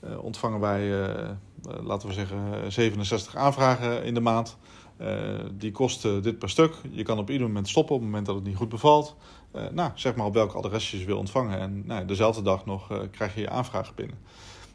eh, 0.00 0.24
ontvangen 0.24 0.60
wij, 0.60 0.80
eh, 0.80 1.20
eh, 1.20 1.34
laten 1.82 2.08
we 2.08 2.14
zeggen, 2.14 2.38
eh, 2.52 2.70
67 2.70 3.36
aanvragen 3.36 4.04
in 4.04 4.14
de 4.14 4.20
maand. 4.20 4.56
Eh, 4.96 5.08
die 5.52 5.72
kosten 5.72 6.22
dit 6.22 6.38
per 6.38 6.50
stuk. 6.50 6.74
Je 6.90 7.02
kan 7.02 7.18
op 7.18 7.30
ieder 7.30 7.46
moment 7.46 7.68
stoppen 7.68 7.94
op 7.94 8.00
het 8.00 8.10
moment 8.10 8.26
dat 8.26 8.34
het 8.34 8.44
niet 8.44 8.56
goed 8.56 8.68
bevalt. 8.68 9.16
Eh, 9.52 9.62
nou, 9.72 9.90
zeg 9.94 10.14
maar 10.14 10.26
op 10.26 10.34
welk 10.34 10.52
adres 10.52 10.90
je 10.90 10.98
ze 10.98 11.04
wil 11.04 11.18
ontvangen. 11.18 11.58
En 11.58 11.82
nou, 11.86 12.04
dezelfde 12.04 12.42
dag 12.42 12.66
nog 12.66 12.90
eh, 12.90 12.98
krijg 13.10 13.34
je 13.34 13.40
je 13.40 13.50
aanvraag 13.50 13.94
binnen. 13.94 14.16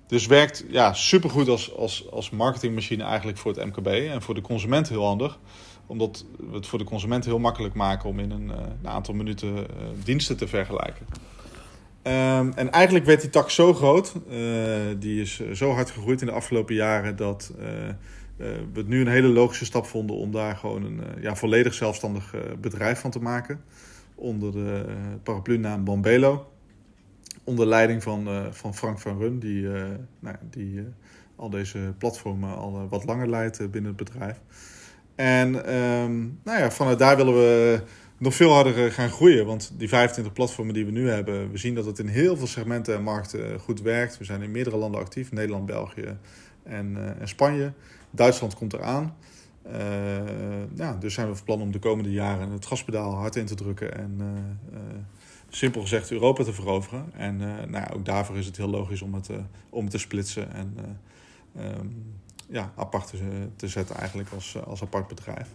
Dus 0.08 0.26
werkt 0.26 0.66
ja, 0.70 0.94
supergoed 0.94 1.48
als, 1.48 1.76
als, 1.76 2.12
als 2.12 2.30
marketingmachine 2.30 3.04
eigenlijk 3.04 3.38
voor 3.38 3.54
het 3.54 3.66
MKB. 3.66 3.88
En 3.88 4.22
voor 4.22 4.36
de 4.36 4.42
consument 4.42 4.90
heel 4.90 5.06
handig. 5.06 5.40
Omdat 5.86 6.26
we 6.50 6.56
het 6.56 6.68
voor 6.68 6.80
de 6.80 6.86
consument 6.86 7.26
heel 7.26 7.40
makkelijk 7.40 7.74
maken 7.74 8.10
om 8.10 8.20
in 8.20 8.32
een, 8.32 8.50
een 8.50 8.88
aantal 8.88 9.14
minuten 9.14 9.68
diensten 10.04 10.38
te 10.38 10.48
vergelijken. 10.48 11.06
Ehm, 12.02 12.52
en 12.56 12.72
eigenlijk 12.72 13.06
werd 13.06 13.22
die 13.22 13.30
tak 13.30 13.50
zo 13.50 13.74
groot, 13.74 14.14
die 14.98 15.22
is 15.22 15.52
zo 15.52 15.72
hard 15.72 15.92
gegroeid 15.92 16.22
in 16.22 16.28
de 16.28 16.34
afgelopen 16.34 16.76
jaren, 16.76 17.16
dat 17.16 17.52
we 18.38 18.70
het 18.74 18.88
nu 18.88 19.02
een 19.02 19.08
hele 19.08 19.28
logische 19.28 19.66
stap 19.66 19.86
vonden 19.86 20.16
om 20.16 20.32
daar 20.32 20.56
gewoon 20.56 20.84
een 20.84 21.00
eh, 21.04 21.22
ja, 21.22 21.36
volledig 21.36 21.74
zelfstandig 21.74 22.34
eh, 22.34 22.42
bedrijf 22.60 23.00
van 23.00 23.12
te 23.12 23.20
maken. 23.20 23.62
Onder 24.16 24.52
de 24.52 24.86
paraplu-naam 25.24 25.84
Bombelo. 25.84 26.48
Onder 27.48 27.66
leiding 27.68 28.04
van, 28.04 28.28
eh, 28.28 28.46
van 28.52 28.76
Frank 28.76 29.00
van 29.00 29.18
Run, 29.20 29.40
die, 29.40 29.74
eh, 29.74 29.84
nou, 30.20 30.36
die 30.50 30.80
eh, 30.80 30.86
al 31.36 31.50
deze 31.50 31.94
platformen 31.98 32.58
al 32.58 32.88
wat 32.90 33.06
langer 33.06 33.30
leidt 33.30 33.72
binnen 33.72 33.96
het 33.96 34.10
bedrijf. 34.10 34.40
En 35.16 35.66
ehm, 35.66 36.20
nou 36.44 36.60
ja, 36.60 36.72
vanuit 36.72 37.00
daar 37.00 37.18
willen 37.18 37.34
we 37.34 37.82
nog 38.18 38.36
veel 38.36 38.54
harder 38.54 38.92
gaan 38.92 39.10
groeien. 39.10 39.46
Want 39.46 39.74
die 39.78 39.88
25 39.88 40.34
platformen 40.34 40.74
die 40.74 40.86
we 40.86 40.92
nu 40.92 41.10
hebben, 41.10 41.52
we 41.52 41.58
zien 41.58 41.76
dat 41.76 41.86
het 41.86 42.00
in 42.00 42.08
heel 42.08 42.38
veel 42.38 42.48
segmenten 42.48 42.96
en 42.96 43.04
markten 43.04 43.60
goed 43.60 43.82
werkt. 43.82 44.18
We 44.18 44.24
zijn 44.24 44.42
in 44.42 44.52
meerdere 44.52 44.78
landen 44.78 45.02
actief: 45.02 45.32
Nederland, 45.32 45.66
België 45.66 46.18
en, 46.64 47.18
en 47.20 47.28
Spanje. 47.28 47.74
Duitsland 48.12 48.56
komt 48.56 48.74
eraan. 48.74 49.16
Uh, 49.68 49.74
ja, 50.76 50.94
dus 51.00 51.14
zijn 51.14 51.28
we 51.28 51.36
van 51.36 51.46
plan 51.46 51.62
om 51.62 51.72
de 51.72 51.80
komende 51.80 52.12
jaren 52.12 52.52
het 52.52 52.66
gaspedaal 52.66 53.14
hard 53.14 53.36
in 53.36 53.46
te 53.46 53.56
drukken 53.56 53.98
en 53.98 54.18
uh, 54.74 54.80
simpel 55.50 55.82
gezegd 55.82 56.12
Europa 56.12 56.44
te 56.44 56.54
veroveren. 56.54 57.14
En 57.14 57.38
nou 57.38 57.72
ja, 57.72 57.92
ook 57.94 58.06
daarvoor 58.06 58.38
is 58.38 58.46
het 58.46 58.58
heel 58.58 58.70
logisch 58.70 59.02
om 59.02 59.14
het, 59.14 59.30
om 59.70 59.90
te 59.90 59.98
splitsen 59.98 60.54
en 60.54 60.78
um, 61.58 62.20
ja, 62.50 62.72
apart 62.76 63.08
te, 63.08 63.48
te, 63.56 63.68
zetten 63.68 63.96
eigenlijk 63.96 64.30
als, 64.34 64.58
als 64.66 64.82
apart 64.82 65.08
bedrijf. 65.08 65.48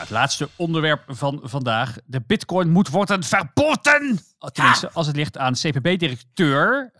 Het 0.00 0.10
laatste 0.10 0.48
onderwerp 0.56 1.02
van 1.06 1.40
vandaag. 1.42 1.96
De 2.06 2.20
bitcoin 2.26 2.70
moet 2.70 2.88
worden 2.88 3.24
verboden! 3.24 4.18
Tenminste, 4.52 4.90
als 4.92 5.06
het 5.06 5.16
ligt 5.16 5.38
aan 5.38 5.52
CPB-directeur 5.52 6.92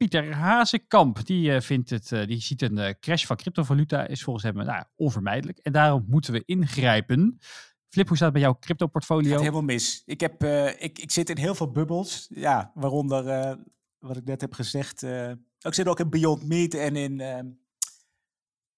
Pieter 0.00 0.34
Hazekamp, 0.34 1.26
die, 1.26 1.50
uh, 1.50 1.60
vindt 1.60 1.90
het, 1.90 2.10
uh, 2.10 2.26
die 2.26 2.40
ziet 2.40 2.62
een 2.62 2.78
uh, 2.78 2.88
crash 3.00 3.26
van 3.26 3.36
cryptovaluta 3.36 4.06
is 4.06 4.22
volgens 4.22 4.44
hem 4.44 4.54
nou, 4.54 4.84
onvermijdelijk. 4.96 5.58
En 5.58 5.72
daarom 5.72 6.04
moeten 6.08 6.32
we 6.32 6.42
ingrijpen. 6.44 7.38
Flip, 7.88 8.08
hoe 8.08 8.16
staat 8.16 8.32
het 8.32 8.36
bij 8.38 8.46
jouw 8.46 8.58
crypto-portfolio? 8.60 9.30
Het 9.30 9.40
helemaal 9.40 9.62
mis. 9.62 10.02
Ik, 10.06 10.20
heb, 10.20 10.44
ik, 10.78 10.98
ik 10.98 11.10
zit 11.10 11.30
in 11.30 11.36
heel 11.36 11.54
veel 11.54 11.70
bubbels. 11.70 12.26
Ja, 12.34 12.70
waaronder 12.74 13.56
wat 13.98 14.16
ik 14.16 14.24
net 14.24 14.40
heb 14.40 14.52
gezegd. 14.52 15.02
ik 15.60 15.74
zit 15.74 15.88
ook 15.88 16.00
in 16.00 16.10
Beyond 16.10 16.46
Meat 16.46 16.74
en 16.74 16.96
in 16.96 17.18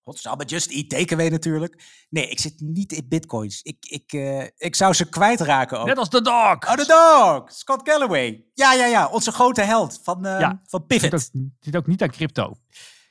Godzame, 0.03 0.45
Just 0.45 0.71
Eat 0.71 0.89
Takeaway 0.89 1.29
natuurlijk. 1.29 1.83
Nee, 2.11 2.29
ik 2.29 2.41
zit 2.41 2.61
niet 2.61 2.93
in 2.93 3.09
bitcoins. 3.09 3.63
Ik, 3.63 3.77
ik, 3.81 4.13
uh, 4.13 4.45
ik 4.57 4.75
zou 4.75 4.95
ze 4.95 5.09
kwijtraken 5.09 5.81
ook. 5.81 5.87
Net 5.87 5.99
als 5.99 6.11
de 6.11 6.23
dog. 6.23 6.69
Oh, 6.69 6.77
de 6.77 6.87
dog. 6.87 7.53
Scott 7.53 7.89
Galloway. 7.89 8.45
Ja, 8.55 8.73
ja, 8.73 8.87
ja. 8.87 9.09
Onze 9.09 9.33
grote 9.33 9.63
held 9.63 10.01
van, 10.03 10.27
uh, 10.27 10.41
ja, 10.41 10.63
van 10.67 10.87
Pivot. 10.87 11.21
Zit, 11.21 11.35
ook, 11.35 11.51
zit 11.61 11.77
ook 11.77 11.87
niet 11.87 12.03
aan 12.03 12.11
crypto. 12.11 12.57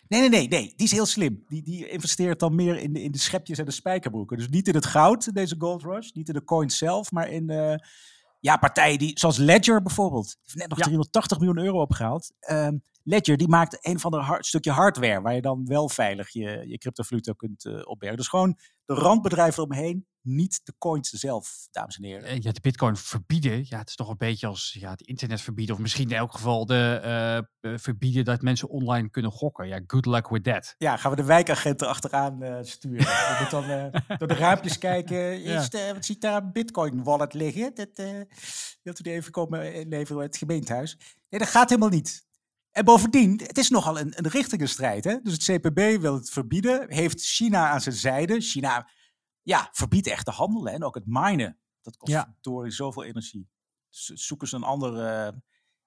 Nee, 0.07 0.19
nee, 0.19 0.29
nee, 0.29 0.47
nee. 0.47 0.73
Die 0.75 0.85
is 0.85 0.91
heel 0.91 1.05
slim. 1.05 1.43
Die, 1.47 1.63
die 1.63 1.89
investeert 1.89 2.39
dan 2.39 2.55
meer 2.55 2.77
in 2.77 2.93
de, 2.93 3.01
in 3.01 3.11
de 3.11 3.17
schepjes 3.17 3.57
en 3.57 3.65
de 3.65 3.71
spijkerbroeken. 3.71 4.37
Dus 4.37 4.49
niet 4.49 4.67
in 4.67 4.75
het 4.75 4.85
goud, 4.85 5.33
deze 5.33 5.55
gold 5.57 5.83
rush. 5.83 6.11
Niet 6.11 6.27
in 6.27 6.33
de 6.33 6.43
coins 6.43 6.77
zelf, 6.77 7.11
maar 7.11 7.29
in 7.29 7.51
uh, 7.51 7.75
ja, 8.41 8.57
partijen 8.57 8.99
die, 8.99 9.19
zoals 9.19 9.37
Ledger 9.37 9.81
bijvoorbeeld. 9.81 10.37
Heeft 10.41 10.55
net 10.55 10.69
nog 10.69 10.77
ja. 10.77 10.83
380 10.83 11.37
miljoen 11.39 11.65
euro 11.65 11.81
opgehaald. 11.81 12.31
Um, 12.51 12.81
Ledger 13.03 13.37
die 13.37 13.47
maakt 13.47 13.77
een 13.85 13.99
van 13.99 14.11
de 14.11 14.17
hard, 14.17 14.45
stukje 14.45 14.71
hardware 14.71 15.21
waar 15.21 15.35
je 15.35 15.41
dan 15.41 15.65
wel 15.65 15.89
veilig 15.89 16.29
je, 16.29 16.63
je 16.67 16.77
cryptovaluta 16.77 17.33
kunt 17.33 17.65
uh, 17.65 17.81
opbergen. 17.83 18.17
Dus 18.17 18.27
gewoon 18.27 18.57
de 18.95 19.01
randbedrijven 19.01 19.63
eromheen, 19.63 20.05
niet 20.21 20.61
de 20.63 20.73
coins 20.77 21.09
zelf, 21.09 21.67
dames 21.71 21.97
en 21.97 22.03
heren. 22.03 22.41
Ja, 22.41 22.51
de 22.51 22.61
bitcoin 22.61 22.95
verbieden, 22.95 23.65
ja, 23.67 23.77
het 23.77 23.89
is 23.89 23.95
toch 23.95 24.09
een 24.09 24.17
beetje 24.17 24.47
als 24.47 24.77
ja, 24.79 24.91
het 24.91 25.01
internet 25.01 25.41
verbieden. 25.41 25.75
Of 25.75 25.81
misschien 25.81 26.09
in 26.09 26.15
elk 26.15 26.31
geval 26.31 26.65
de, 26.65 27.45
uh, 27.61 27.73
verbieden 27.77 28.25
dat 28.25 28.41
mensen 28.41 28.69
online 28.69 29.09
kunnen 29.09 29.31
gokken. 29.31 29.67
Ja, 29.67 29.81
good 29.87 30.05
luck 30.05 30.29
with 30.29 30.43
that. 30.43 30.75
Ja, 30.77 30.97
gaan 30.97 31.11
we 31.11 31.17
de 31.17 31.23
wijkagenten 31.23 31.87
achteraan 31.87 32.43
uh, 32.43 32.57
sturen. 32.61 33.05
we 33.29 33.35
moeten 33.39 33.67
dan 33.67 34.17
door 34.17 34.27
de 34.27 34.33
raampjes 34.33 34.77
kijken. 34.77 35.43
Is 35.43 35.69
de, 35.69 35.91
wat 35.93 36.05
ziet 36.05 36.21
daar 36.21 36.43
een 36.43 36.51
bitcoin 36.51 37.03
wallet 37.03 37.33
liggen? 37.33 37.75
Dat, 37.75 37.89
wilt 38.81 38.99
u 38.99 39.03
die 39.03 39.13
even 39.13 39.31
komen 39.31 39.73
inleveren 39.73 40.21
het 40.21 40.37
gemeentehuis? 40.37 40.97
Nee, 41.29 41.39
dat 41.39 41.49
gaat 41.49 41.69
helemaal 41.69 41.89
niet. 41.89 42.29
En 42.71 42.85
bovendien, 42.85 43.41
het 43.43 43.57
is 43.57 43.69
nogal 43.69 43.99
een, 43.99 44.13
een 44.17 44.27
richtingenstrijd. 44.27 45.03
Hè? 45.03 45.21
Dus 45.21 45.33
het 45.33 45.43
CPB 45.43 46.01
wil 46.01 46.13
het 46.13 46.29
verbieden, 46.29 46.93
heeft 46.93 47.21
China 47.21 47.69
aan 47.69 47.81
zijn 47.81 47.95
zijde. 47.95 48.41
China 48.41 48.89
ja, 49.41 49.69
verbiedt 49.71 50.07
echt 50.07 50.25
de 50.25 50.31
handel 50.31 50.69
en 50.69 50.83
ook 50.83 50.95
het 50.95 51.05
minen. 51.05 51.59
Dat 51.81 51.97
kost 51.97 52.11
ja. 52.11 52.35
zoveel 52.67 53.03
energie. 53.03 53.49
Dus 53.89 54.05
zoeken 54.05 54.47
ze 54.47 54.55
een 54.55 54.63
ander 54.63 54.93
uh, 54.93 55.37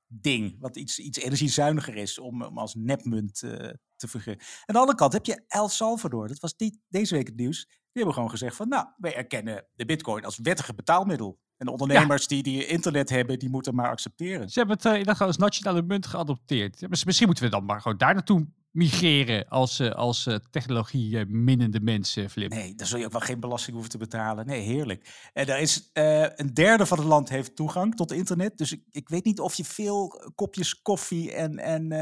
ding, 0.07 0.57
wat 0.61 0.77
iets, 0.77 0.99
iets 0.99 1.19
energiezuiniger 1.19 1.97
is, 1.97 2.19
om, 2.19 2.43
om 2.43 2.59
als 2.59 2.75
nepmunt 2.75 3.43
uh, 3.43 3.51
te 3.97 4.09
vergeten. 4.09 4.41
Aan 4.41 4.75
de 4.75 4.79
andere 4.79 4.99
kant 4.99 5.13
heb 5.13 5.25
je 5.25 5.45
El 5.47 5.69
Salvador, 5.69 6.29
dat 6.29 6.39
was 6.39 6.57
die, 6.57 6.83
deze 6.89 7.15
week 7.15 7.27
het 7.27 7.37
nieuws. 7.37 7.67
Die 7.67 8.03
hebben 8.03 8.15
gewoon 8.15 8.31
gezegd 8.31 8.57
van, 8.57 8.69
nou, 8.69 8.87
wij 8.97 9.17
erkennen 9.17 9.67
de 9.75 9.85
bitcoin 9.85 10.25
als 10.25 10.39
wettige 10.39 10.75
betaalmiddel. 10.75 11.41
En 11.57 11.67
de 11.67 11.73
ondernemers 11.73 12.27
die, 12.27 12.43
die 12.43 12.67
internet 12.67 13.11
hebben, 13.11 13.39
die 13.39 13.51
moeten 13.51 13.75
maar 13.75 13.89
accepteren. 13.89 14.51
Ze 14.51 14.59
hebben 14.59 14.77
het 14.77 14.87
uh, 14.87 14.93
gewoon 14.93 15.29
als 15.29 15.37
nationale 15.37 15.83
munt 15.83 16.07
geadopteerd. 16.07 17.05
Misschien 17.05 17.27
moeten 17.27 17.45
we 17.45 17.51
dan 17.51 17.65
maar 17.65 17.81
gewoon 17.81 17.99
daar 17.99 18.15
naartoe 18.15 18.47
migreren 18.71 19.49
als, 19.49 19.81
uh, 19.81 19.91
als 19.91 20.27
uh, 20.27 20.35
technologie 20.51 21.25
minnende 21.27 21.81
mensen, 21.81 22.31
Flip. 22.31 22.51
Nee, 22.51 22.75
dan 22.75 22.87
zul 22.87 22.99
je 22.99 23.05
ook 23.05 23.13
wel 23.13 23.21
geen 23.21 23.41
belasting 23.41 23.73
hoeven 23.73 23.93
te 23.93 23.99
betalen. 23.99 24.47
Nee, 24.47 24.61
heerlijk. 24.61 25.31
En 25.33 25.47
er 25.47 25.59
is 25.59 25.91
een 25.93 26.55
derde 26.55 26.87
van 26.87 26.99
het 26.99 27.07
land 27.07 27.29
heeft 27.29 27.57
toegang 27.57 27.95
tot 27.97 28.13
internet. 28.13 28.59
Dus 28.59 28.73
ik, 28.73 28.83
ik 28.91 29.09
weet 29.09 29.25
niet 29.25 29.41
of 29.41 29.55
je 29.55 29.65
veel 29.65 30.33
kopjes 30.35 30.83
koffie 30.83 31.33
en, 31.33 31.59
en 31.59 31.93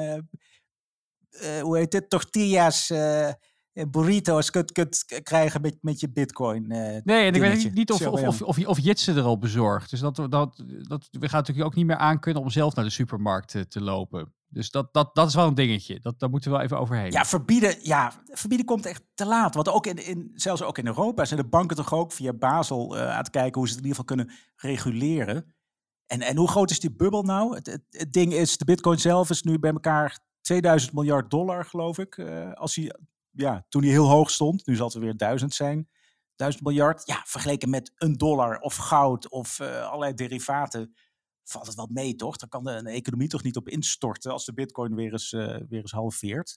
hoe 1.60 1.76
heet 1.78 1.92
het, 1.92 2.10
tortillas 2.10 2.92
burrito's 3.72 4.50
kunt, 4.50 4.72
kunt 4.72 5.04
krijgen 5.22 5.60
met, 5.60 5.76
met 5.80 6.00
je 6.00 6.10
bitcoin. 6.10 6.62
Uh, 6.62 6.76
nee, 7.04 7.26
en 7.26 7.34
ik 7.34 7.40
weet 7.40 7.74
niet 7.74 7.92
of, 7.92 8.06
of, 8.06 8.22
of, 8.22 8.42
of, 8.42 8.66
of 8.66 8.78
Jitsen 8.78 9.16
er 9.16 9.22
al 9.22 9.38
bezorgt. 9.38 9.90
Dus 9.90 10.00
dat, 10.00 10.16
dat, 10.16 10.30
dat, 10.30 11.08
we 11.10 11.28
gaan 11.28 11.38
natuurlijk 11.38 11.66
ook 11.66 11.74
niet 11.74 11.86
meer 11.86 11.96
aan 11.96 12.20
kunnen 12.20 12.42
om 12.42 12.50
zelf 12.50 12.74
naar 12.74 12.84
de 12.84 12.90
supermarkt 12.90 13.48
te, 13.48 13.68
te 13.68 13.80
lopen. 13.80 14.32
Dus 14.48 14.70
dat, 14.70 14.92
dat, 14.92 15.14
dat 15.14 15.28
is 15.28 15.34
wel 15.34 15.46
een 15.46 15.54
dingetje. 15.54 16.00
Dat, 16.00 16.18
daar 16.18 16.30
moeten 16.30 16.50
we 16.50 16.56
wel 16.56 16.66
even 16.66 16.78
overheen. 16.78 17.10
Ja, 17.10 17.24
verbieden, 17.24 17.76
ja, 17.82 18.12
verbieden 18.24 18.66
komt 18.66 18.86
echt 18.86 19.02
te 19.14 19.26
laat. 19.26 19.54
Want 19.54 19.68
ook 19.68 19.86
in, 19.86 20.06
in, 20.06 20.30
zelfs 20.34 20.62
ook 20.62 20.78
in 20.78 20.86
Europa 20.86 21.24
zijn 21.24 21.40
de 21.40 21.48
banken 21.48 21.76
toch 21.76 21.94
ook 21.94 22.12
via 22.12 22.32
Basel 22.32 22.96
uh, 22.96 23.10
aan 23.10 23.18
het 23.18 23.30
kijken 23.30 23.58
hoe 23.58 23.68
ze 23.68 23.74
het 23.74 23.84
in 23.84 23.88
ieder 23.88 24.04
geval 24.04 24.16
kunnen 24.16 24.36
reguleren. 24.56 25.54
En, 26.06 26.20
en 26.20 26.36
hoe 26.36 26.48
groot 26.48 26.70
is 26.70 26.80
die 26.80 26.92
bubbel 26.92 27.22
nou? 27.22 27.54
Het, 27.54 27.66
het, 27.66 27.82
het 27.90 28.12
ding 28.12 28.32
is, 28.32 28.56
de 28.56 28.64
bitcoin 28.64 28.98
zelf 28.98 29.30
is 29.30 29.42
nu 29.42 29.58
bij 29.58 29.72
elkaar 29.72 30.18
2000 30.40 30.92
miljard 30.92 31.30
dollar, 31.30 31.64
geloof 31.64 31.98
ik. 31.98 32.16
Uh, 32.16 32.52
als 32.52 32.74
hij 32.74 32.92
ja, 33.32 33.66
toen 33.68 33.82
hij 33.82 33.90
heel 33.90 34.08
hoog 34.08 34.30
stond, 34.30 34.66
nu 34.66 34.76
zal 34.76 34.86
het 34.86 34.96
weer 34.96 35.16
duizend 35.16 35.54
zijn, 35.54 35.88
duizend 36.36 36.64
miljard. 36.64 37.02
Ja, 37.06 37.22
vergeleken 37.26 37.70
met 37.70 37.92
een 37.96 38.16
dollar 38.18 38.58
of 38.58 38.76
goud 38.76 39.28
of 39.28 39.58
uh, 39.58 39.86
allerlei 39.86 40.14
derivaten, 40.14 40.94
valt 41.44 41.66
het 41.66 41.76
wel 41.76 41.88
mee, 41.92 42.14
toch? 42.14 42.36
Daar 42.36 42.48
kan 42.48 42.64
de, 42.64 42.90
economie 42.90 43.28
toch 43.28 43.42
niet 43.42 43.56
op 43.56 43.68
instorten 43.68 44.32
als 44.32 44.44
de 44.44 44.52
bitcoin 44.52 44.94
weer 44.94 45.12
eens, 45.12 45.32
uh, 45.32 45.56
weer 45.68 45.80
eens 45.80 45.92
halveert. 45.92 46.56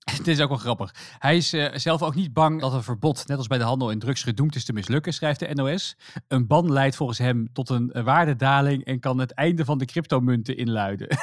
Het 0.16 0.26
is 0.26 0.40
ook 0.40 0.48
wel 0.48 0.58
grappig. 0.58 0.94
Hij 1.18 1.36
is 1.36 1.54
uh, 1.54 1.74
zelf 1.74 2.02
ook 2.02 2.14
niet 2.14 2.32
bang 2.32 2.60
dat 2.60 2.72
een 2.72 2.82
verbod, 2.82 3.26
net 3.26 3.38
als 3.38 3.46
bij 3.46 3.58
de 3.58 3.64
handel 3.64 3.90
in 3.90 3.98
drugs, 3.98 4.22
gedoemd 4.22 4.54
is 4.54 4.64
te 4.64 4.72
mislukken, 4.72 5.12
schrijft 5.12 5.40
de 5.40 5.54
NOS. 5.54 5.96
Een 6.28 6.46
ban 6.46 6.72
leidt 6.72 6.96
volgens 6.96 7.18
hem 7.18 7.52
tot 7.52 7.68
een 7.68 7.92
waardedaling 8.04 8.84
en 8.84 9.00
kan 9.00 9.18
het 9.18 9.32
einde 9.32 9.64
van 9.64 9.78
de 9.78 9.84
cryptomunten 9.84 10.56
inluiden. 10.56 11.08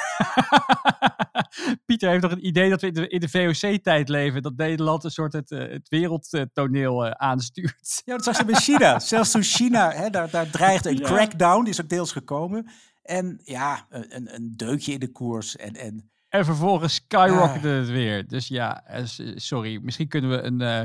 Pieter 1.86 2.10
heeft 2.10 2.22
nog 2.22 2.30
het 2.30 2.40
idee 2.40 2.70
dat 2.70 2.80
we 2.80 2.86
in 2.86 2.92
de, 2.92 3.08
in 3.08 3.20
de 3.20 3.28
VOC-tijd 3.28 4.08
leven. 4.08 4.42
Dat 4.42 4.56
Nederland 4.56 5.04
een 5.04 5.10
soort 5.10 5.32
het, 5.32 5.50
uh, 5.50 5.70
het 5.70 5.88
wereldtoneel 5.88 7.06
uh, 7.06 7.10
aanstuurt. 7.10 8.02
Ja, 8.04 8.14
dat 8.14 8.24
zag 8.24 8.38
je 8.38 8.44
bij 8.44 8.60
China. 8.60 8.98
Zelfs 9.14 9.30
toen 9.30 9.42
China, 9.42 9.90
hè, 9.90 10.10
daar, 10.10 10.30
daar 10.30 10.50
dreigt 10.50 10.86
een 10.86 11.00
crackdown, 11.00 11.60
die 11.60 11.72
is 11.72 11.80
ook 11.80 11.88
deels 11.88 12.12
gekomen. 12.12 12.70
En 13.02 13.40
ja, 13.44 13.86
een, 13.88 14.34
een 14.34 14.52
deukje 14.56 14.92
in 14.92 15.00
de 15.00 15.12
koers. 15.12 15.56
En, 15.56 15.74
en 15.74 16.10
en 16.28 16.44
vervolgens 16.44 16.94
skyrockete 16.94 17.68
het 17.68 17.88
weer. 17.88 18.28
Dus 18.28 18.48
ja, 18.48 18.84
eh, 18.86 19.02
sorry. 19.34 19.80
Misschien 19.82 20.08
kunnen 20.08 20.30
we 20.30 20.42
een, 20.42 20.60
uh, 20.60 20.82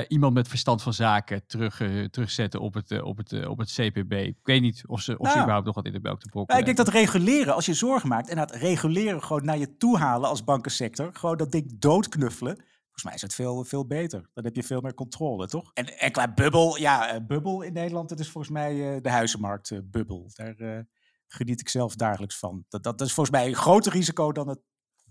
uh, 0.00 0.04
iemand 0.08 0.34
met 0.34 0.48
verstand 0.48 0.82
van 0.82 0.92
zaken 0.92 1.46
terug, 1.46 1.80
uh, 1.80 2.04
terugzetten 2.04 2.60
op 2.60 2.74
het, 2.74 3.02
op, 3.02 3.16
het, 3.16 3.46
op 3.46 3.58
het 3.58 3.72
CPB. 3.72 4.12
Ik 4.12 4.36
weet 4.42 4.60
niet 4.60 4.82
of 4.86 5.00
ze, 5.00 5.12
of 5.12 5.18
nou, 5.18 5.30
ze 5.30 5.36
überhaupt 5.36 5.66
nog 5.66 5.74
wat 5.74 5.86
in 5.86 5.92
de 5.92 6.00
melk 6.02 6.20
te 6.20 6.28
brokken 6.28 6.56
nou, 6.56 6.68
Ik 6.68 6.76
denk 6.76 6.86
dat 6.86 6.94
reguleren, 6.94 7.54
als 7.54 7.66
je 7.66 7.74
zorgen 7.74 8.08
maakt... 8.08 8.28
en 8.28 8.36
dat 8.36 8.50
reguleren 8.50 9.22
gewoon 9.22 9.44
naar 9.44 9.58
je 9.58 9.76
toe 9.76 9.98
halen 9.98 10.28
als 10.28 10.44
bankensector... 10.44 11.10
gewoon 11.12 11.36
dat 11.36 11.52
ding 11.52 11.78
doodknuffelen... 11.78 12.56
Volgens 12.82 13.04
mij 13.04 13.14
is 13.14 13.22
het 13.22 13.34
veel, 13.34 13.64
veel 13.64 13.86
beter. 13.86 14.30
Dan 14.34 14.44
heb 14.44 14.56
je 14.56 14.62
veel 14.62 14.80
meer 14.80 14.94
controle, 14.94 15.48
toch? 15.48 15.70
En, 15.74 15.98
en 15.98 16.12
qua 16.12 16.32
bubbel, 16.32 16.78
ja, 16.78 17.20
bubbel 17.20 17.62
in 17.62 17.72
Nederland... 17.72 18.08
dat 18.08 18.20
is 18.20 18.28
volgens 18.28 18.52
mij 18.52 19.00
de 19.00 19.10
huizenmarkt 19.10 19.90
bubbel. 19.90 20.30
Daar 20.34 20.84
geniet 21.26 21.60
ik 21.60 21.68
zelf 21.68 21.94
dagelijks 21.94 22.38
van. 22.38 22.64
Dat, 22.68 22.82
dat, 22.82 22.98
dat 22.98 23.08
is 23.08 23.14
volgens 23.14 23.36
mij 23.36 23.46
een 23.46 23.54
groter 23.54 23.92
risico 23.92 24.32
dan 24.32 24.48
het 24.48 24.60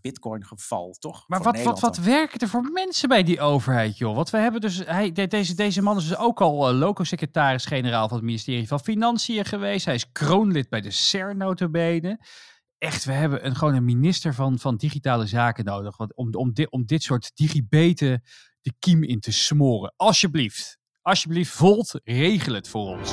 Bitcoin-geval, 0.01 0.95
toch? 0.99 1.23
Maar 1.27 1.41
wat, 1.41 1.63
wat, 1.63 1.79
wat 1.79 1.97
werken 1.97 2.39
er 2.39 2.47
voor 2.47 2.69
mensen 2.73 3.09
bij 3.09 3.23
die 3.23 3.39
overheid, 3.39 3.97
joh? 3.97 4.15
Want 4.15 4.29
we 4.29 4.37
hebben 4.37 4.61
dus, 4.61 4.81
hij, 4.85 5.11
deze, 5.11 5.55
deze 5.55 5.81
man 5.81 5.97
is 5.97 6.07
dus 6.07 6.17
ook 6.17 6.41
al 6.41 6.69
uh, 6.69 6.79
loco-secretaris-generaal 6.79 8.07
van 8.07 8.17
het 8.17 8.25
ministerie 8.25 8.67
van 8.67 8.79
Financiën 8.79 9.45
geweest. 9.45 9.85
Hij 9.85 9.95
is 9.95 10.11
kroonlid 10.11 10.69
bij 10.69 10.81
de 10.81 10.91
CER, 10.91 11.35
notabene. 11.35 12.19
Echt, 12.77 13.05
we 13.05 13.11
hebben 13.11 13.45
een, 13.45 13.55
gewoon 13.55 13.75
een 13.75 13.85
minister 13.85 14.33
van, 14.33 14.59
van 14.59 14.75
digitale 14.75 15.25
zaken 15.25 15.65
nodig. 15.65 15.97
Want 15.97 16.15
om, 16.15 16.33
om, 16.33 16.53
dit, 16.53 16.71
om 16.71 16.85
dit 16.85 17.03
soort 17.03 17.31
digibeten 17.33 18.23
de 18.61 18.73
kiem 18.79 19.03
in 19.03 19.19
te 19.19 19.31
smoren. 19.31 19.93
Alsjeblieft, 19.95 20.77
alsjeblieft, 21.01 21.51
Volt, 21.51 21.99
regel 22.03 22.53
het 22.53 22.67
voor 22.67 22.97
ons. 22.97 23.11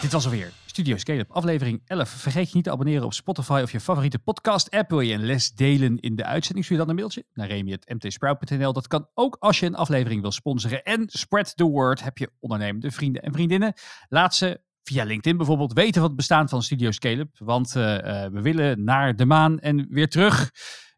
Dit 0.00 0.12
was 0.12 0.24
alweer 0.24 0.52
Studio 0.76 0.96
Scale-up, 0.96 1.30
aflevering 1.30 1.82
11. 1.86 2.08
Vergeet 2.08 2.48
je 2.48 2.54
niet 2.54 2.64
te 2.64 2.70
abonneren 2.70 3.04
op 3.04 3.12
Spotify 3.12 3.60
of 3.62 3.72
je 3.72 3.80
favoriete 3.80 4.18
podcast-app. 4.18 4.90
Wil 4.90 5.00
je 5.00 5.14
een 5.14 5.26
les 5.26 5.52
delen 5.52 5.98
in 5.98 6.16
de 6.16 6.24
uitzending? 6.24 6.64
Stuur 6.64 6.78
dan 6.78 6.88
een 6.88 6.94
mailtje 6.94 7.24
naar 7.32 7.46
remy.mtsprout.nl. 7.46 8.72
Dat 8.72 8.86
kan 8.86 9.08
ook 9.14 9.36
als 9.40 9.60
je 9.60 9.66
een 9.66 9.74
aflevering 9.74 10.20
wil 10.20 10.30
sponsoren. 10.32 10.82
En 10.82 11.04
spread 11.06 11.56
the 11.56 11.64
word. 11.64 12.02
Heb 12.02 12.18
je 12.18 12.30
ondernemende 12.40 12.90
vrienden 12.90 13.22
en 13.22 13.32
vriendinnen? 13.32 13.72
Laat 14.08 14.34
ze 14.34 14.60
via 14.82 15.04
LinkedIn 15.04 15.36
bijvoorbeeld 15.36 15.72
weten 15.72 16.00
wat 16.00 16.08
het 16.08 16.16
bestaan 16.16 16.48
van 16.48 16.62
Studio 16.62 16.90
Scale-up. 16.90 17.38
Want 17.38 17.74
uh, 17.76 17.82
uh, 17.82 18.26
we 18.26 18.40
willen 18.42 18.84
naar 18.84 19.16
de 19.16 19.24
maan 19.24 19.58
en 19.58 19.86
weer 19.90 20.08
terug 20.08 20.50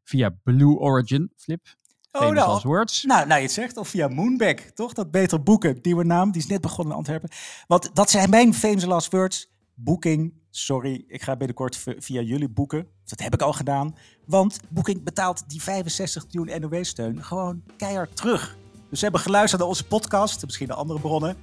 via 0.02 0.36
Blue 0.42 0.76
Origin. 0.78 1.32
Flip, 1.36 1.66
Oh, 2.12 2.30
nou, 2.30 2.60
words. 2.62 3.02
Nou, 3.02 3.26
nou, 3.26 3.40
je 3.40 3.46
het 3.46 3.54
zegt. 3.54 3.76
Of 3.76 3.88
via 3.88 4.08
Moonback, 4.08 4.60
toch? 4.60 4.92
Dat 4.92 5.10
beter 5.10 5.42
boeken. 5.42 5.78
Nieuwe 5.82 6.04
naam, 6.04 6.30
die 6.30 6.42
is 6.42 6.48
net 6.48 6.60
begonnen 6.60 6.92
in 6.92 6.98
Antwerpen. 6.98 7.28
Want 7.66 7.90
dat 7.94 8.10
zijn 8.10 8.30
mijn 8.30 8.54
famous 8.54 8.84
last 8.84 9.12
words. 9.12 9.56
Booking, 9.80 10.32
sorry, 10.50 11.04
ik 11.08 11.22
ga 11.22 11.36
binnenkort 11.36 11.84
via 11.98 12.20
jullie 12.20 12.48
boeken. 12.48 12.86
Dat 13.04 13.20
heb 13.20 13.34
ik 13.34 13.42
al 13.42 13.52
gedaan. 13.52 13.94
Want 14.26 14.60
Booking 14.68 15.04
betaalt 15.04 15.44
die 15.46 15.62
65 15.62 16.24
miljoen 16.30 16.60
NOW-steun 16.60 17.24
gewoon 17.24 17.62
keihard 17.76 18.16
terug. 18.16 18.56
Dus 18.90 18.98
ze 18.98 19.04
hebben 19.04 19.22
geluisterd 19.22 19.60
naar 19.60 19.70
onze 19.70 19.84
podcast, 19.84 20.44
misschien 20.44 20.68
naar 20.68 20.76
andere 20.76 21.00
bronnen. 21.00 21.36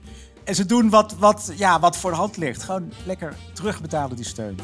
En 0.43 0.55
ze 0.55 0.65
doen 0.65 0.89
wat, 0.89 1.15
wat, 1.17 1.51
ja, 1.55 1.79
wat 1.79 1.97
voor 1.97 2.11
de 2.11 2.17
hand 2.17 2.37
ligt. 2.37 2.63
Gewoon 2.63 2.91
lekker 3.05 3.35
terugbetalen 3.53 4.15
die 4.15 4.25
steun. 4.25 4.57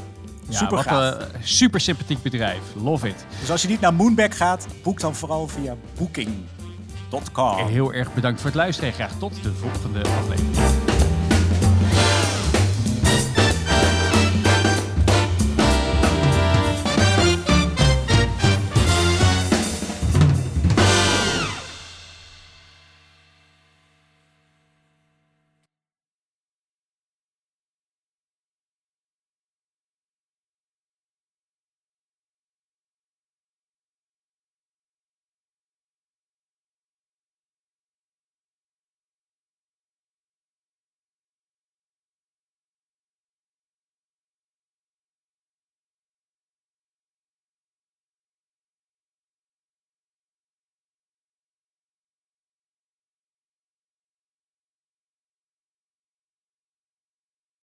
Ja, 0.49 0.57
super 0.57 0.76
wat 0.76 0.86
gaaf. 0.86 1.34
een 1.34 1.43
super 1.43 1.80
sympathiek 1.80 2.22
bedrijf. 2.22 2.61
Love 2.76 3.07
it. 3.07 3.26
Dus 3.39 3.51
als 3.51 3.61
je 3.61 3.67
niet 3.67 3.80
naar 3.80 3.93
Moonback 3.93 4.36
gaat, 4.36 4.67
boek 4.84 4.99
dan 4.99 5.15
vooral 5.15 5.47
via 5.47 5.76
booking.com. 5.97 7.67
Heel 7.67 7.93
erg 7.93 8.13
bedankt 8.13 8.39
voor 8.39 8.49
het 8.49 8.59
luisteren 8.59 8.89
en 8.89 8.95
graag 8.95 9.17
tot 9.19 9.43
de 9.43 9.53
volgende 9.53 10.03
aflevering. 10.03 10.80